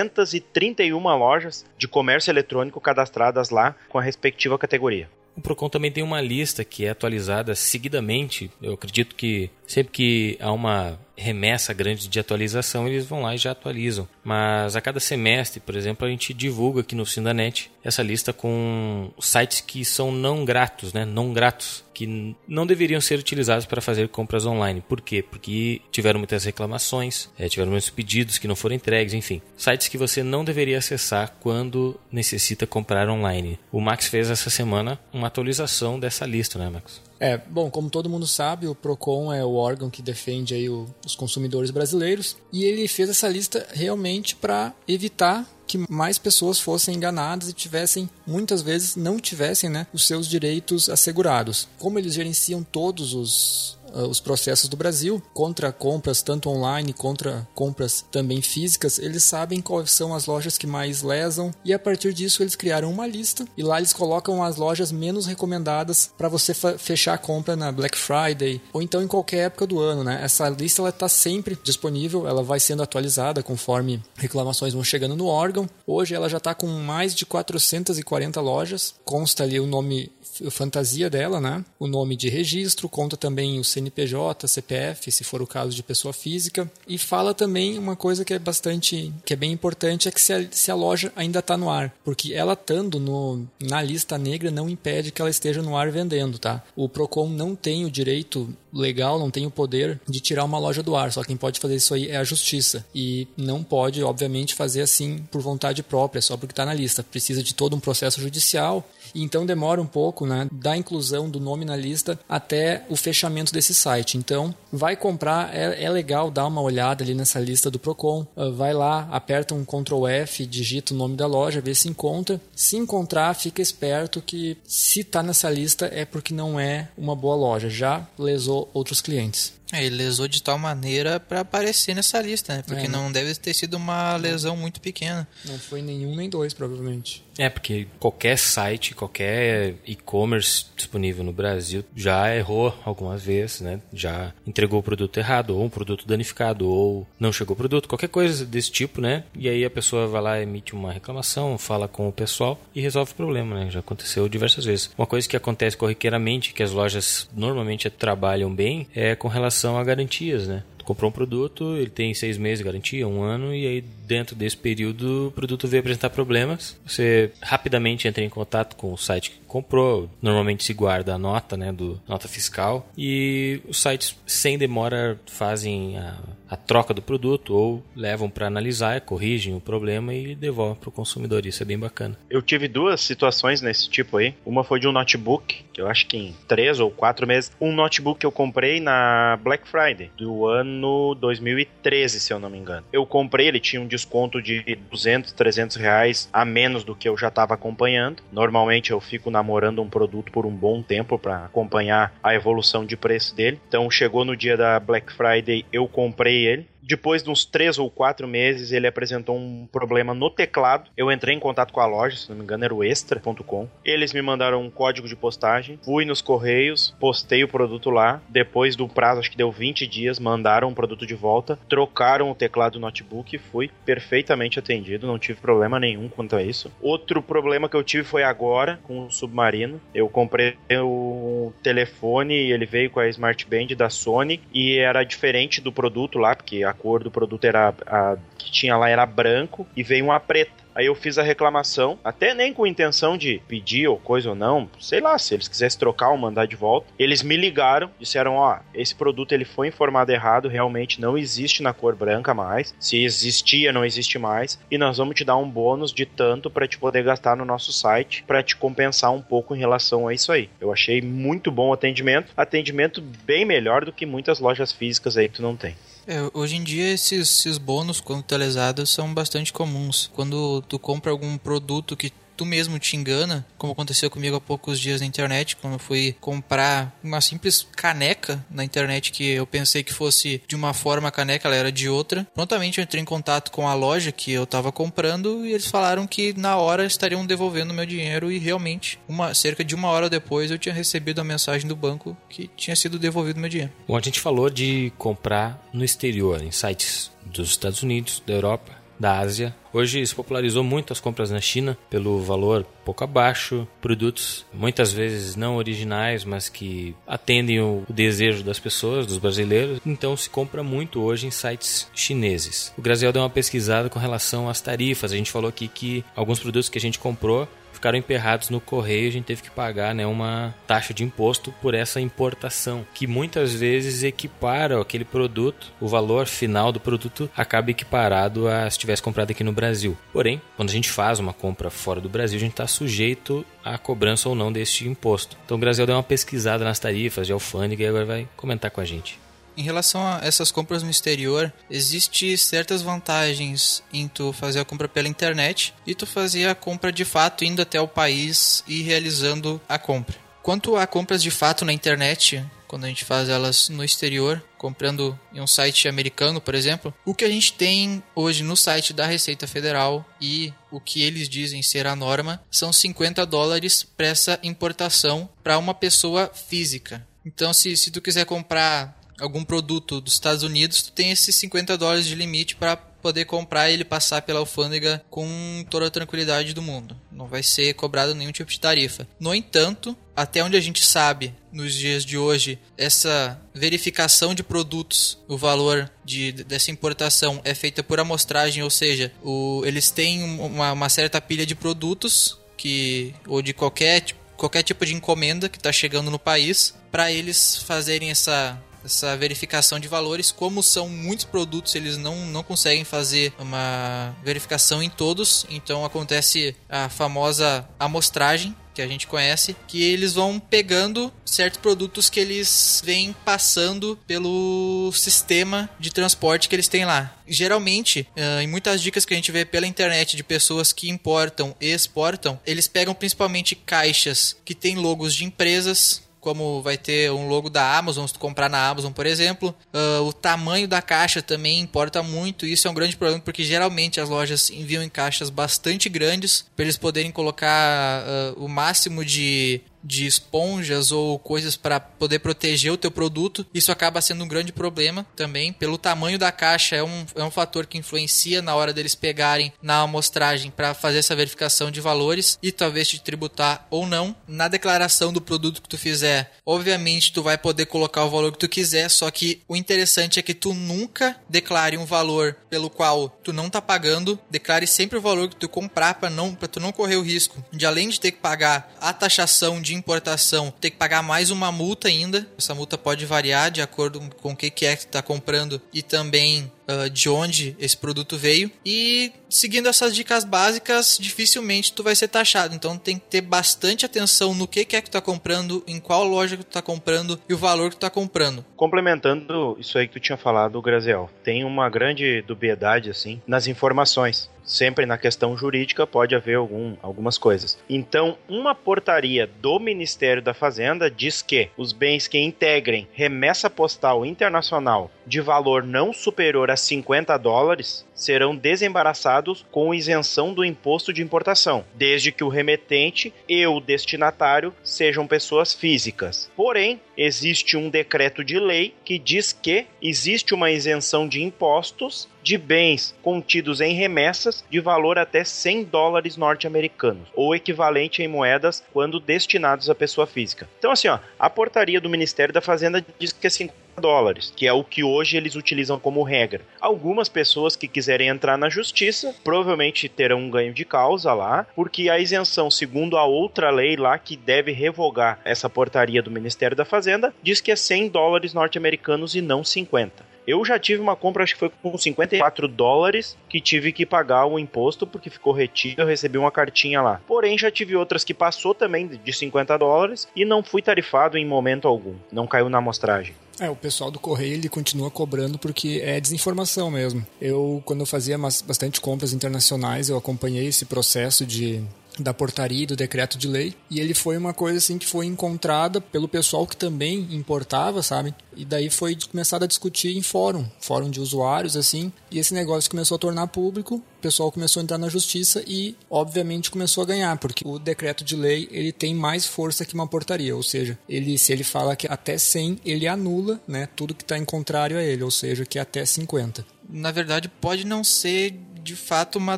1.631 0.03 1.17
lojas 1.17 1.65
de 1.77 1.87
comércio 1.87 2.31
eletrônico 2.31 2.79
cadastradas 2.79 3.49
lá 3.49 3.75
com 3.87 3.97
a 3.97 4.01
respectiva 4.01 4.57
categoria. 4.57 5.09
O 5.35 5.41
Procon 5.41 5.69
também 5.69 5.91
tem 5.91 6.03
uma 6.03 6.19
lista 6.19 6.65
que 6.65 6.85
é 6.85 6.89
atualizada 6.89 7.55
seguidamente. 7.55 8.51
Eu 8.61 8.73
acredito 8.73 9.15
que 9.15 9.49
sempre 9.69 9.93
que 9.93 10.37
há 10.41 10.51
uma 10.51 10.99
remessa 11.15 11.73
grande 11.73 12.07
de 12.07 12.19
atualização, 12.19 12.87
eles 12.87 13.05
vão 13.05 13.21
lá 13.21 13.35
e 13.35 13.37
já 13.37 13.51
atualizam. 13.51 14.07
Mas 14.23 14.75
a 14.75 14.81
cada 14.81 14.99
semestre, 14.99 15.59
por 15.59 15.75
exemplo, 15.75 16.07
a 16.07 16.09
gente 16.09 16.33
divulga 16.33 16.81
aqui 16.81 16.95
no 16.95 17.05
Sindanet 17.05 17.69
essa 17.83 18.01
lista 18.01 18.33
com 18.33 19.11
sites 19.19 19.61
que 19.61 19.85
são 19.85 20.11
não 20.11 20.43
gratos, 20.43 20.91
né? 20.91 21.05
Não 21.05 21.31
gratos, 21.33 21.83
que 21.93 22.35
não 22.47 22.65
deveriam 22.65 22.99
ser 22.99 23.19
utilizados 23.19 23.65
para 23.65 23.81
fazer 23.81 24.07
compras 24.07 24.45
online. 24.45 24.81
Por 24.81 25.01
quê? 25.01 25.21
Porque 25.21 25.81
tiveram 25.91 26.19
muitas 26.19 26.45
reclamações, 26.45 27.29
é, 27.37 27.47
tiveram 27.47 27.71
muitos 27.71 27.89
pedidos 27.89 28.37
que 28.37 28.47
não 28.47 28.55
foram 28.55 28.75
entregues, 28.75 29.13
enfim. 29.13 29.41
Sites 29.55 29.87
que 29.87 29.97
você 29.97 30.23
não 30.23 30.43
deveria 30.43 30.79
acessar 30.79 31.35
quando 31.39 31.99
necessita 32.11 32.65
comprar 32.65 33.07
online. 33.07 33.59
O 33.71 33.79
Max 33.79 34.07
fez 34.07 34.31
essa 34.31 34.49
semana 34.49 34.99
uma 35.13 35.27
atualização 35.27 35.99
dessa 35.99 36.25
lista, 36.25 36.57
né, 36.57 36.69
Max? 36.69 37.08
É, 37.19 37.37
bom, 37.37 37.69
como 37.69 37.89
todo 37.89 38.09
mundo 38.09 38.25
sabe, 38.25 38.67
o 38.67 38.73
Procon 38.73 39.33
é 39.33 39.43
o 39.43 39.55
órgão 39.55 39.89
que 39.89 40.01
defende 40.01 40.53
aí 40.53 40.69
o, 40.69 40.87
os 41.05 41.15
consumidores 41.15 41.69
brasileiros 41.69 42.37
e 42.51 42.63
ele 42.63 42.87
fez 42.87 43.09
essa 43.09 43.27
lista 43.27 43.67
realmente 43.73 44.35
para 44.35 44.73
evitar 44.87 45.45
que 45.67 45.85
mais 45.91 46.17
pessoas 46.17 46.59
fossem 46.59 46.95
enganadas 46.95 47.47
e 47.47 47.53
tivessem, 47.53 48.09
muitas 48.25 48.63
vezes, 48.63 48.95
não 48.95 49.19
tivessem 49.19 49.69
né, 49.69 49.85
os 49.93 50.07
seus 50.07 50.27
direitos 50.27 50.89
assegurados. 50.89 51.67
Como 51.77 51.99
eles 51.99 52.15
gerenciam 52.15 52.63
todos 52.63 53.13
os 53.13 53.77
os 53.93 54.19
processos 54.19 54.69
do 54.69 54.77
Brasil 54.77 55.21
contra 55.33 55.71
compras 55.71 56.21
tanto 56.21 56.49
online 56.49 56.93
contra 56.93 57.47
compras 57.55 58.05
também 58.11 58.41
físicas, 58.41 58.99
eles 58.99 59.23
sabem 59.23 59.61
quais 59.61 59.91
são 59.91 60.13
as 60.13 60.25
lojas 60.25 60.57
que 60.57 60.67
mais 60.67 61.01
lesam 61.01 61.53
e 61.63 61.73
a 61.73 61.79
partir 61.79 62.13
disso 62.13 62.43
eles 62.43 62.55
criaram 62.55 62.91
uma 62.91 63.07
lista 63.07 63.45
e 63.57 63.63
lá 63.63 63.77
eles 63.77 63.93
colocam 63.93 64.43
as 64.43 64.57
lojas 64.57 64.91
menos 64.91 65.25
recomendadas 65.25 66.11
para 66.17 66.29
você 66.29 66.53
fechar 66.53 67.13
a 67.13 67.17
compra 67.17 67.55
na 67.55 67.71
Black 67.71 67.97
Friday 67.97 68.61
ou 68.73 68.81
então 68.81 69.01
em 69.01 69.07
qualquer 69.07 69.45
época 69.45 69.67
do 69.67 69.79
ano, 69.79 70.03
né? 70.03 70.19
Essa 70.23 70.49
lista 70.49 70.81
ela 70.81 70.89
está 70.89 71.09
sempre 71.09 71.57
disponível, 71.63 72.27
ela 72.27 72.43
vai 72.43 72.59
sendo 72.59 72.83
atualizada 72.83 73.43
conforme 73.43 74.03
reclamações 74.15 74.73
vão 74.73 74.83
chegando 74.83 75.15
no 75.15 75.25
órgão. 75.25 75.69
Hoje 75.85 76.13
ela 76.13 76.29
já 76.29 76.37
está 76.37 76.53
com 76.53 76.67
mais 76.67 77.15
de 77.15 77.25
440 77.25 78.39
lojas, 78.41 78.95
consta 79.03 79.43
ali 79.43 79.59
o 79.59 79.67
nome 79.67 80.11
fantasia 80.49 81.09
dela, 81.09 81.41
né? 81.41 81.65
O 81.77 81.87
nome 81.87 82.15
de 82.15 82.29
registro, 82.29 82.87
conta 82.87 83.17
também 83.17 83.59
o 83.59 83.63
CNPJ, 83.79 84.47
CPF, 84.47 85.11
se 85.11 85.23
for 85.23 85.41
o 85.41 85.47
caso 85.47 85.75
de 85.75 85.81
pessoa 85.81 86.13
física, 86.13 86.69
e 86.87 86.97
fala 86.97 87.33
também 87.33 87.77
uma 87.77 87.95
coisa 87.95 88.25
que 88.25 88.33
é 88.33 88.39
bastante, 88.39 89.13
que 89.25 89.33
é 89.33 89.35
bem 89.35 89.51
importante, 89.51 90.07
é 90.07 90.11
que 90.11 90.21
se 90.21 90.33
a, 90.33 90.45
se 90.51 90.69
a 90.69 90.75
loja 90.75 91.11
ainda 91.15 91.39
está 91.39 91.57
no 91.57 91.69
ar, 91.69 91.93
porque 92.03 92.33
ela 92.33 92.53
estando 92.53 92.99
no, 92.99 93.47
na 93.59 93.81
lista 93.81 94.17
negra 94.17 94.51
não 94.51 94.69
impede 94.69 95.11
que 95.11 95.21
ela 95.21 95.29
esteja 95.29 95.61
no 95.61 95.77
ar 95.77 95.89
vendendo, 95.91 96.37
tá? 96.37 96.63
O 96.75 96.89
Procon 96.89 97.29
não 97.29 97.55
tem 97.55 97.85
o 97.85 97.91
direito 97.91 98.53
legal, 98.71 99.17
não 99.17 99.31
tem 99.31 99.45
o 99.45 99.51
poder 99.51 99.99
de 100.07 100.19
tirar 100.19 100.43
uma 100.43 100.59
loja 100.59 100.83
do 100.83 100.95
ar, 100.95 101.11
só 101.11 101.23
quem 101.23 101.37
pode 101.37 101.59
fazer 101.59 101.75
isso 101.75 101.93
aí 101.93 102.09
é 102.09 102.17
a 102.17 102.23
justiça, 102.23 102.85
e 102.93 103.27
não 103.37 103.63
pode, 103.63 104.03
obviamente, 104.03 104.55
fazer 104.55 104.81
assim 104.81 105.25
por 105.31 105.41
vontade 105.41 105.81
própria, 105.81 106.21
só 106.21 106.37
porque 106.37 106.51
está 106.51 106.65
na 106.65 106.73
lista, 106.73 107.03
precisa 107.03 107.41
de 107.41 107.53
todo 107.53 107.75
um 107.75 107.79
processo 107.79 108.21
judicial, 108.21 108.87
e 109.13 109.23
então 109.23 109.45
demora 109.45 109.81
um 109.81 109.85
pouco, 109.85 110.25
né, 110.25 110.47
da 110.51 110.75
inclusão 110.77 111.29
do 111.29 111.39
nome 111.39 111.65
na 111.65 111.75
lista 111.75 112.19
até 112.27 112.85
o 112.89 112.95
fechamento 112.95 113.51
desse 113.51 113.68
site. 113.73 114.17
Então, 114.17 114.53
vai 114.71 114.95
comprar, 114.95 115.55
é, 115.55 115.83
é 115.83 115.89
legal 115.89 116.29
dar 116.31 116.47
uma 116.47 116.61
olhada 116.61 117.03
ali 117.03 117.13
nessa 117.13 117.39
lista 117.39 117.69
do 117.69 117.79
Procon. 117.79 118.25
Uh, 118.35 118.53
vai 118.53 118.73
lá, 118.73 119.07
aperta 119.11 119.55
um 119.55 119.65
Ctrl 119.65 120.07
F, 120.07 120.45
digita 120.45 120.93
o 120.93 120.97
nome 120.97 121.15
da 121.15 121.27
loja, 121.27 121.61
vê 121.61 121.73
se 121.73 121.89
encontra. 121.89 122.39
Se 122.55 122.77
encontrar, 122.77 123.33
fica 123.33 123.61
esperto 123.61 124.21
que 124.21 124.57
se 124.65 125.01
está 125.01 125.23
nessa 125.23 125.49
lista 125.49 125.89
é 125.93 126.05
porque 126.05 126.33
não 126.33 126.59
é 126.59 126.89
uma 126.97 127.15
boa 127.15 127.35
loja. 127.35 127.69
Já 127.69 128.07
lesou 128.17 128.69
outros 128.73 129.01
clientes. 129.01 129.58
É, 129.71 129.85
ele 129.85 129.95
lesou 129.95 130.27
de 130.27 130.41
tal 130.41 130.57
maneira 130.57 131.19
para 131.19 131.41
aparecer 131.41 131.93
nessa 131.93 132.21
lista, 132.21 132.55
né? 132.55 132.63
Porque 132.65 132.85
é, 132.85 132.89
não 132.89 133.11
deve 133.11 133.35
ter 133.35 133.53
sido 133.53 133.75
uma 133.75 134.15
lesão 134.15 134.57
muito 134.57 134.81
pequena. 134.81 135.27
Não 135.45 135.59
foi 135.59 135.81
nenhum 135.81 136.15
nem 136.15 136.29
dois, 136.29 136.53
provavelmente. 136.53 137.23
É, 137.37 137.47
porque 137.49 137.87
qualquer 137.99 138.37
site, 138.37 138.93
qualquer 138.93 139.75
e-commerce 139.85 140.65
disponível 140.75 141.23
no 141.23 141.31
Brasil 141.31 141.85
já 141.95 142.35
errou 142.35 142.77
algumas 142.83 143.23
vezes, 143.23 143.61
né? 143.61 143.79
Já 143.93 144.33
entregou 144.45 144.79
o 144.79 144.83
produto 144.83 145.17
errado, 145.17 145.55
ou 145.55 145.63
um 145.63 145.69
produto 145.69 146.05
danificado, 146.05 146.67
ou 146.67 147.07
não 147.17 147.31
chegou 147.31 147.53
o 147.53 147.57
produto, 147.57 147.87
qualquer 147.87 148.09
coisa 148.09 148.45
desse 148.45 148.69
tipo, 148.69 148.99
né? 148.99 149.23
E 149.33 149.47
aí 149.47 149.63
a 149.63 149.69
pessoa 149.69 150.05
vai 150.05 150.21
lá, 150.21 150.41
emite 150.41 150.73
uma 150.73 150.91
reclamação, 150.91 151.57
fala 151.57 151.87
com 151.87 152.09
o 152.09 152.11
pessoal 152.11 152.59
e 152.75 152.81
resolve 152.81 153.13
o 153.13 153.15
problema, 153.15 153.55
né? 153.55 153.71
Já 153.71 153.79
aconteceu 153.79 154.27
diversas 154.27 154.65
vezes. 154.65 154.89
Uma 154.97 155.07
coisa 155.07 155.29
que 155.29 155.37
acontece 155.37 155.77
corriqueiramente, 155.77 156.53
que 156.53 156.63
as 156.63 156.71
lojas 156.71 157.29
normalmente 157.33 157.89
trabalham 157.89 158.53
bem, 158.53 158.85
é 158.93 159.15
com 159.15 159.29
relação 159.29 159.58
a 159.77 159.83
garantias, 159.83 160.47
né? 160.47 160.63
comprou 160.89 161.09
um 161.09 161.13
produto, 161.13 161.75
ele 161.75 161.91
tem 161.91 162.15
seis 162.15 162.35
meses 162.35 162.57
de 162.57 162.65
garantia, 162.65 163.07
um 163.07 163.21
ano, 163.21 163.53
e 163.53 163.67
aí 163.67 163.81
dentro 164.07 164.35
desse 164.35 164.57
período 164.57 165.27
o 165.27 165.31
produto 165.31 165.67
veio 165.67 165.81
apresentar 165.81 166.09
problemas. 166.09 166.75
Você 166.83 167.31
rapidamente 167.39 168.07
entra 168.07 168.23
em 168.23 168.29
contato 168.29 168.75
com 168.75 168.91
o 168.91 168.97
site 168.97 169.39
comprou, 169.49 170.09
normalmente 170.21 170.63
se 170.63 170.73
guarda 170.73 171.15
a 171.15 171.17
nota, 171.17 171.57
né, 171.57 171.73
do 171.73 171.99
nota 172.07 172.27
fiscal, 172.27 172.87
e 172.97 173.61
os 173.67 173.81
sites 173.81 174.15
sem 174.25 174.57
demora 174.57 175.19
fazem 175.25 175.97
a, 175.97 176.17
a 176.49 176.55
troca 176.55 176.93
do 176.93 177.01
produto 177.01 177.53
ou 177.53 177.83
levam 177.95 178.29
para 178.29 178.47
analisar, 178.47 179.01
corrigem 179.01 179.55
o 179.55 179.59
problema 179.59 180.13
e 180.13 180.35
devolvem 180.35 180.75
para 180.75 180.89
o 180.89 180.91
consumidor. 180.91 181.45
Isso 181.45 181.61
é 181.61 181.65
bem 181.65 181.77
bacana. 181.77 182.17
Eu 182.29 182.41
tive 182.41 182.67
duas 182.67 183.01
situações 183.01 183.61
nesse 183.61 183.89
tipo 183.89 184.17
aí. 184.17 184.33
Uma 184.45 184.63
foi 184.63 184.79
de 184.79 184.87
um 184.87 184.91
notebook, 184.91 185.63
que 185.73 185.81
eu 185.81 185.87
acho 185.87 186.07
que 186.07 186.17
em 186.17 186.35
três 186.47 186.79
ou 186.79 186.89
quatro 186.89 187.27
meses, 187.27 187.51
um 187.59 187.73
notebook 187.73 188.19
que 188.19 188.25
eu 188.25 188.31
comprei 188.31 188.79
na 188.79 189.37
Black 189.43 189.67
Friday 189.67 190.11
do 190.17 190.45
ano 190.45 191.15
2013, 191.15 192.19
se 192.19 192.33
eu 192.33 192.39
não 192.39 192.49
me 192.49 192.57
engano. 192.57 192.85
Eu 192.91 193.05
comprei, 193.05 193.47
ele 193.47 193.59
tinha 193.59 193.81
um 193.81 193.87
desconto 193.87 194.41
de 194.41 194.77
200, 194.89 195.31
300 195.31 195.75
reais 195.77 196.29
a 196.31 196.43
menos 196.43 196.83
do 196.83 196.95
que 196.95 197.07
eu 197.07 197.17
já 197.17 197.27
estava 197.27 197.53
acompanhando. 197.53 198.23
Normalmente 198.31 198.91
eu 198.91 198.99
fico 198.99 199.29
namorando 199.39 199.81
um 199.81 199.89
produto 199.89 200.31
por 200.31 200.45
um 200.45 200.53
bom 200.53 200.81
tempo 200.81 201.17
para 201.17 201.45
acompanhar 201.45 202.13
a 202.21 202.35
evolução 202.35 202.85
de 202.85 202.97
preço 202.97 203.33
dele. 203.35 203.59
Então 203.67 203.89
chegou 203.89 204.25
no 204.25 204.35
dia 204.35 204.57
da 204.57 204.79
Black 204.79 205.11
Friday, 205.13 205.65
eu 205.71 205.87
comprei 205.87 206.45
ele 206.45 206.67
depois 206.89 207.21
de 207.21 207.29
uns 207.29 207.45
três 207.45 207.77
ou 207.77 207.87
quatro 207.87 208.27
meses, 208.27 208.71
ele 208.71 208.87
apresentou 208.87 209.37
um 209.37 209.67
problema 209.71 210.11
no 210.11 210.27
teclado. 210.27 210.89
Eu 210.97 211.11
entrei 211.11 211.35
em 211.35 211.39
contato 211.39 211.71
com 211.71 211.79
a 211.79 211.85
loja, 211.85 212.17
se 212.17 212.27
não 212.27 212.35
me 212.35 212.41
engano 212.41 212.65
era 212.65 212.73
o 212.73 212.83
extra.com. 212.83 213.67
Eles 213.85 214.11
me 214.11 214.23
mandaram 214.23 214.63
um 214.63 214.71
código 214.71 215.07
de 215.07 215.15
postagem. 215.15 215.79
Fui 215.83 216.03
nos 216.03 216.19
correios, 216.19 216.95
postei 216.99 217.43
o 217.43 217.47
produto 217.47 217.91
lá. 217.91 218.19
Depois 218.27 218.75
do 218.75 218.87
prazo, 218.87 219.19
acho 219.19 219.29
que 219.29 219.37
deu 219.37 219.51
20 219.51 219.85
dias, 219.85 220.17
mandaram 220.17 220.69
o 220.69 220.73
produto 220.73 221.05
de 221.05 221.13
volta. 221.13 221.59
Trocaram 221.69 222.31
o 222.31 222.33
teclado 222.33 222.73
do 222.73 222.79
notebook. 222.79 223.37
Fui 223.37 223.69
perfeitamente 223.85 224.57
atendido, 224.57 225.05
não 225.05 225.19
tive 225.19 225.39
problema 225.39 225.79
nenhum 225.79 226.09
quanto 226.09 226.35
a 226.35 226.41
isso. 226.41 226.71
Outro 226.81 227.21
problema 227.21 227.69
que 227.69 227.75
eu 227.75 227.83
tive 227.83 228.03
foi 228.03 228.23
agora 228.23 228.79
com 228.81 229.05
o 229.05 229.11
Submarino. 229.11 229.79
Eu 229.93 230.09
comprei 230.09 230.55
o 230.81 231.53
telefone 231.61 232.33
e 232.33 232.51
ele 232.51 232.65
veio 232.65 232.89
com 232.89 232.99
a 232.99 233.07
Smart 233.09 233.45
Band 233.45 233.75
da 233.77 233.91
Sony 233.91 234.41
e 234.51 234.75
era 234.79 235.03
diferente 235.03 235.61
do 235.61 235.71
produto 235.71 236.17
lá, 236.17 236.35
porque 236.35 236.63
a 236.63 236.78
cor 236.79 237.03
do 237.03 237.11
produto 237.11 237.45
era 237.45 237.73
a 237.85 238.17
que 238.37 238.51
tinha 238.51 238.77
lá 238.77 238.89
era 238.89 239.05
branco 239.05 239.67
e 239.75 239.83
veio 239.83 240.05
uma 240.05 240.19
preta. 240.19 240.69
Aí 240.79 240.85
eu 240.85 240.95
fiz 240.95 241.17
a 241.17 241.23
reclamação, 241.23 241.99
até 242.03 242.33
nem 242.33 242.53
com 242.53 242.65
intenção 242.65 243.17
de 243.17 243.41
pedir 243.49 243.89
ou 243.89 243.97
coisa 243.97 244.29
ou 244.29 244.35
não, 244.35 244.69
sei 244.79 245.01
lá, 245.01 245.17
se 245.17 245.33
eles 245.33 245.47
quisessem 245.47 245.77
trocar 245.77 246.09
ou 246.09 246.17
mandar 246.17 246.45
de 246.45 246.55
volta. 246.55 246.87
Eles 246.97 247.21
me 247.21 247.35
ligaram, 247.35 247.91
disseram: 247.99 248.35
"Ó, 248.35 248.57
esse 248.73 248.95
produto 248.95 249.33
ele 249.33 249.43
foi 249.43 249.67
informado 249.67 250.11
errado, 250.11 250.47
realmente 250.47 251.01
não 251.01 251.17
existe 251.17 251.61
na 251.61 251.73
cor 251.73 251.95
branca 251.95 252.33
mais. 252.33 252.73
Se 252.79 253.03
existia, 253.03 253.73
não 253.73 253.83
existe 253.83 254.17
mais, 254.17 254.57
e 254.71 254.77
nós 254.77 254.97
vamos 254.97 255.15
te 255.15 255.25
dar 255.25 255.35
um 255.35 255.49
bônus 255.49 255.91
de 255.91 256.05
tanto 256.05 256.49
para 256.49 256.67
te 256.67 256.77
poder 256.77 257.03
gastar 257.03 257.35
no 257.35 257.43
nosso 257.43 257.73
site 257.73 258.23
para 258.25 258.41
te 258.41 258.55
compensar 258.55 259.11
um 259.11 259.21
pouco 259.21 259.53
em 259.53 259.59
relação 259.59 260.07
a 260.07 260.13
isso 260.13 260.31
aí". 260.31 260.49
Eu 260.61 260.71
achei 260.71 261.01
muito 261.01 261.51
bom 261.51 261.69
o 261.69 261.73
atendimento, 261.73 262.31
atendimento 262.37 263.01
bem 263.01 263.43
melhor 263.43 263.83
do 263.83 263.91
que 263.91 264.05
muitas 264.05 264.39
lojas 264.39 264.71
físicas 264.71 265.17
aí 265.17 265.27
que 265.27 265.35
tu 265.35 265.41
não 265.41 265.57
tem. 265.57 265.75
É, 266.11 266.27
hoje 266.33 266.55
em 266.55 266.63
dia 266.63 266.91
esses, 266.91 267.29
esses 267.29 267.59
bônus 267.59 268.01
quando 268.01 268.23
telesados 268.23 268.89
são 268.89 269.13
bastante 269.13 269.53
comuns. 269.53 270.09
Quando 270.15 270.59
tu 270.63 270.79
compra 270.79 271.11
algum 271.11 271.37
produto 271.37 271.95
que 271.95 272.11
tu 272.39 272.45
mesmo 272.45 272.79
te 272.79 272.95
engana, 272.95 273.45
como 273.57 273.73
aconteceu 273.73 274.09
comigo 274.09 274.37
há 274.37 274.39
poucos 274.39 274.79
dias 274.79 275.01
na 275.01 275.05
internet, 275.05 275.57
quando 275.57 275.73
eu 275.73 275.79
fui 275.79 276.15
comprar 276.21 276.97
uma 277.03 277.19
simples 277.19 277.67
caneca 277.75 278.45
na 278.49 278.63
internet 278.63 279.11
que 279.11 279.29
eu 279.31 279.45
pensei 279.45 279.83
que 279.83 279.93
fosse 279.93 280.41
de 280.47 280.55
uma 280.55 280.73
forma 280.73 281.09
a 281.09 281.11
caneca, 281.11 281.49
ela 281.49 281.57
era 281.57 281.69
de 281.69 281.89
outra. 281.89 282.25
Prontamente 282.33 282.77
eu 282.77 282.83
entrei 282.85 283.01
em 283.01 283.05
contato 283.05 283.51
com 283.51 283.67
a 283.67 283.73
loja 283.73 284.09
que 284.13 284.31
eu 284.31 284.43
estava 284.45 284.71
comprando 284.71 285.45
e 285.45 285.51
eles 285.51 285.67
falaram 285.67 286.07
que 286.07 286.31
na 286.39 286.55
hora 286.55 286.85
estariam 286.85 287.25
devolvendo 287.25 287.73
meu 287.73 287.85
dinheiro 287.85 288.31
e 288.31 288.37
realmente, 288.37 288.97
uma 289.05 289.33
cerca 289.33 289.61
de 289.61 289.75
uma 289.75 289.89
hora 289.89 290.09
depois 290.09 290.49
eu 290.49 290.57
tinha 290.57 290.73
recebido 290.73 291.19
a 291.19 291.25
mensagem 291.25 291.67
do 291.67 291.75
banco 291.75 292.15
que 292.29 292.49
tinha 292.55 292.75
sido 292.75 292.97
devolvido 292.97 293.37
meu 293.37 293.49
dinheiro. 293.49 293.73
Bom, 293.85 293.97
a 293.97 294.01
gente 294.01 294.21
falou 294.21 294.49
de 294.49 294.93
comprar 294.97 295.61
no 295.73 295.83
exterior, 295.83 296.41
em 296.41 296.51
sites 296.51 297.11
dos 297.25 297.49
Estados 297.49 297.83
Unidos, 297.83 298.23
da 298.25 298.33
Europa, 298.33 298.78
da 298.99 299.19
Ásia. 299.19 299.55
Hoje 299.71 300.05
se 300.05 300.13
popularizou 300.13 300.63
muito 300.63 300.91
as 300.91 300.99
compras 300.99 301.31
na 301.31 301.39
China 301.39 301.77
pelo 301.89 302.21
valor 302.21 302.65
pouco 302.83 303.03
abaixo, 303.03 303.67
produtos 303.79 304.45
muitas 304.51 304.91
vezes 304.91 305.35
não 305.35 305.57
originais, 305.57 306.25
mas 306.25 306.49
que 306.49 306.95
atendem 307.07 307.61
o 307.61 307.85
desejo 307.87 308.43
das 308.43 308.59
pessoas, 308.59 309.05
dos 309.05 309.17
brasileiros. 309.17 309.79
Então 309.85 310.17
se 310.17 310.29
compra 310.29 310.63
muito 310.63 311.01
hoje 311.01 311.27
em 311.27 311.31
sites 311.31 311.87
chineses. 311.93 312.73
O 312.77 312.81
Graziel 312.81 313.13
deu 313.13 313.21
uma 313.21 313.29
pesquisada 313.29 313.89
com 313.89 313.99
relação 313.99 314.49
às 314.49 314.59
tarifas. 314.59 315.11
A 315.11 315.15
gente 315.15 315.31
falou 315.31 315.49
aqui 315.49 315.67
que 315.67 316.03
alguns 316.15 316.39
produtos 316.39 316.67
que 316.67 316.79
a 316.79 316.81
gente 316.81 316.97
comprou 316.97 317.47
ficaram 317.79 317.97
emperrados 317.97 318.49
no 318.49 318.59
correio, 318.59 319.07
a 319.07 319.11
gente 319.11 319.25
teve 319.25 319.41
que 319.41 319.49
pagar 319.49 319.95
né, 319.95 320.05
uma 320.05 320.53
taxa 320.67 320.93
de 320.93 321.03
imposto 321.03 321.51
por 321.61 321.73
essa 321.73 322.01
importação, 322.01 322.85
que 322.93 323.07
muitas 323.07 323.53
vezes 323.53 324.03
equipara 324.03 324.79
aquele 324.79 325.05
produto, 325.05 325.71
o 325.79 325.87
valor 325.87 326.27
final 326.27 326.73
do 326.73 326.79
produto 326.79 327.29
acaba 327.35 327.71
equiparado 327.71 328.49
a 328.49 328.69
se 328.69 328.77
tivesse 328.77 329.01
comprado 329.01 329.31
aqui 329.31 329.43
no 329.43 329.53
Brasil. 329.53 329.97
Porém, 330.11 330.41
quando 330.57 330.69
a 330.69 330.73
gente 330.73 330.89
faz 330.89 331.19
uma 331.19 331.33
compra 331.33 331.69
fora 331.69 332.01
do 332.01 332.09
Brasil, 332.09 332.37
a 332.37 332.41
gente 332.41 332.51
está 332.51 332.67
sujeito 332.67 333.45
à 333.63 333.77
cobrança 333.77 334.27
ou 334.27 334.35
não 334.35 334.51
deste 334.51 334.87
imposto. 334.87 335.37
Então 335.45 335.55
o 335.55 335.59
Brasil 335.59 335.85
deu 335.85 335.95
uma 335.95 336.03
pesquisada 336.03 336.65
nas 336.65 336.79
tarifas 336.79 337.25
de 337.25 337.33
alfândega 337.33 337.83
e 337.83 337.87
agora 337.87 338.05
vai 338.05 338.27
comentar 338.35 338.69
com 338.71 338.81
a 338.81 338.85
gente. 338.85 339.17
Em 339.59 339.61
relação 339.61 340.07
a 340.07 340.21
essas 340.23 340.53
compras 340.53 340.83
no 340.83 340.89
exterior, 340.89 341.53
existe 341.69 342.37
certas 342.37 342.81
vantagens 342.81 343.83
em 343.91 344.07
tu 344.07 344.31
fazer 344.31 344.61
a 344.61 344.63
compra 344.63 344.87
pela 344.87 345.09
internet 345.09 345.73
e 345.85 345.93
tu 345.93 346.05
fazer 346.05 346.47
a 346.47 346.55
compra 346.55 346.93
de 346.93 347.03
fato 347.03 347.43
indo 347.43 347.61
até 347.61 347.79
o 347.81 347.85
país 347.85 348.63
e 348.65 348.81
realizando 348.81 349.59
a 349.67 349.77
compra. 349.77 350.15
Quanto 350.41 350.77
a 350.77 350.87
compras 350.87 351.21
de 351.21 351.29
fato 351.29 351.65
na 351.65 351.73
internet, 351.73 352.41
quando 352.69 352.85
a 352.85 352.87
gente 352.87 353.03
faz 353.03 353.27
elas 353.27 353.67
no 353.67 353.83
exterior, 353.83 354.41
comprando 354.57 355.19
em 355.33 355.41
um 355.41 355.47
site 355.47 355.89
americano, 355.89 356.39
por 356.39 356.55
exemplo, 356.55 356.93
o 357.03 357.13
que 357.13 357.25
a 357.25 357.29
gente 357.29 357.51
tem 357.51 358.01
hoje 358.15 358.43
no 358.43 358.55
site 358.55 358.93
da 358.93 359.05
Receita 359.05 359.45
Federal 359.45 360.05
e 360.21 360.53
o 360.71 360.79
que 360.79 361.03
eles 361.03 361.27
dizem 361.27 361.61
ser 361.61 361.85
a 361.85 361.97
norma 361.97 362.41
são 362.49 362.71
50 362.71 363.25
dólares 363.25 363.83
para 363.83 364.07
essa 364.07 364.39
importação 364.41 365.29
para 365.43 365.57
uma 365.57 365.73
pessoa 365.73 366.31
física. 366.33 367.05
Então, 367.25 367.53
se, 367.53 367.75
se 367.75 367.91
tu 367.91 368.01
quiser 368.01 368.25
comprar 368.25 368.98
algum 369.19 369.43
produto 369.43 370.01
dos 370.01 370.13
Estados 370.13 370.43
Unidos, 370.43 370.83
tu 370.83 370.91
tem 370.91 371.11
esses 371.11 371.35
50 371.35 371.77
dólares 371.77 372.05
de 372.05 372.15
limite 372.15 372.55
para 372.55 372.75
poder 373.01 373.25
comprar 373.25 373.69
e 373.69 373.73
ele 373.73 373.85
passar 373.85 374.21
pela 374.21 374.39
alfândega 374.39 375.03
com 375.09 375.65
toda 375.69 375.87
a 375.87 375.91
tranquilidade 375.91 376.53
do 376.53 376.61
mundo. 376.61 376.95
Não 377.11 377.27
vai 377.27 377.41
ser 377.41 377.73
cobrado 377.73 378.13
nenhum 378.13 378.31
tipo 378.31 378.51
de 378.51 378.59
tarifa. 378.59 379.07
No 379.19 379.33
entanto, 379.33 379.97
até 380.15 380.43
onde 380.43 380.57
a 380.57 380.61
gente 380.61 380.85
sabe, 380.85 381.33
nos 381.51 381.73
dias 381.73 382.03
de 382.03 382.17
hoje, 382.17 382.59
essa 382.77 383.39
verificação 383.53 384.35
de 384.35 384.43
produtos, 384.43 385.17
o 385.27 385.37
valor 385.37 385.89
de, 386.03 386.31
dessa 386.31 386.71
importação 386.71 387.41
é 387.43 387.53
feita 387.53 387.81
por 387.81 387.99
amostragem, 387.99 388.63
ou 388.63 388.69
seja, 388.69 389.11
o, 389.23 389.63
eles 389.65 389.89
têm 389.89 390.23
uma, 390.23 390.73
uma 390.73 390.89
certa 390.89 391.21
pilha 391.21 391.45
de 391.45 391.55
produtos 391.55 392.37
que 392.57 393.13
ou 393.25 393.41
de 393.41 393.53
qualquer 393.53 394.03
qualquer 394.35 394.63
tipo 394.63 394.85
de 394.85 394.93
encomenda 394.93 395.49
que 395.49 395.57
está 395.57 395.71
chegando 395.71 396.09
no 396.09 396.19
país 396.19 396.73
para 396.91 397.11
eles 397.11 397.57
fazerem 397.57 398.09
essa 398.09 398.57
essa 398.83 399.15
verificação 399.17 399.79
de 399.79 399.87
valores. 399.87 400.31
Como 400.31 400.61
são 400.63 400.89
muitos 400.89 401.25
produtos, 401.25 401.75
eles 401.75 401.97
não, 401.97 402.25
não 402.27 402.43
conseguem 402.43 402.83
fazer 402.83 403.33
uma 403.37 404.15
verificação 404.23 404.81
em 404.81 404.89
todos, 404.89 405.45
então 405.49 405.85
acontece 405.85 406.55
a 406.67 406.89
famosa 406.89 407.67
amostragem, 407.79 408.55
que 408.79 408.83
a 408.83 408.87
gente 408.87 409.07
conhece, 409.07 409.57
que 409.67 409.83
eles 409.83 410.13
vão 410.13 410.39
pegando 410.39 411.11
certos 411.25 411.59
produtos 411.59 412.09
que 412.09 412.17
eles 412.17 412.81
vêm 412.85 413.13
passando 413.25 413.99
pelo 414.07 414.89
sistema 414.93 415.69
de 415.77 415.91
transporte 415.91 416.47
que 416.47 416.55
eles 416.55 416.69
têm 416.69 416.85
lá. 416.85 417.13
Geralmente, 417.27 418.07
uh, 418.15 418.41
em 418.41 418.47
muitas 418.47 418.81
dicas 418.81 419.03
que 419.03 419.13
a 419.13 419.17
gente 419.17 419.33
vê 419.33 419.43
pela 419.43 419.67
internet 419.67 420.15
de 420.15 420.23
pessoas 420.23 420.71
que 420.71 420.89
importam 420.89 421.53
e 421.59 421.67
exportam, 421.67 422.39
eles 422.45 422.69
pegam 422.69 422.95
principalmente 422.95 423.53
caixas 423.53 424.37
que 424.45 424.55
têm 424.55 424.77
logos 424.77 425.13
de 425.13 425.25
empresas, 425.25 426.01
como 426.19 426.61
vai 426.61 426.77
ter 426.77 427.11
um 427.11 427.27
logo 427.27 427.49
da 427.49 427.77
Amazon, 427.77 428.05
se 428.05 428.13
tu 428.13 428.19
comprar 428.19 428.49
na 428.49 428.67
Amazon, 428.67 428.91
por 428.91 429.05
exemplo. 429.05 429.55
Uh, 429.73 430.03
o 430.03 430.13
tamanho 430.13 430.67
da 430.67 430.81
caixa 430.81 431.21
também 431.21 431.59
importa 431.59 432.03
muito. 432.03 432.45
Isso 432.45 432.67
é 432.67 432.71
um 432.71 432.73
grande 432.73 432.97
problema 432.97 433.21
porque 433.21 433.43
geralmente 433.43 433.99
as 433.99 434.09
lojas 434.09 434.49
enviam 434.49 434.83
em 434.83 434.89
caixas 434.89 435.29
bastante 435.29 435.89
grandes 435.89 436.45
para 436.55 436.65
eles 436.65 436.77
poderem 436.77 437.11
colocar 437.11 438.03
uh, 438.03 438.43
o 438.43 438.47
máximo 438.47 439.03
de 439.03 439.61
de 439.83 440.05
esponjas 440.05 440.91
ou 440.91 441.17
coisas 441.19 441.55
para 441.55 441.79
poder 441.79 442.19
proteger 442.19 442.71
o 442.71 442.77
teu 442.77 442.91
produto, 442.91 443.45
isso 443.53 443.71
acaba 443.71 444.01
sendo 444.01 444.23
um 444.23 444.27
grande 444.27 444.51
problema 444.51 445.05
também. 445.15 445.53
Pelo 445.53 445.77
tamanho 445.77 446.19
da 446.19 446.31
caixa, 446.31 446.75
é 446.75 446.83
um, 446.83 447.05
é 447.15 447.23
um 447.23 447.31
fator 447.31 447.65
que 447.65 447.77
influencia 447.77 448.41
na 448.41 448.55
hora 448.55 448.73
deles 448.73 448.95
pegarem 448.95 449.53
na 449.61 449.81
amostragem 449.81 450.51
para 450.51 450.73
fazer 450.73 450.99
essa 450.99 451.15
verificação 451.15 451.71
de 451.71 451.81
valores 451.81 452.37
e 452.41 452.51
talvez 452.51 452.87
te 452.87 453.01
tributar 453.01 453.67
ou 453.69 453.85
não. 453.85 454.15
Na 454.27 454.47
declaração 454.47 455.11
do 455.13 455.21
produto 455.21 455.61
que 455.61 455.69
tu 455.69 455.77
fizer, 455.77 456.33
obviamente 456.45 457.13
tu 457.13 457.23
vai 457.23 457.37
poder 457.37 457.65
colocar 457.65 458.03
o 458.05 458.09
valor 458.09 458.31
que 458.31 458.39
tu 458.39 458.49
quiser, 458.49 458.89
só 458.89 459.09
que 459.11 459.41
o 459.47 459.55
interessante 459.55 460.19
é 460.19 460.23
que 460.23 460.33
tu 460.33 460.53
nunca 460.53 461.15
declare 461.29 461.77
um 461.77 461.85
valor 461.85 462.35
pelo 462.49 462.69
qual 462.69 463.09
tu 463.23 463.31
não 463.31 463.49
tá 463.49 463.61
pagando, 463.61 464.19
declare 464.29 464.67
sempre 464.67 464.97
o 464.97 465.01
valor 465.01 465.29
que 465.29 465.35
tu 465.35 465.49
comprar 465.49 465.95
para 465.95 466.09
não 466.09 466.33
para 466.33 466.47
tu 466.47 466.59
não 466.59 466.71
correr 466.71 466.95
o 466.95 467.01
risco 467.01 467.43
de 467.51 467.65
além 467.65 467.89
de 467.89 467.99
ter 467.99 468.11
que 468.11 468.19
pagar 468.19 468.73
a 468.79 468.93
taxação 468.93 469.61
de 469.61 469.68
de 469.69 469.75
importação 469.75 470.51
ter 470.59 470.71
que 470.71 470.77
pagar 470.77 471.03
mais 471.03 471.29
uma 471.29 471.51
multa 471.51 471.87
ainda. 471.87 472.27
Essa 472.37 472.55
multa 472.55 472.75
pode 472.77 473.05
variar 473.05 473.51
de 473.51 473.61
acordo 473.61 474.01
com 474.19 474.31
o 474.31 474.35
que, 474.35 474.47
é 474.65 474.75
que 474.75 474.83
está 474.83 475.01
comprando 475.01 475.61
e 475.71 475.83
também 475.83 476.51
uh, 476.69 476.89
de 476.89 477.09
onde 477.09 477.55
esse 477.59 477.75
produto 477.75 478.17
veio. 478.17 478.51
E 478.63 479.11
seguindo 479.29 479.67
essas 479.67 479.95
dicas 479.95 480.23
básicas, 480.23 480.97
dificilmente 480.99 481.73
tu 481.73 481.83
vai 481.83 481.95
ser 481.95 482.07
taxado. 482.07 482.53
Então 482.55 482.77
tem 482.77 482.97
que 482.97 483.07
ter 483.07 483.21
bastante 483.21 483.85
atenção 483.85 484.33
no 484.33 484.47
que, 484.47 484.63
que 484.63 484.75
é 484.75 484.81
que 484.81 484.89
tu 484.89 484.97
está 484.97 485.01
comprando, 485.01 485.63
em 485.67 485.79
qual 485.79 486.03
loja 486.03 486.37
que 486.37 486.43
tu 486.43 486.49
está 486.49 486.61
comprando 486.61 487.19
e 487.27 487.33
o 487.33 487.37
valor 487.37 487.69
que 487.69 487.75
tu 487.75 487.85
está 487.85 487.89
comprando. 487.89 488.45
Complementando 488.55 489.57
isso 489.59 489.77
aí 489.77 489.87
que 489.87 489.93
tu 489.93 489.99
tinha 489.99 490.17
falado, 490.17 490.61
Graziel, 490.61 491.09
tem 491.23 491.43
uma 491.43 491.69
grande 491.69 492.21
dubiedade 492.21 492.89
assim 492.89 493.21
nas 493.25 493.47
informações 493.47 494.29
sempre 494.49 494.85
na 494.85 494.97
questão 494.97 495.37
jurídica 495.37 495.85
pode 495.85 496.15
haver 496.15 496.35
algum, 496.35 496.75
algumas 496.81 497.17
coisas. 497.17 497.57
Então, 497.69 498.17
uma 498.27 498.55
portaria 498.55 499.27
do 499.27 499.59
Ministério 499.59 500.21
da 500.21 500.33
Fazenda 500.33 500.89
diz 500.89 501.21
que 501.21 501.49
os 501.55 501.71
bens 501.71 502.07
que 502.07 502.17
integrem 502.17 502.87
remessa 502.91 503.49
postal 503.49 504.05
internacional 504.05 504.89
de 505.05 505.21
valor 505.21 505.63
não 505.63 505.93
superior 505.93 506.49
a 506.49 506.57
50 506.61 507.17
dólares 507.17 507.85
serão 507.93 508.35
desembaraçados 508.35 509.45
com 509.51 509.73
isenção 509.73 510.33
do 510.33 510.45
imposto 510.45 510.93
de 510.93 511.01
importação, 511.01 511.65
desde 511.75 512.11
que 512.11 512.23
o 512.23 512.29
remetente 512.29 513.13
e 513.27 513.45
o 513.45 513.59
destinatário 513.59 514.53
sejam 514.63 515.05
pessoas 515.05 515.53
físicas. 515.53 516.31
Porém, 516.35 516.79
existe 516.97 517.57
um 517.57 517.69
decreto 517.69 518.23
de 518.23 518.39
lei 518.39 518.73
que 518.85 518.97
diz 518.97 519.33
que 519.33 519.65
existe 519.81 520.33
uma 520.33 520.51
isenção 520.51 521.07
de 521.07 521.21
impostos 521.21 522.07
de 522.21 522.37
bens 522.37 522.95
contidos 523.01 523.61
em 523.61 523.73
remessas 523.73 524.43
de 524.49 524.59
valor 524.59 524.97
até 524.97 525.23
100 525.23 525.63
dólares 525.65 526.17
norte-americanos, 526.17 527.07
ou 527.15 527.35
equivalente 527.35 528.03
em 528.03 528.07
moedas 528.07 528.63
quando 528.73 528.99
destinados 528.99 529.69
à 529.69 529.75
pessoa 529.75 530.05
física. 530.05 530.47
Então, 530.59 530.71
assim, 530.71 530.87
ó, 530.87 530.99
a 531.17 531.29
portaria 531.29 531.81
do 531.81 531.89
Ministério 531.89 532.33
da 532.33 532.41
Fazenda 532.41 532.85
diz 532.97 533.11
que 533.11 533.27
é 533.27 533.29
50 533.29 533.53
dólares, 533.79 534.33
que 534.35 534.45
é 534.45 534.53
o 534.53 534.63
que 534.63 534.83
hoje 534.83 535.17
eles 535.17 535.35
utilizam 535.35 535.79
como 535.79 536.03
regra. 536.03 536.41
Algumas 536.59 537.09
pessoas 537.09 537.55
que 537.55 537.67
quiserem 537.67 538.07
entrar 538.07 538.37
na 538.37 538.49
justiça 538.49 539.15
provavelmente 539.23 539.89
terão 539.89 540.19
um 540.19 540.29
ganho 540.29 540.53
de 540.53 540.65
causa 540.65 541.13
lá, 541.13 541.47
porque 541.55 541.89
a 541.89 541.99
isenção, 541.99 542.51
segundo 542.51 542.97
a 542.97 543.05
outra 543.05 543.49
lei 543.49 543.75
lá 543.75 543.97
que 543.97 544.15
deve 544.15 544.51
revogar 544.51 545.19
essa 545.23 545.49
portaria 545.49 546.01
do 546.01 546.11
Ministério 546.11 546.55
da 546.55 546.65
Fazenda, 546.65 547.13
diz 547.21 547.41
que 547.41 547.51
é 547.51 547.55
100 547.55 547.89
dólares 547.89 548.33
norte-americanos 548.33 549.15
e 549.15 549.21
não 549.21 549.43
50. 549.43 550.09
Eu 550.29 550.45
já 550.45 550.59
tive 550.59 550.79
uma 550.79 550.95
compra, 550.95 551.23
acho 551.23 551.33
que 551.33 551.39
foi 551.39 551.49
com 551.49 551.75
54 551.75 552.47
dólares, 552.47 553.17
que 553.27 553.41
tive 553.41 553.71
que 553.71 553.83
pagar 553.83 554.27
o 554.27 554.37
imposto 554.37 554.85
porque 554.85 555.09
ficou 555.09 555.33
retido. 555.33 555.81
Eu 555.81 555.87
recebi 555.87 556.19
uma 556.19 556.29
cartinha 556.29 556.83
lá. 556.83 557.01
Porém, 557.07 557.35
já 557.35 557.49
tive 557.49 557.75
outras 557.75 558.03
que 558.03 558.13
passou 558.13 558.53
também 558.53 558.87
de 558.87 559.11
50 559.11 559.57
dólares 559.57 560.07
e 560.15 560.25
não 560.25 560.43
fui 560.43 560.61
tarifado 560.61 561.17
em 561.17 561.25
momento 561.25 561.67
algum. 561.67 561.95
Não 562.11 562.27
caiu 562.27 562.47
na 562.47 562.59
amostragem. 562.59 563.15
É, 563.39 563.49
o 563.49 563.55
pessoal 563.55 563.89
do 563.89 563.99
correio 563.99 564.33
ele 564.33 564.49
continua 564.49 564.91
cobrando 564.91 565.39
porque 565.39 565.81
é 565.83 565.99
desinformação 565.99 566.69
mesmo. 566.69 567.05
Eu, 567.21 567.61
quando 567.65 567.79
eu 567.79 567.85
fazia 567.85 568.17
bastante 568.17 568.81
compras 568.81 569.13
internacionais, 569.13 569.89
eu 569.89 569.97
acompanhei 569.97 570.47
esse 570.47 570.65
processo 570.65 571.25
de 571.25 571.63
da 572.03 572.13
portaria 572.13 572.63
e 572.63 572.67
do 572.67 572.75
decreto 572.75 573.17
de 573.17 573.27
lei. 573.27 573.53
E 573.69 573.79
ele 573.79 573.93
foi 573.93 574.17
uma 574.17 574.33
coisa 574.33 574.57
assim 574.57 574.77
que 574.77 574.85
foi 574.85 575.05
encontrada 575.05 575.79
pelo 575.81 576.07
pessoal 576.07 576.45
que 576.47 576.57
também 576.57 577.07
importava, 577.11 577.81
sabe? 577.83 578.13
E 578.35 578.45
daí 578.45 578.69
foi 578.69 578.97
começado 579.11 579.43
a 579.43 579.47
discutir 579.47 579.97
em 579.97 580.01
fórum, 580.01 580.45
fórum 580.59 580.89
de 580.89 581.01
usuários 581.01 581.57
assim, 581.57 581.91
e 582.09 582.19
esse 582.19 582.33
negócio 582.33 582.69
começou 582.69 582.95
a 582.95 582.99
tornar 582.99 583.27
público, 583.27 583.75
o 583.75 584.01
pessoal 584.01 584.31
começou 584.31 584.61
a 584.61 584.63
entrar 584.63 584.77
na 584.77 584.87
justiça 584.87 585.43
e 585.45 585.75
obviamente 585.89 586.49
começou 586.49 586.83
a 586.83 586.87
ganhar, 586.87 587.17
porque 587.17 587.45
o 587.45 587.59
decreto 587.59 588.03
de 588.03 588.15
lei, 588.15 588.47
ele 588.51 588.71
tem 588.71 588.95
mais 588.95 589.25
força 589.25 589.65
que 589.65 589.73
uma 589.73 589.87
portaria, 589.87 590.35
ou 590.35 590.43
seja, 590.43 590.77
ele 590.87 591.17
se 591.17 591.33
ele 591.33 591.43
fala 591.43 591.75
que 591.75 591.87
até 591.87 592.17
100, 592.17 592.59
ele 592.63 592.87
anula, 592.87 593.41
né, 593.47 593.67
tudo 593.75 593.93
que 593.93 594.03
está 594.03 594.17
em 594.17 594.25
contrário 594.25 594.77
a 594.77 594.83
ele, 594.83 595.03
ou 595.03 595.11
seja, 595.11 595.45
que 595.45 595.59
é 595.59 595.61
até 595.61 595.85
50. 595.85 596.45
Na 596.69 596.91
verdade, 596.91 597.27
pode 597.41 597.65
não 597.65 597.83
ser 597.83 598.39
de 598.63 598.75
fato 598.75 599.17
uma 599.17 599.37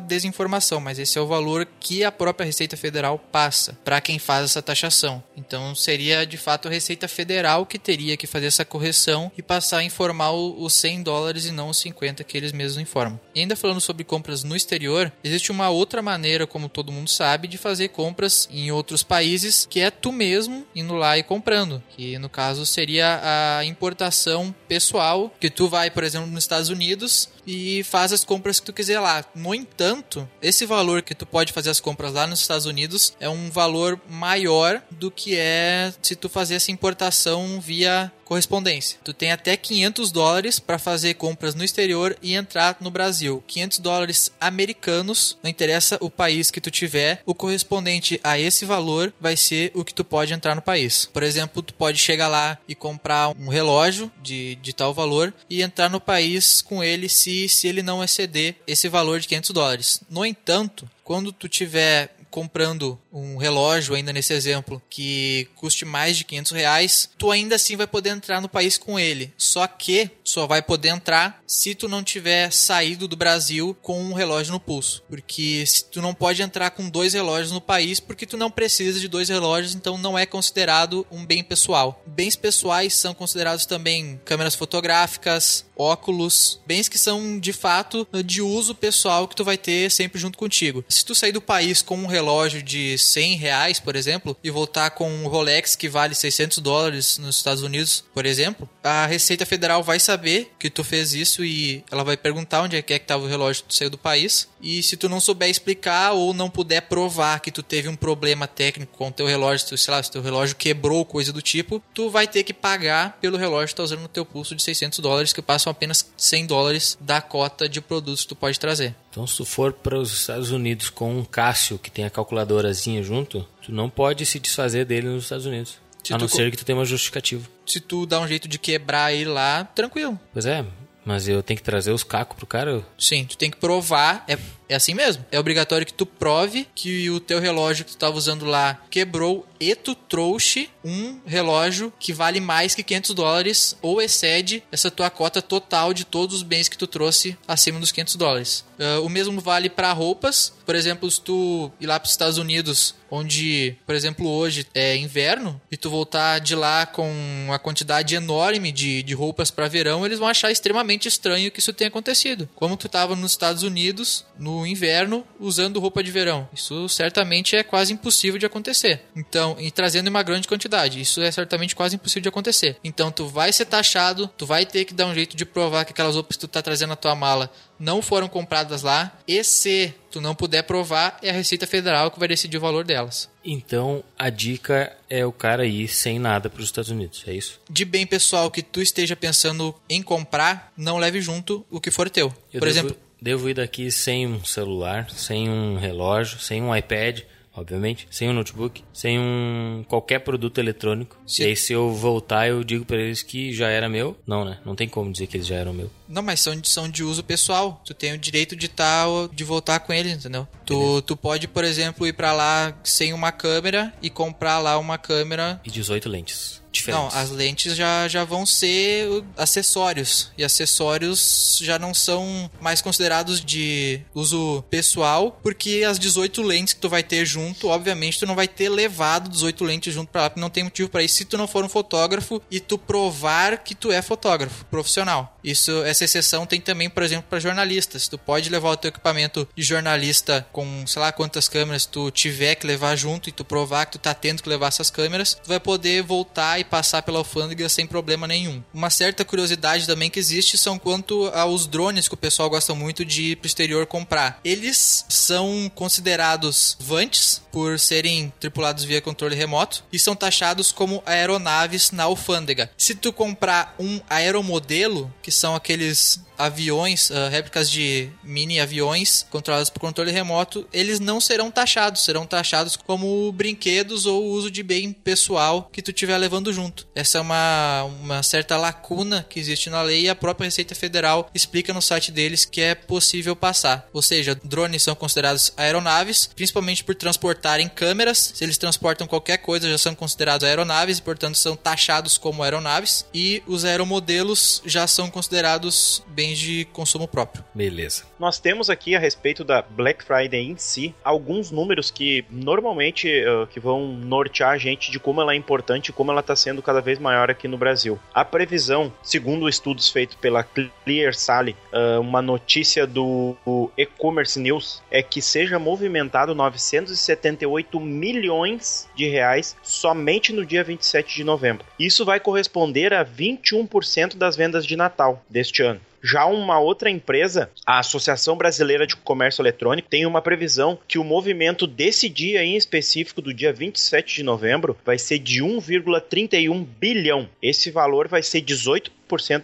desinformação, 0.00 0.80
mas 0.80 0.98
esse 0.98 1.18
é 1.18 1.20
o 1.20 1.26
valor 1.26 1.66
que 1.80 2.04
a 2.04 2.12
própria 2.12 2.44
Receita 2.44 2.76
Federal 2.76 3.18
passa 3.18 3.78
para 3.84 4.00
quem 4.00 4.18
faz 4.18 4.44
essa 4.44 4.62
taxação. 4.62 5.22
Então 5.36 5.74
seria 5.74 6.26
de 6.26 6.36
fato 6.36 6.68
a 6.68 6.70
Receita 6.70 7.08
Federal 7.08 7.66
que 7.66 7.78
teria 7.78 8.16
que 8.16 8.26
fazer 8.26 8.46
essa 8.46 8.64
correção 8.64 9.30
e 9.36 9.42
passar 9.42 9.78
a 9.78 9.84
informar 9.84 10.32
os 10.32 10.74
100 10.74 11.02
dólares 11.02 11.46
e 11.46 11.50
não 11.50 11.70
os 11.70 11.78
50 11.78 12.24
que 12.24 12.36
eles 12.36 12.52
mesmos 12.52 12.82
informam. 12.82 13.18
E 13.34 13.40
ainda 13.40 13.56
falando 13.56 13.80
sobre 13.80 14.04
compras 14.04 14.44
no 14.44 14.56
exterior, 14.56 15.12
existe 15.22 15.50
uma 15.50 15.70
outra 15.70 16.02
maneira, 16.02 16.46
como 16.46 16.68
todo 16.68 16.92
mundo 16.92 17.08
sabe, 17.08 17.48
de 17.48 17.58
fazer 17.58 17.88
compras 17.88 18.48
em 18.50 18.70
outros 18.70 19.02
países, 19.02 19.66
que 19.68 19.80
é 19.80 19.90
tu 19.90 20.12
mesmo 20.12 20.66
indo 20.74 20.94
lá 20.94 21.16
e 21.18 21.22
comprando, 21.22 21.82
que 21.96 22.18
no 22.18 22.28
caso 22.28 22.66
seria 22.66 23.20
a 23.58 23.64
importação 23.64 24.54
pessoal, 24.68 25.32
que 25.40 25.50
tu 25.50 25.68
vai, 25.68 25.90
por 25.90 26.04
exemplo, 26.04 26.26
nos 26.26 26.44
Estados 26.44 26.68
Unidos 26.68 27.28
e 27.46 27.82
faz 27.84 28.12
as 28.12 28.24
compras 28.24 28.60
que 28.60 28.66
tu 28.66 28.72
quiser 28.72 29.00
lá. 29.00 29.24
No 29.34 29.54
entanto, 29.54 30.28
esse 30.40 30.64
valor 30.66 31.02
que 31.02 31.14
tu 31.14 31.26
pode 31.26 31.52
fazer 31.52 31.70
as 31.70 31.80
compras 31.80 32.12
lá 32.12 32.26
nos 32.26 32.40
Estados 32.40 32.66
Unidos 32.66 33.14
é 33.18 33.28
um 33.28 33.50
valor 33.50 34.00
maior 34.08 34.82
do 34.90 35.10
que 35.10 35.36
é 35.36 35.92
se 36.00 36.16
tu 36.16 36.28
fazer 36.28 36.54
essa 36.54 36.70
importação 36.70 37.60
via 37.60 38.12
correspondência. 38.32 38.98
Tu 39.04 39.12
tem 39.12 39.30
até 39.30 39.58
500 39.58 40.10
dólares 40.10 40.58
para 40.58 40.78
fazer 40.78 41.14
compras 41.14 41.54
no 41.54 41.62
exterior 41.62 42.16
e 42.22 42.34
entrar 42.34 42.78
no 42.80 42.90
Brasil. 42.90 43.44
500 43.46 43.78
dólares 43.78 44.32
americanos, 44.40 45.36
não 45.42 45.50
interessa 45.50 45.98
o 46.00 46.08
país 46.08 46.50
que 46.50 46.60
tu 46.60 46.70
tiver, 46.70 47.22
o 47.26 47.34
correspondente 47.34 48.18
a 48.24 48.38
esse 48.38 48.64
valor 48.64 49.12
vai 49.20 49.36
ser 49.36 49.70
o 49.74 49.84
que 49.84 49.92
tu 49.92 50.02
pode 50.02 50.32
entrar 50.32 50.54
no 50.54 50.62
país. 50.62 51.10
Por 51.12 51.22
exemplo, 51.22 51.62
tu 51.62 51.74
pode 51.74 51.98
chegar 51.98 52.28
lá 52.28 52.56
e 52.66 52.74
comprar 52.74 53.28
um 53.38 53.48
relógio 53.48 54.10
de, 54.22 54.54
de 54.56 54.72
tal 54.72 54.94
valor 54.94 55.34
e 55.50 55.60
entrar 55.60 55.90
no 55.90 56.00
país 56.00 56.62
com 56.62 56.82
ele 56.82 57.10
se, 57.10 57.50
se 57.50 57.68
ele 57.68 57.82
não 57.82 58.02
exceder 58.02 58.56
esse 58.66 58.88
valor 58.88 59.20
de 59.20 59.28
500 59.28 59.50
dólares. 59.50 60.00
No 60.08 60.24
entanto, 60.24 60.88
quando 61.04 61.32
tu 61.32 61.50
tiver 61.50 62.16
comprando 62.32 62.98
um 63.12 63.36
relógio, 63.36 63.94
ainda 63.94 64.12
nesse 64.12 64.32
exemplo, 64.32 64.82
que 64.88 65.46
custe 65.54 65.84
mais 65.84 66.16
de 66.16 66.24
500 66.24 66.52
reais, 66.52 67.10
tu 67.18 67.30
ainda 67.30 67.54
assim 67.56 67.76
vai 67.76 67.86
poder 67.86 68.08
entrar 68.10 68.40
no 68.40 68.48
país 68.48 68.78
com 68.78 68.98
ele. 68.98 69.32
Só 69.36 69.66
que 69.66 70.10
só 70.24 70.46
vai 70.46 70.62
poder 70.62 70.88
entrar 70.88 71.42
se 71.46 71.74
tu 71.74 71.88
não 71.88 72.02
tiver 72.02 72.50
saído 72.50 73.06
do 73.06 73.16
Brasil 73.16 73.76
com 73.82 74.02
um 74.02 74.14
relógio 74.14 74.52
no 74.52 74.58
pulso. 74.58 75.04
Porque 75.08 75.62
tu 75.92 76.00
não 76.00 76.14
pode 76.14 76.42
entrar 76.42 76.70
com 76.70 76.88
dois 76.88 77.12
relógios 77.12 77.52
no 77.52 77.60
país 77.60 78.00
porque 78.00 78.26
tu 78.26 78.38
não 78.38 78.50
precisa 78.50 78.98
de 78.98 79.08
dois 79.08 79.28
relógios, 79.28 79.74
então 79.74 79.98
não 79.98 80.18
é 80.18 80.24
considerado 80.24 81.06
um 81.10 81.26
bem 81.26 81.44
pessoal. 81.44 82.02
Bens 82.06 82.34
pessoais 82.34 82.94
são 82.94 83.12
considerados 83.12 83.66
também 83.66 84.18
câmeras 84.24 84.54
fotográficas, 84.54 85.66
óculos, 85.76 86.60
bens 86.66 86.88
que 86.88 86.98
são 86.98 87.38
de 87.38 87.52
fato 87.52 88.06
de 88.24 88.42
uso 88.42 88.74
pessoal 88.74 89.26
que 89.26 89.36
tu 89.36 89.44
vai 89.44 89.56
ter 89.56 89.90
sempre 89.90 90.18
junto 90.18 90.38
contigo. 90.38 90.84
Se 90.88 91.04
tu 91.04 91.14
sair 91.14 91.32
do 91.32 91.40
país 91.40 91.82
com 91.82 91.96
um 91.96 92.06
relógio 92.06 92.62
de 92.62 92.96
100 92.98 93.36
reais, 93.36 93.80
por 93.80 93.96
exemplo, 93.96 94.36
e 94.42 94.50
voltar 94.50 94.90
com 94.90 95.10
um 95.10 95.28
Rolex 95.28 95.76
que 95.76 95.88
vale 95.88 96.14
600 96.14 96.58
dólares 96.58 97.18
nos 97.18 97.36
Estados 97.36 97.62
Unidos, 97.62 98.04
por 98.14 98.26
exemplo, 98.26 98.68
a 98.82 99.06
Receita 99.06 99.46
Federal 99.46 99.82
vai 99.82 99.98
saber 99.98 100.52
que 100.58 100.70
tu 100.70 100.82
fez 100.82 101.14
isso 101.14 101.44
e 101.44 101.84
ela 101.90 102.04
vai 102.04 102.16
perguntar 102.16 102.62
onde 102.62 102.76
é 102.76 102.82
que 102.82 102.92
é 102.92 102.96
estava 102.96 103.24
o 103.24 103.28
relógio 103.28 103.62
que 103.62 103.68
tu 103.68 103.74
saiu 103.74 103.90
do 103.90 103.98
país. 103.98 104.48
E 104.60 104.82
se 104.82 104.96
tu 104.96 105.08
não 105.08 105.20
souber 105.20 105.50
explicar 105.50 106.12
ou 106.12 106.32
não 106.32 106.48
puder 106.48 106.82
provar 106.82 107.40
que 107.40 107.50
tu 107.50 107.62
teve 107.62 107.88
um 107.88 107.96
problema 107.96 108.46
técnico 108.46 108.96
com 108.96 109.08
o 109.08 109.12
teu 109.12 109.26
relógio, 109.26 109.66
tu, 109.68 109.76
sei 109.76 109.92
lá, 109.92 110.02
se 110.02 110.10
teu 110.10 110.22
relógio 110.22 110.56
quebrou, 110.56 111.04
coisa 111.04 111.32
do 111.32 111.42
tipo, 111.42 111.82
tu 111.92 112.08
vai 112.08 112.26
ter 112.26 112.44
que 112.44 112.54
pagar 112.54 113.18
pelo 113.20 113.36
relógio 113.36 113.68
que 113.68 113.74
tá 113.74 113.82
usando 113.82 114.02
no 114.02 114.08
teu 114.08 114.24
pulso 114.24 114.54
de 114.54 114.62
600 114.62 115.00
dólares, 115.00 115.32
que 115.32 115.42
passam 115.62 115.70
apenas 115.70 116.10
100 116.16 116.46
dólares 116.46 116.98
da 117.00 117.20
cota 117.20 117.68
de 117.68 117.80
produtos 117.80 118.22
que 118.22 118.28
tu 118.28 118.36
pode 118.36 118.58
trazer. 118.58 118.94
Então, 119.10 119.26
se 119.26 119.36
tu 119.36 119.44
for 119.44 119.72
para 119.72 119.98
os 119.98 120.12
Estados 120.12 120.50
Unidos 120.50 120.90
com 120.90 121.16
um 121.16 121.24
Cássio 121.24 121.78
que 121.78 121.90
tem 121.90 122.04
a 122.04 122.10
calculadorazinha 122.10 123.02
junto, 123.02 123.46
tu 123.62 123.72
não 123.72 123.88
pode 123.88 124.26
se 124.26 124.40
desfazer 124.40 124.84
dele 124.84 125.08
nos 125.08 125.24
Estados 125.24 125.46
Unidos. 125.46 125.78
Se 126.02 126.12
a 126.12 126.18
não 126.18 126.26
ser 126.26 126.50
que 126.50 126.56
tu 126.56 126.64
tenha 126.64 126.76
uma 126.76 126.84
justificativa. 126.84 127.48
Se 127.64 127.78
tu 127.78 128.04
dá 128.06 128.18
um 128.18 128.26
jeito 128.26 128.48
de 128.48 128.58
quebrar 128.58 129.12
ele 129.12 129.30
lá, 129.30 129.64
tranquilo. 129.64 130.18
Pois 130.32 130.46
é, 130.46 130.64
mas 131.04 131.28
eu 131.28 131.42
tenho 131.44 131.58
que 131.58 131.62
trazer 131.62 131.92
os 131.92 132.02
cacos 132.02 132.36
pro 132.36 132.46
cara. 132.46 132.84
Sim, 132.98 133.24
tu 133.24 133.36
tem 133.36 133.50
que 133.50 133.56
provar, 133.56 134.24
é, 134.26 134.36
é 134.72 134.76
assim 134.76 134.94
mesmo. 134.94 135.24
É 135.30 135.38
obrigatório 135.38 135.86
que 135.86 135.92
tu 135.92 136.06
prove 136.06 136.66
que 136.74 137.10
o 137.10 137.20
teu 137.20 137.38
relógio 137.38 137.84
que 137.84 137.92
tu 137.92 137.96
tava 137.96 138.16
usando 138.16 138.44
lá 138.44 138.82
quebrou 138.90 139.46
e 139.60 139.74
tu 139.74 139.94
trouxe 139.94 140.68
um 140.84 141.20
relógio 141.24 141.92
que 142.00 142.12
vale 142.12 142.40
mais 142.40 142.74
que 142.74 142.82
500 142.82 143.14
dólares 143.14 143.76
ou 143.80 144.02
excede 144.02 144.62
essa 144.72 144.90
tua 144.90 145.10
cota 145.10 145.40
total 145.40 145.94
de 145.94 146.04
todos 146.04 146.36
os 146.36 146.42
bens 146.42 146.68
que 146.68 146.76
tu 146.76 146.86
trouxe 146.86 147.36
acima 147.46 147.78
dos 147.78 147.92
500 147.92 148.16
dólares. 148.16 148.64
Ah, 148.82 149.00
o 149.00 149.08
mesmo 149.08 149.40
vale 149.40 149.70
para 149.70 149.92
roupas. 149.92 150.52
Por 150.66 150.74
exemplo, 150.74 151.08
se 151.10 151.20
tu 151.20 151.70
ir 151.80 151.86
lá 151.86 151.98
para 151.98 152.06
os 152.06 152.12
Estados 152.12 152.38
Unidos, 152.38 152.94
onde, 153.10 153.76
por 153.86 153.94
exemplo, 153.94 154.28
hoje 154.28 154.66
é 154.74 154.96
inverno, 154.96 155.60
e 155.70 155.76
tu 155.76 155.90
voltar 155.90 156.40
de 156.40 156.54
lá 156.54 156.86
com 156.86 157.10
uma 157.46 157.58
quantidade 157.58 158.14
enorme 158.14 158.72
de, 158.72 159.02
de 159.02 159.14
roupas 159.14 159.50
para 159.50 159.68
verão, 159.68 160.04
eles 160.04 160.18
vão 160.18 160.28
achar 160.28 160.50
extremamente 160.50 161.06
estranho 161.06 161.50
que 161.50 161.60
isso 161.60 161.72
tenha 161.72 161.88
acontecido. 161.88 162.48
Como 162.56 162.76
tu 162.76 162.86
estava 162.86 163.14
nos 163.14 163.32
Estados 163.32 163.62
Unidos 163.62 164.24
no 164.38 164.61
inverno 164.66 165.24
usando 165.38 165.80
roupa 165.80 166.02
de 166.02 166.10
verão. 166.10 166.48
Isso 166.52 166.88
certamente 166.88 167.56
é 167.56 167.62
quase 167.62 167.92
impossível 167.92 168.38
de 168.38 168.46
acontecer. 168.46 169.02
Então, 169.16 169.56
e 169.58 169.70
trazendo 169.70 170.06
em 170.06 170.10
uma 170.10 170.22
grande 170.22 170.48
quantidade, 170.48 171.00
isso 171.00 171.20
é 171.20 171.30
certamente 171.30 171.74
quase 171.74 171.96
impossível 171.96 172.22
de 172.22 172.28
acontecer. 172.28 172.76
Então, 172.82 173.10
tu 173.10 173.26
vai 173.26 173.52
ser 173.52 173.66
taxado, 173.66 174.28
tu 174.36 174.46
vai 174.46 174.64
ter 174.66 174.84
que 174.84 174.94
dar 174.94 175.06
um 175.06 175.14
jeito 175.14 175.36
de 175.36 175.44
provar 175.44 175.84
que 175.84 175.92
aquelas 175.92 176.14
roupas 176.14 176.36
que 176.36 176.40
tu 176.40 176.48
tá 176.48 176.62
trazendo 176.62 176.90
na 176.90 176.96
tua 176.96 177.14
mala 177.14 177.50
não 177.78 178.00
foram 178.00 178.28
compradas 178.28 178.82
lá, 178.82 179.18
e 179.26 179.42
se 179.42 179.92
tu 180.08 180.20
não 180.20 180.36
puder 180.36 180.62
provar, 180.62 181.18
é 181.20 181.30
a 181.30 181.32
Receita 181.32 181.66
Federal 181.66 182.12
que 182.12 182.18
vai 182.18 182.28
decidir 182.28 182.56
o 182.56 182.60
valor 182.60 182.84
delas. 182.84 183.28
Então, 183.44 184.04
a 184.16 184.30
dica 184.30 184.96
é 185.10 185.26
o 185.26 185.32
cara 185.32 185.66
ir 185.66 185.88
sem 185.88 186.18
nada 186.18 186.48
para 186.48 186.60
os 186.60 186.66
Estados 186.66 186.90
Unidos, 186.90 187.24
é 187.26 187.34
isso? 187.34 187.60
De 187.68 187.84
bem 187.84 188.06
pessoal 188.06 188.50
que 188.52 188.62
tu 188.62 188.80
esteja 188.80 189.16
pensando 189.16 189.74
em 189.88 190.00
comprar, 190.00 190.72
não 190.76 190.96
leve 190.96 191.20
junto 191.20 191.66
o 191.70 191.80
que 191.80 191.90
for 191.90 192.08
teu. 192.08 192.32
Eu 192.52 192.60
Por 192.60 192.68
devo, 192.68 192.68
exemplo, 192.68 192.96
devo 193.22 193.48
ir 193.48 193.54
daqui 193.54 193.90
sem 193.90 194.26
um 194.26 194.44
celular, 194.44 195.08
sem 195.10 195.48
um 195.48 195.78
relógio, 195.78 196.38
sem 196.40 196.60
um 196.62 196.74
iPad, 196.74 197.20
obviamente, 197.54 198.08
sem 198.10 198.28
um 198.28 198.32
notebook, 198.32 198.82
sem 198.92 199.18
um 199.18 199.84
qualquer 199.86 200.20
produto 200.20 200.58
eletrônico. 200.58 201.16
Se- 201.26 201.42
E 201.42 201.46
aí 201.46 201.56
se 201.56 201.72
eu 201.72 201.92
voltar, 201.92 202.48
eu 202.48 202.64
digo 202.64 202.84
para 202.84 202.96
eles 202.96 203.22
que 203.22 203.52
já 203.52 203.68
era 203.68 203.88
meu. 203.88 204.16
Não, 204.26 204.44
né? 204.44 204.58
Não 204.64 204.74
tem 204.74 204.88
como 204.88 205.12
dizer 205.12 205.26
que 205.26 205.36
eles 205.36 205.46
já 205.46 205.56
eram 205.56 205.72
meu. 205.74 205.90
Não, 206.08 206.22
mas 206.22 206.40
são 206.40 206.58
de, 206.58 206.68
são 206.68 206.88
de 206.88 207.04
uso 207.04 207.22
pessoal. 207.22 207.80
Tu 207.84 207.92
tem 207.94 208.12
o 208.14 208.18
direito 208.18 208.56
de 208.56 208.68
tá, 208.68 209.04
de 209.32 209.44
voltar 209.44 209.80
com 209.80 209.92
ele, 209.92 210.10
entendeu? 210.10 210.48
Tu, 210.64 211.02
tu 211.02 211.16
pode, 211.16 211.46
por 211.46 211.62
exemplo, 211.64 212.06
ir 212.06 212.12
pra 212.14 212.32
lá 212.32 212.74
sem 212.82 213.12
uma 213.12 213.30
câmera 213.32 213.92
e 214.02 214.08
comprar 214.10 214.58
lá 214.58 214.78
uma 214.78 214.96
câmera. 214.98 215.60
E 215.64 215.70
18 215.70 216.08
lentes 216.08 216.61
Não, 216.72 217.08
diferentes. 217.08 217.16
as 217.16 217.30
lentes 217.30 217.76
já, 217.76 218.08
já 218.08 218.24
vão 218.24 218.46
ser 218.46 219.24
acessórios. 219.36 220.30
E 220.36 220.44
acessórios 220.44 221.58
já 221.62 221.78
não 221.78 221.92
são 221.94 222.50
mais 222.60 222.80
considerados 222.80 223.40
de 223.44 224.00
uso 224.14 224.62
pessoal, 224.70 225.38
porque 225.42 225.84
as 225.86 225.98
18 225.98 226.42
lentes 226.42 226.74
que 226.74 226.80
tu 226.80 226.88
vai 226.88 227.02
ter 227.02 227.24
junto, 227.26 227.68
obviamente, 227.68 228.18
tu 228.18 228.26
não 228.26 228.34
vai 228.34 228.48
ter 228.48 228.68
levado 228.68 229.28
18 229.28 229.64
lentes 229.64 229.94
junto 229.94 230.10
pra 230.10 230.22
lá, 230.22 230.30
porque 230.30 230.40
não 230.40 230.50
tem 230.50 230.64
motivo 230.64 230.88
pra 230.88 231.02
isso 231.02 231.16
se 231.16 231.24
tu 231.24 231.36
não 231.36 231.46
for 231.46 231.64
um 231.64 231.68
fotógrafo 231.68 232.42
e 232.50 232.60
tu 232.60 232.78
provar 232.78 233.58
que 233.58 233.74
tu 233.74 233.92
é 233.92 234.00
fotógrafo 234.02 234.64
profissional. 234.66 235.36
Isso, 235.42 235.82
essa 235.84 236.04
exceção 236.04 236.46
tem 236.46 236.60
também, 236.60 236.88
por 236.88 237.02
exemplo, 237.02 237.26
para 237.28 237.40
jornalistas. 237.40 238.08
Tu 238.08 238.16
pode 238.16 238.48
levar 238.48 238.70
o 238.70 238.76
teu 238.76 238.88
equipamento 238.88 239.48
de 239.56 239.62
jornalista 239.62 240.46
com, 240.52 240.86
sei 240.86 241.00
lá, 241.00 241.12
quantas 241.12 241.48
câmeras 241.48 241.86
tu 241.86 242.10
tiver 242.10 242.54
que 242.54 242.66
levar 242.66 242.96
junto 242.96 243.28
e 243.28 243.32
tu 243.32 243.44
provar 243.44 243.86
que 243.86 243.92
tu 243.92 243.98
tá 243.98 244.14
tendo 244.14 244.42
que 244.42 244.48
levar 244.48 244.68
essas 244.68 244.90
câmeras, 244.90 245.34
tu 245.34 245.48
vai 245.48 245.58
poder 245.60 246.02
voltar 246.02 246.58
e 246.60 246.61
passar 246.64 247.02
pela 247.02 247.18
alfândega 247.18 247.68
sem 247.68 247.86
problema 247.86 248.26
nenhum. 248.26 248.62
Uma 248.72 248.90
certa 248.90 249.24
curiosidade 249.24 249.86
também 249.86 250.10
que 250.10 250.18
existe 250.18 250.58
são 250.58 250.78
quanto 250.78 251.26
aos 251.28 251.66
drones 251.66 252.08
que 252.08 252.14
o 252.14 252.18
pessoal 252.18 252.50
gosta 252.50 252.74
muito 252.74 253.04
de 253.04 253.32
ir 253.32 253.36
pro 253.36 253.46
exterior 253.46 253.86
comprar. 253.86 254.40
Eles 254.44 255.04
são 255.08 255.70
considerados 255.74 256.76
vantes 256.80 257.40
por 257.50 257.78
serem 257.78 258.32
tripulados 258.40 258.84
via 258.84 259.00
controle 259.00 259.36
remoto 259.36 259.84
e 259.92 259.98
são 259.98 260.16
taxados 260.16 260.72
como 260.72 261.02
aeronaves 261.04 261.90
na 261.90 262.04
alfândega. 262.04 262.70
Se 262.76 262.94
tu 262.94 263.12
comprar 263.12 263.74
um 263.78 264.00
aeromodelo, 264.08 265.12
que 265.22 265.30
são 265.30 265.54
aqueles 265.54 266.20
aviões, 266.42 267.10
ah, 267.10 267.28
réplicas 267.28 267.70
de 267.70 268.10
mini 268.24 268.58
aviões 268.58 269.24
controlados 269.30 269.70
por 269.70 269.80
controle 269.80 270.10
remoto, 270.10 270.66
eles 270.72 270.98
não 270.98 271.20
serão 271.20 271.50
taxados, 271.50 272.04
serão 272.04 272.26
taxados 272.26 272.76
como 272.76 273.30
brinquedos 273.32 274.06
ou 274.06 274.24
uso 274.24 274.50
de 274.50 274.62
bem 274.62 274.92
pessoal 274.92 275.68
que 275.72 275.82
tu 275.82 275.90
estiver 275.90 276.16
levando 276.18 276.51
junto. 276.52 276.86
Essa 276.94 277.18
é 277.18 277.20
uma, 277.20 277.84
uma 277.84 278.22
certa 278.22 278.56
lacuna 278.56 279.24
que 279.28 279.40
existe 279.40 279.70
na 279.70 279.82
lei 279.82 280.02
e 280.02 280.08
a 280.08 280.14
própria 280.14 280.46
Receita 280.46 280.74
Federal 280.74 281.30
explica 281.34 281.72
no 281.72 281.82
site 281.82 282.12
deles 282.12 282.44
que 282.44 282.60
é 282.60 282.74
possível 282.74 283.34
passar. 283.34 283.88
Ou 283.92 284.02
seja, 284.02 284.34
drones 284.44 284.82
são 284.82 284.94
considerados 284.94 285.52
aeronaves, 285.56 286.30
principalmente 286.34 286.84
por 286.84 286.94
transportarem 286.94 287.68
câmeras. 287.68 288.32
Se 288.34 288.44
eles 288.44 288.58
transportam 288.58 289.06
qualquer 289.06 289.38
coisa, 289.38 289.70
já 289.70 289.78
são 289.78 289.94
considerados 289.94 290.46
aeronaves 290.46 290.98
e, 290.98 291.02
portanto, 291.02 291.36
são 291.36 291.56
taxados 291.56 292.18
como 292.18 292.42
aeronaves. 292.42 293.06
E 293.14 293.42
os 293.46 293.64
aeromodelos 293.64 294.62
já 294.64 294.86
são 294.86 295.10
considerados 295.10 296.02
bens 296.08 296.38
de 296.38 296.64
consumo 296.66 297.08
próprio. 297.08 297.44
Beleza. 297.54 298.04
Nós 298.18 298.38
temos 298.38 298.70
aqui 298.70 298.94
a 298.94 298.98
respeito 298.98 299.44
da 299.44 299.62
Black 299.62 300.04
Friday 300.04 300.40
em 300.40 300.56
si 300.56 300.94
alguns 301.04 301.50
números 301.50 301.90
que 301.90 302.24
normalmente 302.30 303.08
eh, 303.08 303.46
que 303.50 303.60
vão 303.60 303.88
nortear 303.88 304.50
a 304.50 304.58
gente 304.58 304.90
de 304.90 304.98
como 304.98 305.20
ela 305.20 305.32
é 305.32 305.36
importante 305.36 305.88
e 305.88 305.92
como 305.92 306.10
ela 306.10 306.20
está 306.20 306.36
sendo 306.42 306.62
cada 306.62 306.80
vez 306.80 306.98
maior 306.98 307.30
aqui 307.30 307.46
no 307.46 307.56
Brasil. 307.56 307.98
A 308.12 308.24
previsão, 308.24 308.92
segundo 309.02 309.48
estudos 309.48 309.88
feitos 309.88 310.16
pela 310.16 310.42
Clear 310.42 311.14
Sally, 311.14 311.56
eh, 311.72 311.98
uma 311.98 312.20
notícia 312.20 312.86
do 312.86 313.36
E-commerce 313.76 314.38
News 314.38 314.82
é 314.90 315.02
que 315.02 315.22
seja 315.22 315.58
movimentado 315.58 316.34
978 316.34 317.78
milhões 317.78 318.88
de 318.94 319.08
reais 319.08 319.56
somente 319.62 320.32
no 320.32 320.44
dia 320.44 320.64
27 320.64 321.14
de 321.14 321.24
novembro. 321.24 321.64
Isso 321.78 322.04
vai 322.04 322.18
corresponder 322.18 322.92
a 322.92 323.04
21% 323.04 324.16
das 324.16 324.36
vendas 324.36 324.66
de 324.66 324.76
Natal 324.76 325.22
deste 325.28 325.62
ano. 325.62 325.80
Já 326.02 326.26
uma 326.26 326.58
outra 326.58 326.90
empresa, 326.90 327.48
a 327.64 327.78
Associação 327.78 328.36
Brasileira 328.36 328.86
de 328.86 328.96
Comércio 328.96 329.40
Eletrônico, 329.40 329.88
tem 329.88 330.04
uma 330.04 330.20
previsão 330.20 330.78
que 330.88 330.98
o 330.98 331.04
movimento 331.04 331.66
desse 331.66 332.08
dia 332.08 332.44
em 332.44 332.56
específico, 332.56 333.22
do 333.22 333.32
dia 333.32 333.52
27 333.52 334.16
de 334.16 334.22
novembro, 334.24 334.76
vai 334.84 334.98
ser 334.98 335.20
de 335.20 335.42
1,31 335.42 336.66
bilhão. 336.80 337.28
Esse 337.40 337.70
valor 337.70 338.08
vai 338.08 338.22
ser 338.22 338.40
18% 338.40 338.90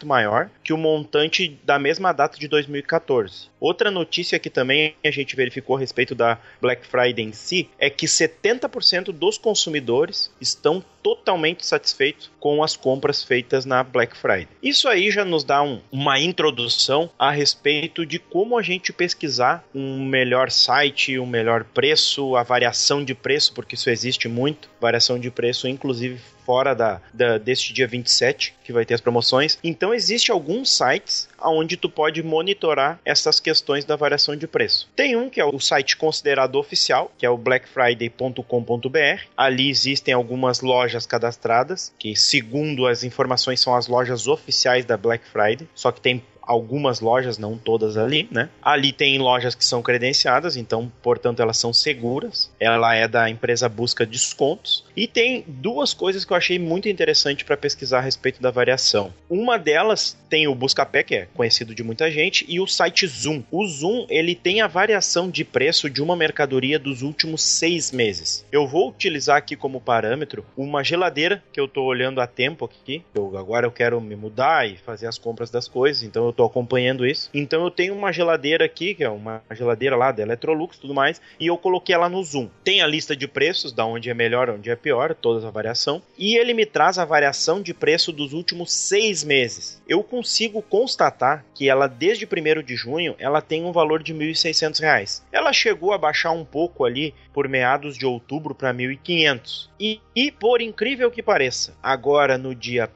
maior 0.06 0.50
que 0.64 0.72
o 0.72 0.78
montante 0.78 1.58
da 1.64 1.78
mesma 1.78 2.12
data 2.12 2.38
de 2.38 2.48
2014. 2.48 3.48
Outra 3.60 3.90
notícia 3.90 4.38
que 4.38 4.48
também 4.48 4.94
a 5.04 5.10
gente 5.10 5.34
verificou 5.34 5.76
a 5.76 5.80
respeito 5.80 6.14
da 6.14 6.38
Black 6.60 6.86
Friday 6.86 7.24
em 7.24 7.32
si 7.32 7.68
é 7.78 7.90
que 7.90 8.06
70% 8.06 9.12
dos 9.12 9.36
consumidores 9.36 10.30
estão 10.40 10.82
totalmente 11.02 11.64
satisfeitos 11.64 12.30
com 12.38 12.62
as 12.62 12.76
compras 12.76 13.22
feitas 13.22 13.64
na 13.64 13.82
Black 13.82 14.16
Friday. 14.16 14.48
Isso 14.62 14.88
aí 14.88 15.10
já 15.10 15.24
nos 15.24 15.44
dá 15.44 15.62
um- 15.62 15.80
uma 15.90 16.18
introdução 16.20 17.10
a 17.18 17.30
respeito 17.30 18.04
de 18.04 18.18
como 18.18 18.58
a 18.58 18.62
gente 18.62 18.92
pesquisar 18.92 19.64
um 19.74 20.04
melhor 20.04 20.50
site, 20.50 21.18
um 21.18 21.26
melhor 21.26 21.64
preço, 21.64 22.36
a 22.36 22.42
variação 22.42 23.04
de 23.04 23.14
preço, 23.14 23.52
porque 23.54 23.74
isso 23.74 23.90
existe 23.90 24.28
muito, 24.28 24.68
variação 24.80 25.18
de 25.18 25.30
preço, 25.30 25.66
inclusive 25.68 26.20
fora 26.48 26.74
da, 26.74 27.02
da 27.12 27.36
deste 27.36 27.74
dia 27.74 27.86
27, 27.86 28.54
que 28.64 28.72
vai 28.72 28.86
ter 28.86 28.94
as 28.94 29.02
promoções. 29.02 29.58
Então 29.62 29.92
existe 29.92 30.32
alguns 30.32 30.74
sites 30.74 31.28
onde 31.44 31.76
tu 31.76 31.90
pode 31.90 32.22
monitorar 32.22 32.98
essas 33.04 33.38
questões 33.38 33.84
da 33.84 33.96
variação 33.96 34.34
de 34.34 34.46
preço. 34.46 34.88
Tem 34.96 35.14
um 35.14 35.28
que 35.28 35.42
é 35.42 35.44
o 35.44 35.60
site 35.60 35.98
considerado 35.98 36.56
oficial, 36.56 37.12
que 37.18 37.26
é 37.26 37.30
o 37.30 37.36
blackfriday.com.br. 37.36 39.22
Ali 39.36 39.68
existem 39.68 40.14
algumas 40.14 40.62
lojas 40.62 41.04
cadastradas, 41.04 41.92
que 41.98 42.16
segundo 42.16 42.86
as 42.86 43.04
informações 43.04 43.60
são 43.60 43.76
as 43.76 43.86
lojas 43.86 44.26
oficiais 44.26 44.86
da 44.86 44.96
Black 44.96 45.26
Friday, 45.26 45.68
só 45.74 45.92
que 45.92 46.00
tem 46.00 46.24
algumas 46.48 47.00
lojas, 47.00 47.36
não 47.36 47.58
todas 47.58 47.98
ali, 47.98 48.26
né? 48.30 48.48
Ali 48.62 48.90
tem 48.90 49.18
lojas 49.18 49.54
que 49.54 49.64
são 49.64 49.82
credenciadas, 49.82 50.56
então, 50.56 50.90
portanto, 51.02 51.40
elas 51.40 51.58
são 51.58 51.74
seguras. 51.74 52.50
Ela 52.58 52.94
é 52.94 53.06
da 53.06 53.28
empresa 53.28 53.68
Busca 53.68 54.06
Descontos. 54.06 54.84
E 54.96 55.06
tem 55.06 55.44
duas 55.46 55.92
coisas 55.92 56.24
que 56.24 56.32
eu 56.32 56.36
achei 56.36 56.58
muito 56.58 56.88
interessante 56.88 57.44
para 57.44 57.56
pesquisar 57.56 57.98
a 57.98 58.00
respeito 58.00 58.40
da 58.40 58.50
variação. 58.50 59.12
Uma 59.28 59.58
delas 59.58 60.16
tem 60.30 60.48
o 60.48 60.54
Buscapé, 60.54 61.02
que 61.02 61.14
é 61.14 61.28
conhecido 61.34 61.74
de 61.74 61.82
muita 61.82 62.10
gente, 62.10 62.46
e 62.48 62.60
o 62.60 62.66
site 62.66 63.06
Zoom. 63.06 63.42
O 63.50 63.66
Zoom, 63.66 64.06
ele 64.08 64.34
tem 64.34 64.62
a 64.62 64.66
variação 64.66 65.30
de 65.30 65.44
preço 65.44 65.90
de 65.90 66.02
uma 66.02 66.16
mercadoria 66.16 66.78
dos 66.78 67.02
últimos 67.02 67.42
seis 67.42 67.92
meses. 67.92 68.44
Eu 68.50 68.66
vou 68.66 68.88
utilizar 68.88 69.36
aqui 69.36 69.54
como 69.54 69.80
parâmetro 69.80 70.44
uma 70.56 70.82
geladeira 70.82 71.42
que 71.52 71.60
eu 71.60 71.66
estou 71.66 71.84
olhando 71.84 72.20
há 72.20 72.26
tempo 72.26 72.64
aqui. 72.64 73.02
Eu, 73.14 73.36
agora 73.36 73.66
eu 73.66 73.72
quero 73.72 74.00
me 74.00 74.16
mudar 74.16 74.68
e 74.68 74.76
fazer 74.78 75.06
as 75.06 75.18
compras 75.18 75.50
das 75.50 75.68
coisas, 75.68 76.02
então 76.02 76.24
eu 76.24 76.30
estou 76.38 76.46
acompanhando 76.46 77.04
isso. 77.04 77.28
Então 77.34 77.64
eu 77.64 77.70
tenho 77.70 77.94
uma 77.94 78.12
geladeira 78.12 78.64
aqui, 78.64 78.94
que 78.94 79.02
é 79.02 79.10
uma 79.10 79.42
geladeira 79.50 79.96
lá 79.96 80.12
da 80.12 80.22
Electrolux 80.22 80.76
e 80.76 80.80
tudo 80.80 80.94
mais, 80.94 81.20
e 81.38 81.48
eu 81.48 81.58
coloquei 81.58 81.94
ela 81.94 82.08
no 82.08 82.22
Zoom. 82.22 82.48
Tem 82.62 82.80
a 82.80 82.86
lista 82.86 83.16
de 83.16 83.26
preços, 83.26 83.72
da 83.72 83.84
onde 83.84 84.08
é 84.08 84.14
melhor, 84.14 84.48
onde 84.48 84.70
é 84.70 84.76
pior, 84.76 85.14
toda 85.14 85.46
a 85.46 85.50
variação, 85.50 86.00
e 86.16 86.36
ele 86.36 86.54
me 86.54 86.64
traz 86.64 86.98
a 86.98 87.04
variação 87.04 87.60
de 87.60 87.74
preço 87.74 88.12
dos 88.12 88.32
últimos 88.32 88.72
seis 88.72 89.24
meses. 89.24 89.82
Eu 89.88 90.02
consigo 90.02 90.62
constatar 90.62 91.44
que 91.54 91.68
ela, 91.68 91.88
desde 91.88 92.24
1 92.24 92.62
de 92.62 92.76
junho, 92.76 93.16
ela 93.18 93.40
tem 93.40 93.64
um 93.64 93.72
valor 93.72 94.02
de 94.02 94.12
R$ 94.12 94.32
1.600. 94.32 95.22
Ela 95.32 95.52
chegou 95.52 95.92
a 95.92 95.98
baixar 95.98 96.30
um 96.30 96.44
pouco 96.44 96.84
ali 96.84 97.14
por 97.32 97.48
meados 97.48 97.96
de 97.96 98.06
outubro 98.06 98.54
para 98.54 98.72
1.500. 98.72 99.68
E, 99.80 100.00
e, 100.14 100.30
por 100.30 100.60
incrível 100.60 101.10
que 101.10 101.22
pareça, 101.22 101.74
agora 101.82 102.38
no 102.38 102.54
dia 102.54 102.88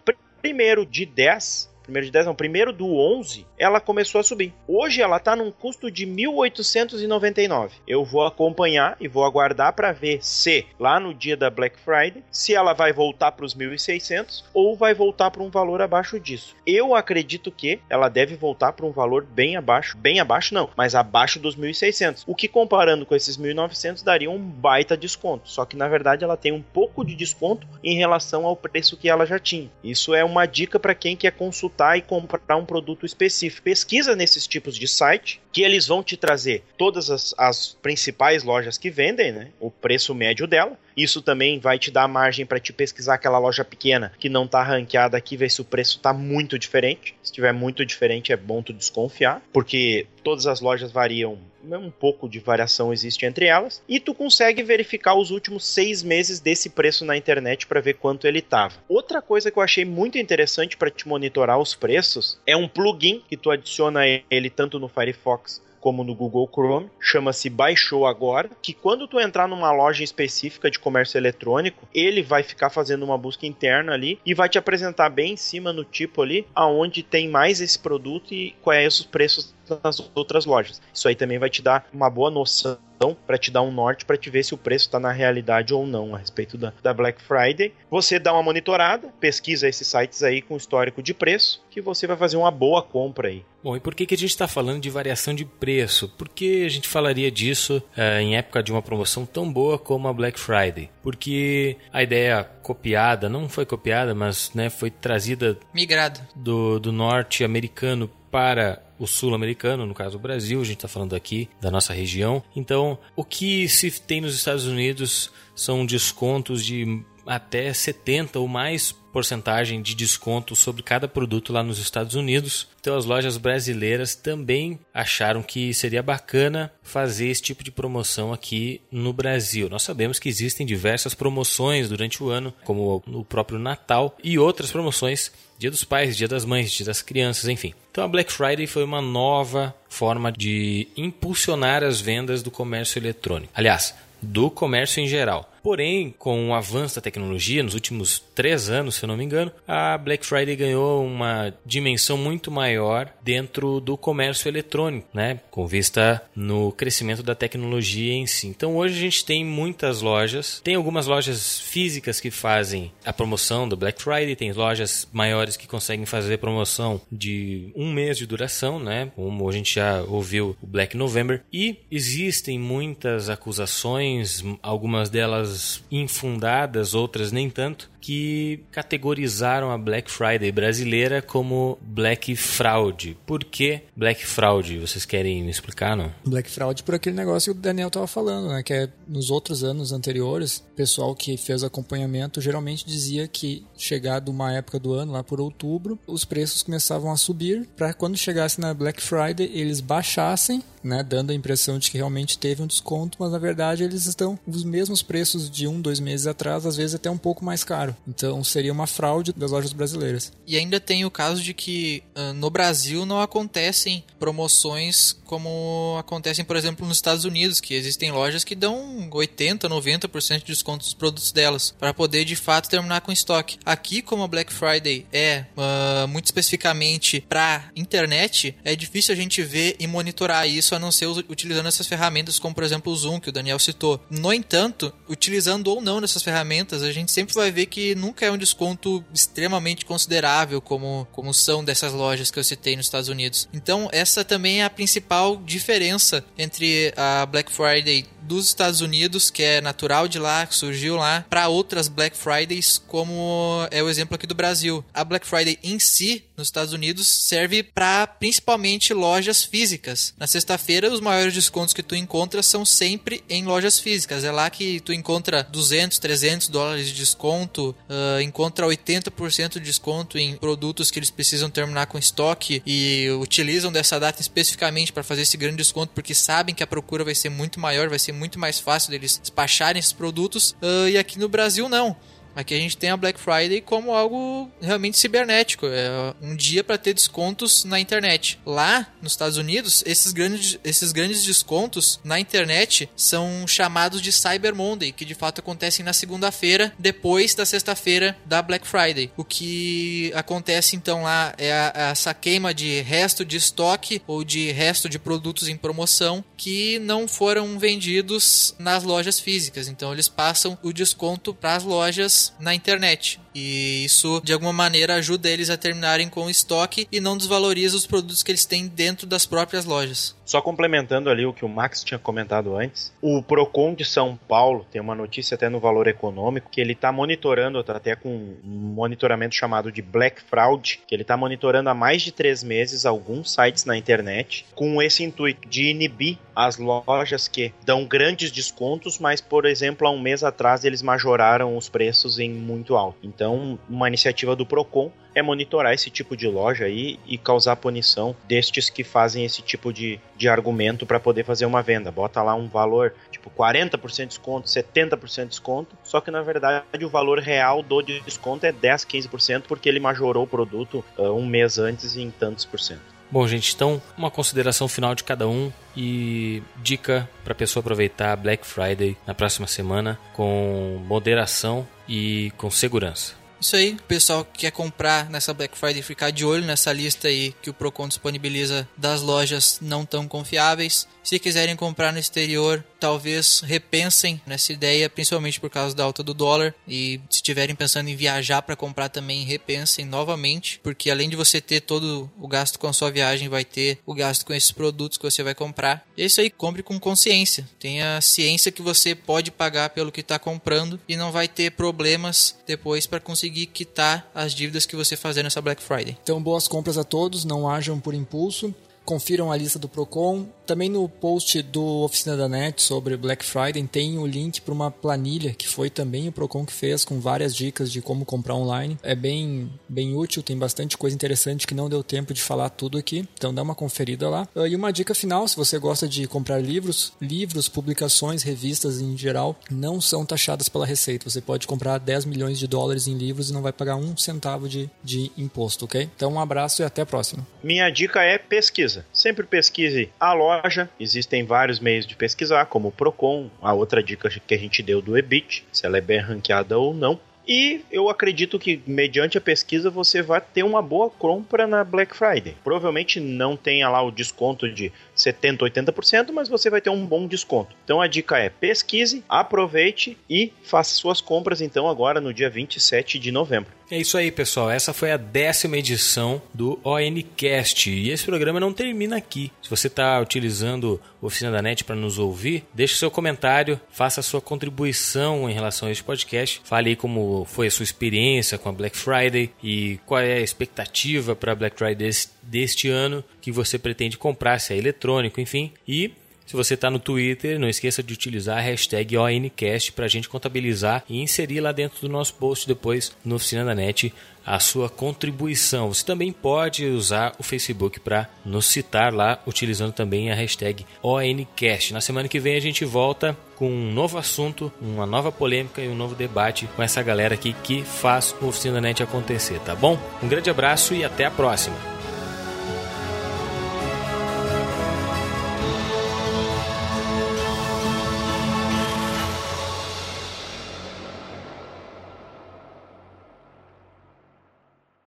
1 0.45 0.85
de 0.85 1.07
10, 1.07 1.72
primeiro 1.83 2.07
de 2.07 2.13
10 2.13 2.27
não, 2.27 2.35
primeiro 2.35 2.73
do 2.73 2.97
11, 2.97 3.47
ela 3.59 3.81
começou 3.81 4.21
a 4.21 4.25
subir. 4.25 4.53
Hoje 4.67 5.03
ela 5.03 5.17
está 5.17 5.37
num 5.37 5.51
custo 5.51 5.91
de 5.91 6.07
1.899. 6.07 7.71
Eu 7.87 8.05
vou 8.05 8.25
acompanhar 8.25 8.97
e 9.01 9.09
vou 9.09 9.25
aguardar 9.25 9.73
para 9.75 9.93
ver 9.93 10.25
se 10.25 10.67
lá 10.79 11.01
no 11.01 11.13
dia 11.13 11.37
da 11.37 11.51
Black 11.51 11.79
Friday, 11.79 12.23
se 12.31 12.55
ela 12.55 12.73
vai 12.73 12.93
voltar 12.93 13.33
para 13.33 13.45
os 13.45 13.55
1.600 13.55 14.45
ou 14.55 14.77
vai 14.77 14.95
voltar 14.95 15.31
para 15.31 15.43
um 15.43 15.51
valor 15.51 15.83
abaixo 15.83 16.19
disso. 16.19 16.55
Eu 16.67 16.95
acredito 16.95 17.51
que 17.51 17.81
ela 17.91 18.09
deve 18.09 18.37
voltar 18.37 18.73
para 18.73 18.87
um 18.87 18.93
valor 18.93 19.25
bem 19.25 19.57
abaixo, 19.57 19.97
bem 19.97 20.21
abaixo 20.21 20.55
não, 20.55 20.71
mas 20.77 20.95
abaixo 20.95 21.39
dos 21.39 21.57
1.600. 21.57 22.23
O 22.27 22.35
que 22.35 22.49
comparando 22.49 23.05
com 23.05 23.15
esses 23.15 23.37
1.900 23.37 24.05
daria 24.05 24.31
um 24.31 24.39
baita 24.39 24.97
desconto. 24.97 25.49
Só 25.49 25.65
que 25.65 25.77
na 25.77 25.89
verdade 25.89 26.25
ela 26.25 26.37
tem 26.37 26.53
um 26.53 26.63
pouco 26.63 27.05
de 27.05 27.15
desconto 27.15 27.67
em 27.83 27.97
relação 27.97 28.47
ao 28.47 28.57
preço 28.57 28.97
que 28.97 29.09
ela 29.09 29.27
já 29.27 29.39
tinha. 29.39 29.71
Isso 29.83 30.15
é 30.15 30.25
uma 30.25 30.47
dica 30.47 30.79
para 30.79 30.95
quem 30.95 31.17
quer 31.17 31.33
consultar 31.33 31.72
consultar 31.73 31.97
e 31.97 32.03
comprar 32.03 32.57
um 32.57 32.65
produto 32.65 33.07
específico. 33.07 33.63
Pesquisa 33.63 34.15
nesses 34.15 34.47
tipos 34.47 34.77
de 34.77 34.87
site, 34.87 35.41
que 35.51 35.63
eles 35.63 35.87
vão 35.87 36.03
te 36.03 36.17
trazer 36.17 36.63
todas 36.77 37.11
as, 37.11 37.35
as 37.37 37.77
principais 37.83 38.45
lojas 38.45 38.79
que 38.79 38.91
vendem, 38.91 39.33
né? 39.33 39.49
O 39.59 39.71
preço 39.71 40.15
médio 40.15 40.47
dela. 40.47 40.79
Isso 40.97 41.23
também 41.23 41.59
vai 41.59 41.79
te 41.79 41.91
dar 41.91 42.07
margem 42.07 42.45
para 42.45 42.61
te 42.61 42.73
pesquisar 42.73 43.15
aquela 43.15 43.39
loja 43.39 43.65
pequena 43.65 44.13
que 44.19 44.29
não 44.29 44.45
está 44.45 44.63
ranqueada 44.63 45.17
aqui, 45.17 45.37
ver 45.37 45.51
se 45.51 45.61
o 45.61 45.65
preço 45.65 45.97
está 45.97 46.13
muito 46.13 46.59
diferente. 46.59 47.15
Se 47.23 47.31
estiver 47.31 47.53
muito 47.53 47.85
diferente, 47.85 48.33
é 48.33 48.37
bom 48.37 48.63
tu 48.63 48.73
desconfiar, 48.73 49.43
porque 49.53 50.07
todas 50.23 50.47
as 50.47 50.61
lojas 50.61 50.93
variam 50.93 51.39
um 51.71 51.91
pouco 51.91 52.29
de 52.29 52.39
variação 52.39 52.93
existe 52.93 53.27
entre 53.27 53.47
elas, 53.47 53.83
e 53.89 54.01
tu 54.01 54.15
consegue 54.15 54.63
verificar 54.63 55.15
os 55.15 55.31
últimos 55.31 55.65
seis 55.65 56.03
meses 56.03 56.41
desse 56.41 56.71
preço 56.71 57.05
na 57.05 57.17
internet 57.17 57.67
para 57.67 57.81
ver 57.81 57.95
quanto 57.95 58.27
ele 58.27 58.41
estava. 58.41 58.75
Outra 58.89 59.23
coisa 59.23 59.51
que 59.51 59.59
eu 59.59 59.63
achei 59.63 59.85
muito 59.85 60.19
interessante 60.19 60.77
para 60.77 60.91
te 60.91 61.09
monitorar 61.09 61.59
os 61.59 61.75
preços 61.75 62.41
é 62.47 62.57
um 62.57 62.69
plugin 62.69 63.23
que 63.29 63.37
tu 63.37 63.51
adiciona 63.51 64.03
ele 64.07 64.51
tanto 64.51 64.79
no 64.79 64.89
Firefox 64.89 65.63
como 65.83 66.05
no 66.05 66.15
Google 66.15 66.49
Chrome, 66.51 66.89
chama-se 67.01 67.51
Baixou 67.51 68.07
Agora, 68.07 68.49
que 68.63 68.73
quando 68.73 69.09
tu 69.09 69.19
entrar 69.19 69.49
numa 69.49 69.73
loja 69.73 70.05
específica 70.05 70.71
de 70.71 70.79
comércio 70.79 71.19
eletrônico, 71.19 71.89
ele 71.93 72.23
vai 72.23 72.45
ficar 72.45 72.71
fazendo 72.71 73.03
uma 73.05 73.19
busca 73.19 73.47
interna 73.47 73.93
ali 73.93 74.21
e 74.25 74.33
vai 74.33 74.49
te 74.49 74.57
apresentar 74.57 75.11
bem 75.11 75.33
em 75.33 75.37
cima 75.37 75.73
no 75.73 75.85
tipo 75.85 76.23
ali 76.23 76.47
aonde 76.55 77.03
tem 77.03 77.29
mais 77.29 77.61
esse 77.61 77.77
produto 77.77 78.33
e 78.33 78.55
quais 78.63 79.01
os 79.01 79.07
preços 79.07 79.53
das 79.77 80.11
outras 80.15 80.45
lojas. 80.45 80.81
Isso 80.93 81.09
aí 81.09 81.15
também 81.15 81.39
vai 81.39 81.51
te 81.51 81.63
dar 81.63 81.87
uma 81.93 82.11
boa 82.11 82.31
noção 82.31 82.79
para 83.27 83.37
te 83.37 83.51
dar 83.51 83.63
um 83.63 83.73
norte 83.73 84.05
para 84.05 84.17
te 84.17 84.31
ver 84.31 84.45
se 84.45 84.55
o 84.55 84.59
preço 84.59 84.87
está 84.87 85.01
na 85.01 85.11
realidade 85.11 85.75
ou 85.75 85.87
não 85.87 86.15
a 86.15 86.19
respeito 86.19 86.57
da, 86.57 86.73
da 86.83 86.95
Black 86.95 87.21
Friday. 87.21 87.73
Você 87.91 88.19
dá 88.19 88.33
uma 88.33 88.43
monitorada, 88.43 89.09
pesquisa 89.19 89.69
esses 89.69 89.89
sites 89.89 90.23
aí 90.23 90.41
com 90.41 90.57
histórico 90.57 91.03
de 91.03 91.13
preço, 91.13 91.65
que 91.71 91.81
você 91.81 92.07
vai 92.07 92.17
fazer 92.17 92.37
uma 92.37 92.51
boa 92.51 92.83
compra 92.83 93.29
aí. 93.29 93.45
Bom, 93.63 93.77
e 93.77 93.81
por 93.81 93.95
que, 93.95 94.07
que 94.07 94.15
a 94.15 94.19
gente 94.19 94.31
está 94.31 94.49
falando 94.49 94.81
de 94.81 94.91
variação 94.91 95.35
de 95.35 95.45
preço? 95.45 96.09
Por 96.09 96.29
que 96.29 96.65
a 96.65 96.69
gente 96.69 96.89
falaria 96.89 97.31
disso 97.31 97.83
uh, 97.97 98.21
em 98.21 98.37
época 98.37 98.63
de 98.63 98.73
uma 98.73 98.83
promoção 98.83 99.25
tão 99.25 99.51
boa 99.51 99.79
como 99.79 100.09
a 100.09 100.13
Black 100.13 100.39
Friday? 100.39 100.91
Porque 101.03 101.77
a 101.93 102.03
ideia 102.03 102.45
copiada, 102.63 103.29
não 103.29 103.49
foi 103.49 103.65
copiada, 103.65 104.15
mas 104.15 104.53
né, 104.53 104.69
foi 104.69 104.91
trazida... 104.91 105.59
Migrada. 105.73 106.29
Do, 106.35 106.81
do 106.81 106.91
norte 106.91 107.45
americano 107.45 108.11
para 108.33 108.83
o 108.99 109.07
sul-americano, 109.07 109.85
no 109.85 109.93
caso 109.93 110.17
o 110.17 110.21
Brasil, 110.21 110.59
a 110.59 110.65
gente 110.65 110.77
está 110.77 110.89
falando 110.89 111.15
aqui 111.15 111.51
da 111.61 111.71
nossa 111.71 111.93
região. 111.93 112.43
Então, 112.57 112.99
o 113.15 113.23
que 113.23 113.69
se 113.69 113.91
tem 114.01 114.23
nos 114.23 114.35
Estados 114.35 114.67
Unidos 114.67 115.31
são 115.55 115.85
descontos 115.85 116.65
de 116.65 117.05
até 117.27 117.73
70 117.73 118.39
ou 118.39 118.49
mais 118.49 118.97
porcentagem 119.13 119.83
de 119.83 119.95
desconto 119.95 120.57
sobre 120.57 120.83
cada 120.83 121.07
produto 121.07 121.53
lá 121.53 121.63
nos 121.63 121.79
Estados 121.79 122.15
Unidos. 122.15 122.67
Então 122.81 122.97
as 122.97 123.05
lojas 123.05 123.37
brasileiras 123.37 124.15
também 124.15 124.79
acharam 124.93 125.43
que 125.43 125.73
seria 125.75 126.03
bacana 126.03 126.73
fazer 126.83 127.29
esse 127.29 127.43
tipo 127.43 127.63
de 127.63 127.71
promoção 127.71 128.33
aqui 128.33 128.81
no 128.91 129.13
Brasil. 129.13 129.69
Nós 129.69 129.83
sabemos 129.83 130.19
que 130.19 130.29
existem 130.29 130.67
diversas 130.67 131.15
promoções 131.15 131.89
durante 131.89 132.23
o 132.23 132.31
ano, 132.31 132.53
como 132.65 133.03
o 133.07 133.25
próprio 133.25 133.59
Natal 133.59 134.17
e 134.25 134.39
outras 134.39 134.71
promoções 134.73 135.31
Dia 135.59 135.71
dos 135.71 135.85
Pais, 135.85 136.17
Dia 136.17 136.27
das 136.27 136.45
Mães, 136.45 136.73
Dia 136.73 136.87
das 136.87 137.03
Crianças, 137.03 137.49
enfim. 137.49 137.73
Então 137.93 138.03
a 138.03 138.09
Black 138.09 138.33
Friday 138.33 138.67
foi 138.67 138.83
uma 138.83 139.01
nova 139.01 139.73
forma 139.89 140.33
de 140.33 140.89
impulsionar 140.97 141.85
as 141.85 142.01
vendas 142.01 142.43
do 142.43 142.51
comércio 142.51 142.99
eletrônico. 142.99 143.53
Aliás, 143.55 143.95
do 144.21 144.51
comércio 144.51 145.01
em 145.01 145.07
geral. 145.07 145.52
Porém, 145.63 146.15
com 146.19 146.49
o 146.49 146.55
avanço 146.55 146.97
da 146.97 147.01
tecnologia, 147.01 147.63
nos 147.63 147.75
últimos 147.75 148.23
três 148.35 148.69
anos, 148.69 148.97
se 148.97 149.05
eu 149.05 149.07
não 149.07 149.17
me 149.17 149.25
engano, 149.25 149.53
a 149.67 149.97
Black 149.97 150.27
Friday 150.27 150.57
ganhou 150.57 151.05
uma 151.05 151.55
dimensão 151.65 152.17
muito 152.17 152.51
maior 152.51 153.13
dentro 153.23 153.81
do 153.81 153.97
comércio 153.97 154.49
eletrônico, 154.49 155.09
né? 155.15 155.41
Com 155.51 155.67
vista 155.67 156.23
no 156.35 156.73
crescimento 156.73 157.23
da 157.23 157.35
tecnologia 157.35 158.13
em 158.13 158.27
si. 158.27 158.49
Então, 158.49 158.77
hoje 158.77 158.97
a 158.97 159.01
gente 159.01 159.25
tem 159.25 159.45
muitas 159.45 160.03
lojas, 160.03 160.61
tem 160.65 160.75
algumas 160.75 161.07
lojas 161.07 161.61
físicas 161.61 162.21
que 162.21 162.31
fazem 162.31 162.91
a 163.05 163.13
promoção 163.13 163.69
do 163.69 163.77
Black 163.77 164.03
Friday, 164.03 164.35
tem 164.35 164.53
lojas 164.53 165.09
maiores 165.13 165.57
que 165.57 165.69
conseguem 165.69 166.07
fazer 166.07 166.39
promoção 166.39 167.01
de 167.11 167.71
um 167.77 167.93
mês 167.93 168.19
de 168.19 168.27
duração, 168.27 168.81
né? 168.81 169.13
Como 169.15 169.49
a 169.49 169.53
gente 169.53 169.77
já 169.77 170.03
ouviu 170.03 170.57
o 170.61 170.67
Black 170.67 170.97
November, 170.97 171.43
e 171.53 171.79
existem 171.91 172.59
muitas 172.59 173.29
acusações, 173.29 174.43
algumas 174.63 175.09
delas 175.09 175.52
infundadas, 175.91 176.95
outras 176.95 177.33
nem 177.33 177.51
tanto, 177.51 177.91
que 178.03 178.65
categorizaram 178.73 179.71
a 179.71 179.79
Black 179.79 180.11
Friday 180.11 180.51
brasileira 180.51 181.23
como 181.23 181.79
Black 181.81 182.35
Fraud. 182.35 183.17
Por 183.25 183.45
que 183.45 183.83
Black 183.97 184.27
Fraud? 184.27 184.81
Vocês 184.81 185.05
querem 185.05 185.45
me 185.45 185.51
explicar, 185.51 185.97
não? 185.97 186.13
Black 186.27 186.51
Fraud 186.51 186.83
por 186.83 186.97
aquele 186.97 187.15
negócio 187.15 187.55
que 187.55 187.61
o 187.61 187.63
Daniel 187.63 187.87
estava 187.87 188.09
falando, 188.09 188.49
né? 188.49 188.63
Que 188.63 188.75
é 188.75 188.89
nos 189.07 189.31
outros 189.31 189.63
anos 189.63 189.93
anteriores, 189.93 190.57
o 190.57 190.75
pessoal 190.75 191.15
que 191.15 191.37
fez 191.37 191.63
acompanhamento 191.63 192.41
geralmente 192.41 192.85
dizia 192.85 193.29
que 193.29 193.65
chegado 193.77 194.31
uma 194.31 194.53
época 194.53 194.81
do 194.81 194.93
ano, 194.93 195.13
lá 195.13 195.23
por 195.23 195.41
outubro, 195.41 195.97
os 196.07 196.25
preços 196.25 196.65
começavam 196.65 197.13
a 197.13 197.17
subir 197.17 197.69
para 197.77 197.95
quando 197.95 198.17
chegasse 198.17 198.61
na 198.61 198.75
Black 198.75 199.01
Friday 199.01 199.49
eles 199.55 199.81
baixassem, 199.81 200.61
né? 200.83 201.05
Dando 201.05 201.31
a 201.31 201.35
impressão 201.35 201.79
de 201.79 201.89
que 201.89 201.99
realmente 201.99 202.37
teve 202.37 202.63
um 202.63 202.67
desconto, 202.67 203.17
mas 203.21 203.31
na 203.31 203.39
verdade 203.39 203.85
eles 203.85 204.07
estão 204.07 204.37
os 204.45 204.65
mesmos 204.65 205.03
preços 205.03 205.49
de 205.49 205.69
um, 205.69 205.81
dois 205.81 206.01
meses 206.01 206.27
atrás, 206.27 206.67
às 206.67 206.77
vezes 206.77 206.97
até 206.97 207.09
um 207.09 207.19
pouco 207.19 207.45
mais 207.45 207.63
caro 207.63 207.92
caro. 207.93 207.97
Então 208.07 208.43
seria 208.43 208.73
uma 208.73 208.87
fraude 208.87 209.33
das 209.33 209.51
lojas 209.51 209.73
brasileiras. 209.73 210.33
E 210.47 210.57
ainda 210.57 210.81
tem 210.81 211.05
o 211.05 211.11
caso 211.11 211.43
de 211.43 211.55
que 211.55 212.03
uh, 212.17 212.33
no 212.33 212.51
Brasil 212.51 213.07
não 213.07 213.21
acontecem 213.21 214.05
promoções 214.19 215.17
como 215.33 215.97
acontecem, 215.99 216.45
por 216.45 216.57
exemplo, 216.57 216.87
nos 216.87 216.99
Estados 216.99 217.25
Unidos, 217.25 217.59
que 217.59 217.73
existem 217.73 218.11
lojas 218.11 218.45
que 218.45 218.55
dão 218.55 219.09
80, 219.11 219.67
90% 219.67 220.41
de 220.41 220.45
desconto 220.45 220.85
dos 220.85 220.93
produtos 220.93 221.33
delas, 221.33 221.75
para 221.79 221.95
poder 221.95 222.27
de 222.27 222.37
fato 222.37 222.69
terminar 222.69 223.01
com 223.01 223.11
estoque. 223.11 223.57
Aqui, 223.65 224.03
como 224.03 224.23
a 224.23 224.29
Black 224.29 224.53
Friday 224.53 225.07
é 225.11 225.47
uh, 225.57 226.07
muito 226.07 226.27
especificamente 226.27 227.25
para 227.27 227.71
internet, 227.75 228.55
é 228.63 228.77
difícil 228.77 229.15
a 229.15 229.17
gente 229.17 229.43
ver 229.43 229.75
e 229.79 229.87
monitorar 229.87 230.47
isso 230.47 230.75
a 230.75 230.79
não 230.79 230.93
ser 230.93 231.07
utilizando 231.07 231.67
essas 231.67 231.87
ferramentas, 231.87 232.39
como 232.39 232.55
por 232.55 232.63
exemplo 232.63 232.93
o 232.93 232.97
Zoom, 232.97 233.19
que 233.19 233.31
o 233.31 233.33
Daniel 233.33 233.59
citou. 233.59 234.05
No 234.11 234.35
entanto, 234.35 234.93
utilizando 235.09 235.69
ou 235.69 235.81
não 235.81 235.99
dessas 235.99 236.23
ferramentas, 236.23 236.83
a 236.83 236.93
gente 236.93 237.11
sempre 237.11 237.35
vai 237.35 237.51
ver 237.51 237.65
que 237.65 237.82
que 237.83 237.97
nunca 237.97 238.25
é 238.25 238.31
um 238.31 238.39
desconto 238.39 239.05
extremamente 239.13 239.85
considerável 239.85 240.61
como, 240.61 241.05
como 241.11 241.35
são 241.35 241.65
dessas 241.65 241.93
lojas 241.93 242.31
que 242.31 242.39
eu 242.39 242.45
citei 242.45 242.77
nos 242.77 242.87
Estados 242.87 243.09
Unidos. 243.09 243.49
Então, 243.53 243.89
essa 243.91 244.25
também 244.25 244.61
é 244.61 244.65
a 244.65 244.71
principal 244.71 245.37
diferença 245.37 246.25
entre 246.39 246.95
a 246.97 247.27
Black 247.27 247.51
Friday 247.51 248.07
dos 248.23 248.47
Estados 248.47 248.81
Unidos, 248.81 249.31
que 249.31 249.43
é 249.43 249.61
natural 249.61 250.09
de 250.09 250.19
lá, 250.19 250.47
que 250.47 250.55
surgiu 250.55 250.97
lá, 250.97 251.27
para 251.29 251.49
outras 251.49 251.89
Black 251.89 252.17
Fridays, 252.17 252.79
como 252.79 253.67
é 253.71 253.83
o 253.83 253.89
exemplo 253.89 254.15
aqui 254.15 254.27
do 254.27 254.35
Brasil. 254.35 254.85
A 254.95 255.05
Black 255.05 255.27
Friday 255.27 255.59
em 255.63 255.79
si, 255.79 256.25
nos 256.37 256.49
Estados 256.49 256.73
Unidos, 256.73 257.09
serve 257.09 257.63
para 257.63 258.07
principalmente 258.07 258.95
lojas 258.95 259.43
físicas. 259.45 260.15
Na 260.17 260.27
sexta-feira, 260.27 260.93
os 260.93 261.01
maiores 261.01 261.35
descontos 261.35 261.75
que 261.75 261.83
tu 261.83 261.95
encontra 261.95 262.43
são 262.43 262.65
sempre 262.65 263.23
em 263.29 263.45
lojas 263.45 263.79
físicas. 263.79 264.25
É 264.25 264.31
lá 264.31 264.49
que 264.49 264.81
tu 264.81 264.93
encontra 264.93 265.43
200, 265.43 265.99
300 265.99 266.49
dólares 266.49 266.87
de 266.87 266.95
desconto, 266.95 267.72
uh, 267.89 268.21
encontra 268.21 268.67
80% 268.67 269.55
de 269.55 269.61
desconto 269.61 270.19
em 270.19 270.37
produtos 270.37 270.91
que 270.91 270.99
eles 270.99 271.11
precisam 271.11 271.51
terminar 271.51 271.87
com 271.87 271.99
estoque 271.99 272.63
e 272.67 273.09
utilizam 273.21 273.73
dessa 273.73 273.99
data 273.99 274.21
especificamente 274.21 274.93
para 274.93 275.03
fazer 275.03 275.23
esse 275.23 275.37
grande 275.37 275.57
desconto 275.57 275.93
porque 275.95 276.15
sabem 276.15 276.55
que 276.55 276.63
a 276.63 276.67
procura 276.67 277.05
vai 277.05 277.15
ser 277.15 277.29
muito 277.29 277.59
maior, 277.59 277.89
vai 277.89 277.99
ser 277.99 278.13
muito 278.13 278.39
mais 278.39 278.59
fácil 278.59 278.91
deles 278.91 279.19
despacharem 279.19 279.81
esses 279.81 279.93
produtos. 279.93 280.53
Uh, 280.63 280.89
e 280.89 280.99
aqui 280.99 281.19
no 281.19 281.29
Brasil, 281.29 281.69
não. 281.69 281.97
Aqui 282.35 282.55
a 282.55 282.59
gente 282.59 282.77
tem 282.77 282.91
a 282.91 282.97
Black 282.97 283.21
Friday 283.21 283.61
como 283.61 283.93
algo 283.93 284.51
realmente 284.61 284.99
cibernético, 284.99 285.67
é 285.67 286.15
um 286.21 286.35
dia 286.35 286.65
para 286.65 286.79
ter 286.79 286.95
descontos 286.95 287.65
na 287.65 287.79
internet. 287.79 288.39
Lá 288.45 288.87
nos 289.01 289.13
Estados 289.13 289.37
Unidos, 289.37 289.83
esses 289.87 290.13
grandes, 290.13 290.59
esses 290.65 290.93
grandes 290.93 291.25
descontos 291.25 292.01
na 292.03 292.19
internet 292.19 292.89
são 292.97 293.47
chamados 293.47 294.01
de 294.01 294.13
Cyber 294.13 294.55
Monday, 294.55 294.93
que 294.93 295.05
de 295.05 295.15
fato 295.15 295.41
acontecem 295.41 295.85
na 295.85 295.93
segunda-feira, 295.93 296.73
depois 296.79 297.35
da 297.35 297.45
sexta-feira 297.45 298.17
da 298.25 298.41
Black 298.41 298.67
Friday. 298.67 299.11
O 299.17 299.25
que 299.25 300.11
acontece 300.15 300.77
então 300.77 301.03
lá 301.03 301.35
é 301.37 301.53
a, 301.53 301.73
essa 301.91 302.15
queima 302.15 302.55
de 302.55 302.81
resto 302.81 303.25
de 303.25 303.37
estoque 303.37 304.03
ou 304.07 304.25
de 304.25 304.51
resto 304.53 304.89
de 304.89 304.99
produtos 304.99 305.49
em 305.49 305.57
promoção 305.57 306.25
que 306.37 306.79
não 306.79 307.07
foram 307.07 307.59
vendidos 307.59 308.55
nas 308.59 308.85
lojas 308.85 309.21
físicas. 309.21 309.69
Então 309.69 309.93
eles 309.93 310.09
passam 310.09 310.59
o 310.63 310.73
desconto 310.73 311.35
para 311.35 311.57
as 311.57 311.65
lojas 311.65 312.22
na 312.41 312.53
internet. 312.55 313.19
E 313.35 313.85
isso, 313.85 314.21
de 314.25 314.33
alguma 314.33 314.53
maneira, 314.53 314.95
ajuda 314.95 315.31
eles 315.31 315.51
a 315.51 315.57
terminarem 315.57 316.09
com 316.09 316.25
o 316.25 316.31
estoque 316.31 316.87
e 316.91 317.01
não 317.01 317.17
desvaloriza 317.17 317.77
os 317.77 317.87
produtos 317.87 318.23
que 318.23 318.31
eles 318.31 318.45
têm 318.45 318.67
dentro 318.67 319.07
das 319.07 319.27
próprias 319.27 319.65
lojas. 319.65 320.15
Só 320.25 320.41
complementando 320.41 321.11
ali 321.11 321.27
o 321.27 321.33
que 321.33 321.45
o 321.45 321.49
Max 321.49 321.85
tinha 321.85 321.99
comentado 321.99 322.57
antes, 322.57 322.93
o 323.03 323.23
Procon 323.23 323.75
de 323.75 323.85
São 323.85 324.19
Paulo 324.29 324.67
tem 324.71 324.81
uma 324.81 324.95
notícia 324.95 325.35
até 325.35 325.49
no 325.49 325.61
Valor 325.61 325.87
Econômico 325.89 326.49
que 326.51 326.61
ele 326.61 326.73
está 326.73 326.91
monitorando, 326.91 327.63
tá 327.63 327.77
até 327.77 327.95
com 327.95 328.09
um 328.09 328.73
monitoramento 328.75 329.35
chamado 329.35 329.71
de 329.71 329.83
Black 329.83 330.23
Fraud, 330.23 330.81
que 330.87 330.95
ele 330.95 331.03
está 331.03 331.17
monitorando 331.17 331.69
há 331.69 331.75
mais 331.75 332.03
de 332.03 332.13
três 332.13 332.43
meses 332.43 332.87
alguns 332.87 333.33
sites 333.33 333.65
na 333.65 333.77
internet 333.77 334.47
com 334.55 334.81
esse 334.81 335.03
intuito 335.03 335.47
de 335.49 335.71
inibir 335.71 336.19
as 336.35 336.57
lojas 336.57 337.29
que 337.29 337.53
dão 337.65 337.85
grandes 337.85 338.31
descontos, 338.31 338.99
mas, 338.99 339.21
por 339.21 339.45
exemplo, 339.45 339.87
há 339.87 339.91
um 339.91 340.01
mês 340.01 340.25
atrás 340.25 340.65
eles 340.65 340.83
majoraram 340.83 341.57
os 341.57 341.69
preços 341.69 342.19
em 342.19 342.31
muito 342.31 342.75
alto. 342.75 342.99
Então, 343.03 343.22
então, 343.23 343.57
uma 343.71 343.87
iniciativa 343.87 344.35
do 344.35 344.45
Procon 344.45 344.91
é 345.15 345.23
monitorar 345.23 345.73
esse 345.73 345.89
tipo 345.91 346.17
de 346.17 346.27
loja 346.27 346.65
aí 346.65 346.99
e 347.07 347.17
causar 347.17 347.55
punição 347.55 348.17
destes 348.27 348.69
que 348.69 348.83
fazem 348.83 349.25
esse 349.25 349.41
tipo 349.43 349.73
de, 349.73 350.01
de 350.17 350.29
argumento 350.29 350.85
para 350.85 350.99
poder 350.99 351.25
fazer 351.25 351.47
uma 351.47 351.63
venda. 351.63 351.93
Bota 351.93 352.21
lá 352.21 352.35
um 352.35 352.49
valor 352.49 352.93
tipo 353.13 353.31
40% 353.31 353.79
de 354.01 354.07
desconto, 354.07 354.49
70% 354.49 355.23
de 355.23 355.29
desconto, 355.29 355.77
só 355.85 356.01
que 356.01 356.11
na 356.11 356.21
verdade 356.21 356.85
o 356.85 356.89
valor 356.89 357.21
real 357.21 357.63
do 357.63 357.81
desconto 357.81 358.45
é 358.45 358.51
10, 358.51 358.85
15% 358.87 359.43
porque 359.47 359.69
ele 359.69 359.79
majorou 359.79 360.25
o 360.25 360.27
produto 360.27 360.85
uh, 360.99 361.13
um 361.13 361.25
mês 361.25 361.59
antes 361.59 361.97
em 361.97 362.11
tantos 362.11 362.45
por 362.45 362.59
cento. 362.59 362.93
Bom, 363.09 363.29
gente, 363.29 363.55
então 363.55 363.81
uma 363.97 364.11
consideração 364.11 364.67
final 364.67 364.95
de 364.95 365.05
cada 365.05 365.29
um 365.29 365.53
e 365.77 366.43
dica 366.57 367.09
para 367.23 367.35
a 367.35 367.37
pessoa 367.37 367.61
aproveitar 367.61 368.17
Black 368.17 368.45
Friday 368.45 368.97
na 369.07 369.15
próxima 369.15 369.47
semana 369.47 369.99
com 370.15 370.83
moderação 370.87 371.69
e 371.93 372.33
com 372.39 372.51
segurança. 372.51 373.22
Isso 373.43 373.57
aí, 373.57 373.73
o 373.73 373.83
pessoal 373.83 374.25
que 374.25 374.43
quer 374.43 374.53
comprar 374.53 375.11
nessa 375.11 375.35
Black 375.35 375.59
Friday 375.59 375.83
ficar 375.83 376.11
de 376.11 376.25
olho 376.25 376.45
nessa 376.45 376.73
lista 376.73 377.09
aí 377.09 377.35
que 377.43 377.51
o 377.51 377.53
Procon 377.53 377.89
disponibiliza 377.89 378.69
das 378.77 379.03
lojas 379.03 379.59
não 379.61 379.85
tão 379.85 380.07
confiáveis. 380.07 380.87
Se 381.03 381.19
quiserem 381.19 381.57
comprar 381.57 381.93
no 381.93 381.99
exterior, 381.99 382.65
talvez 382.79 383.41
repensem 383.41 384.23
nessa 384.25 384.53
ideia, 384.53 384.89
principalmente 384.89 385.41
por 385.41 385.51
causa 385.51 385.75
da 385.75 385.83
alta 385.83 386.05
do 386.05 386.15
dólar. 386.15 386.55
E 386.69 387.01
se 387.11 387.17
estiverem 387.17 387.57
pensando 387.57 387.89
em 387.89 387.97
viajar 387.97 388.43
para 388.43 388.55
comprar 388.55 388.89
também, 388.89 389.25
repensem 389.25 389.85
novamente, 389.85 390.61
porque 390.63 390.89
além 390.89 391.09
de 391.09 391.17
você 391.17 391.41
ter 391.41 391.63
todo 391.63 392.09
o 392.17 392.29
gasto 392.29 392.61
com 392.61 392.69
a 392.69 392.73
sua 392.73 392.93
viagem, 392.93 393.29
vai 393.29 393.45
ter 393.45 393.81
o 393.85 393.93
gasto 393.93 394.25
com 394.25 394.33
esses 394.33 394.53
produtos 394.53 394.97
que 394.97 395.05
você 395.05 395.25
vai 395.25 395.35
comprar. 395.35 395.85
E 395.97 396.03
é 396.03 396.07
isso 396.07 396.21
aí, 396.21 396.31
compre 396.31 396.63
com 396.63 396.79
consciência. 396.79 397.49
Tenha 397.59 398.01
ciência 398.01 398.53
que 398.53 398.63
você 398.63 398.95
pode 398.95 399.33
pagar 399.33 399.71
pelo 399.71 399.91
que 399.91 400.01
está 400.01 400.17
comprando 400.17 400.79
e 400.89 400.97
não 400.97 401.11
vai 401.11 401.27
ter 401.27 401.51
problemas 401.51 402.37
depois 402.47 402.87
para 402.87 403.01
conseguir 403.01 403.32
quitar 403.47 404.11
as 404.15 404.35
dívidas 404.35 404.67
que 404.67 404.77
você 404.77 404.97
fazer 404.97 405.23
nessa 405.23 405.41
Black 405.41 405.63
Friday. 405.63 405.97
Então, 406.03 406.23
boas 406.23 406.47
compras 406.47 406.79
a 406.79 406.85
todos, 406.85 407.25
não 407.25 407.49
ajam 407.49 407.81
por 407.81 407.95
impulso. 407.95 408.55
Confiram 408.85 409.31
a 409.31 409.37
lista 409.37 409.59
do 409.59 409.69
Procon, 409.69 410.27
também 410.47 410.69
no 410.69 410.89
post 410.89 411.41
do 411.43 411.83
Oficina 411.85 412.17
da 412.17 412.29
Net 412.29 412.63
sobre 412.63 412.97
Black 412.97 413.25
Friday 413.25 413.63
tem 413.67 413.99
o 413.99 414.07
link 414.07 414.41
para 414.41 414.53
uma 414.53 414.71
planilha 414.71 415.35
que 415.35 415.49
foi 415.49 415.71
também 415.71 416.09
o 416.09 416.13
Procon 416.13 416.45
que 416.45 416.53
fez 416.53 416.85
com 416.85 417.01
várias 417.01 417.35
dicas 417.35 417.71
de 417.71 417.81
como 417.81 418.05
comprar 418.05 418.35
online. 418.35 418.79
É 418.83 418.95
bem, 418.95 419.51
bem 419.69 419.95
útil, 419.95 420.23
tem 420.23 420.37
bastante 420.37 420.77
coisa 420.77 420.95
interessante 420.95 421.47
que 421.47 421.55
não 421.55 421.69
deu 421.69 421.83
tempo 421.83 422.13
de 422.13 422.21
falar 422.21 422.51
tudo 422.51 422.79
aqui, 422.79 423.07
então 423.15 423.33
dá 423.33 423.43
uma 423.43 423.55
conferida 423.55 424.09
lá. 424.09 424.29
Ah, 424.35 424.47
e 424.49 424.57
uma 424.57 424.73
dica 424.73 424.95
final, 424.95 425.27
se 425.29 425.37
você 425.37 425.59
gosta 425.59 425.87
de 425.89 426.07
comprar 426.07 426.39
livros, 426.39 426.93
livros, 427.01 427.49
publicações, 427.49 428.23
revistas 428.23 428.81
em 428.81 428.97
geral, 428.97 429.39
não 429.51 429.81
são 429.81 430.05
taxadas 430.05 430.49
pela 430.49 430.67
Receita. 430.67 431.09
Você 431.09 431.21
pode 431.21 431.47
comprar 431.47 431.79
10 431.79 432.05
milhões 432.05 432.39
de 432.39 432.47
dólares 432.47 432.87
em 432.87 432.97
livros 432.97 433.31
e 433.31 433.33
não 433.33 433.43
vai 433.43 433.53
pagar 433.53 433.77
um 433.77 433.97
centavo 433.97 434.49
de, 434.49 434.69
de 434.83 435.11
imposto, 435.17 435.65
ok? 435.65 435.89
Então 435.95 436.13
um 436.13 436.21
abraço 436.21 436.63
e 436.63 436.65
até 436.65 436.83
a 436.83 436.87
próxima. 436.87 437.27
Minha 437.43 437.71
dica 437.71 438.03
é 438.03 438.19
pesquisa. 438.19 438.85
Sempre 438.93 439.25
pesquise 439.25 439.91
a 439.99 440.13
loja 440.13 440.32
loja. 440.41 440.71
Existem 440.79 441.25
vários 441.25 441.61
meios 441.61 441.87
de 441.87 441.97
pesquisar, 441.97 442.47
como 442.47 442.69
o 442.69 442.73
Procon, 442.73 443.29
a 443.41 443.53
outra 443.53 443.83
dica 443.83 444.09
que 444.09 444.35
a 444.35 444.39
gente 444.39 444.63
deu 444.63 444.81
do 444.81 444.97
EBIT, 444.97 445.45
se 445.53 445.67
ela 445.67 445.79
é 445.79 445.81
bem 445.81 445.99
ranqueada 445.99 446.59
ou 446.59 446.73
não. 446.73 446.99
E 447.27 447.65
eu 447.71 447.89
acredito 447.89 448.39
que, 448.39 448.61
mediante 448.67 449.17
a 449.17 449.21
pesquisa, 449.21 449.71
você 449.71 450.03
vai 450.03 450.21
ter 450.21 450.43
uma 450.43 450.61
boa 450.61 450.91
compra 450.91 451.47
na 451.47 451.63
Black 451.63 451.97
Friday. 451.97 452.35
Provavelmente 452.43 452.99
não 452.99 453.37
tenha 453.37 453.69
lá 453.69 453.81
o 453.81 453.93
desconto 453.93 454.53
de 454.53 454.73
70%, 455.11 455.39
80%, 455.39 456.13
mas 456.13 456.29
você 456.29 456.51
vai 456.51 456.61
ter 456.61 456.71
um 456.71 456.87
bom 456.87 457.07
desconto. 457.07 457.55
Então 457.65 457.81
a 457.81 457.87
dica 457.87 458.19
é 458.19 458.29
pesquise, 458.29 459.05
aproveite 459.09 459.97
e 460.09 460.33
faça 460.43 460.75
suas 460.75 461.01
compras 461.01 461.41
então 461.41 461.69
agora 461.69 462.01
no 462.01 462.13
dia 462.13 462.31
27 462.31 462.99
de 462.99 463.11
novembro. 463.11 463.53
É 463.73 463.79
isso 463.79 463.97
aí, 463.97 464.13
pessoal. 464.13 464.51
Essa 464.51 464.75
foi 464.75 464.93
a 464.93 464.99
décima 464.99 465.57
edição 465.57 466.21
do 466.35 466.61
ONCast. 466.63 467.71
E 467.71 467.89
esse 467.89 468.05
programa 468.05 468.39
não 468.39 468.53
termina 468.53 468.99
aqui. 468.99 469.33
Se 469.43 469.49
você 469.49 469.67
está 469.69 469.99
utilizando 469.99 470.79
o 471.01 471.07
Oficina 471.07 471.31
da 471.31 471.41
Net 471.41 471.65
para 471.65 471.75
nos 471.75 471.99
ouvir, 471.99 472.45
deixe 472.53 472.77
seu 472.77 472.91
comentário, 472.91 473.59
faça 473.71 474.01
a 474.01 474.03
sua 474.03 474.21
contribuição 474.21 475.27
em 475.31 475.33
relação 475.33 475.69
a 475.71 475.73
este 475.73 475.83
podcast. 475.83 476.43
Fale 476.45 476.69
aí 476.69 476.77
como 476.77 477.25
foi 477.25 477.47
a 477.47 477.51
sua 477.51 477.65
experiência 477.65 478.37
com 478.37 478.51
a 478.51 478.53
Black 478.53 478.77
Friday 478.77 479.31
e 479.43 479.81
qual 479.87 480.03
é 480.03 480.19
a 480.19 480.21
expectativa 480.21 481.17
para 481.17 481.33
a 481.33 481.35
Black 481.35 481.57
Friday 481.57 481.89
deste 482.23 482.69
ano 482.69 483.05
que 483.21 483.33
você 483.33 483.59
pretende 483.59 483.99
comprar, 483.99 484.39
se 484.39 484.55
é 484.55 484.57
eletrônico, 484.57 485.21
enfim. 485.21 485.53
E 485.67 485.93
se 486.27 486.37
você 486.37 486.55
está 486.55 486.71
no 486.71 486.79
Twitter, 486.79 487.39
não 487.39 487.49
esqueça 487.49 487.83
de 487.83 487.93
utilizar 487.93 488.39
a 488.39 488.41
hashtag 488.41 488.97
ONCast 488.97 489.73
para 489.73 489.85
a 489.85 489.89
gente 489.89 490.09
contabilizar 490.09 490.85
e 490.89 491.01
inserir 491.01 491.41
lá 491.41 491.53
dentro 491.53 491.81
do 491.81 491.89
nosso 491.89 492.15
post 492.15 492.47
depois 492.47 492.97
no 493.05 493.17
Oficina 493.17 493.45
da 493.45 493.55
Net 493.55 493.93
a 494.25 494.39
sua 494.39 494.71
contribuição. 494.71 495.69
Você 495.73 495.85
também 495.85 496.13
pode 496.13 496.65
usar 496.65 497.13
o 497.19 497.23
Facebook 497.23 497.81
para 497.81 498.09
nos 498.25 498.47
citar 498.47 498.95
lá, 498.95 499.21
utilizando 499.27 499.73
também 499.73 500.11
a 500.11 500.15
hashtag 500.15 500.65
ONCast. 500.83 501.73
Na 501.75 501.81
semana 501.81 502.09
que 502.09 502.21
vem 502.21 502.37
a 502.37 502.41
gente 502.41 502.65
volta 502.65 503.17
com 503.37 503.51
um 503.51 503.73
novo 503.73 503.99
assunto, 503.99 504.51
uma 504.61 504.87
nova 504.87 505.11
polêmica 505.11 505.61
e 505.61 505.69
um 505.69 505.75
novo 505.75 505.95
debate 505.95 506.49
com 506.55 506.63
essa 506.63 506.83
galera 506.83 507.15
aqui 507.15 507.35
que 507.43 507.63
faz 507.63 508.15
o 508.23 508.27
Oficina 508.29 508.55
da 508.55 508.61
Net 508.61 508.83
acontecer, 508.83 509.41
tá 509.41 509.55
bom? 509.55 509.79
Um 510.03 510.09
grande 510.09 510.31
abraço 510.31 510.73
e 510.73 510.85
até 510.85 511.05
a 511.05 511.11
próxima! 511.11 511.72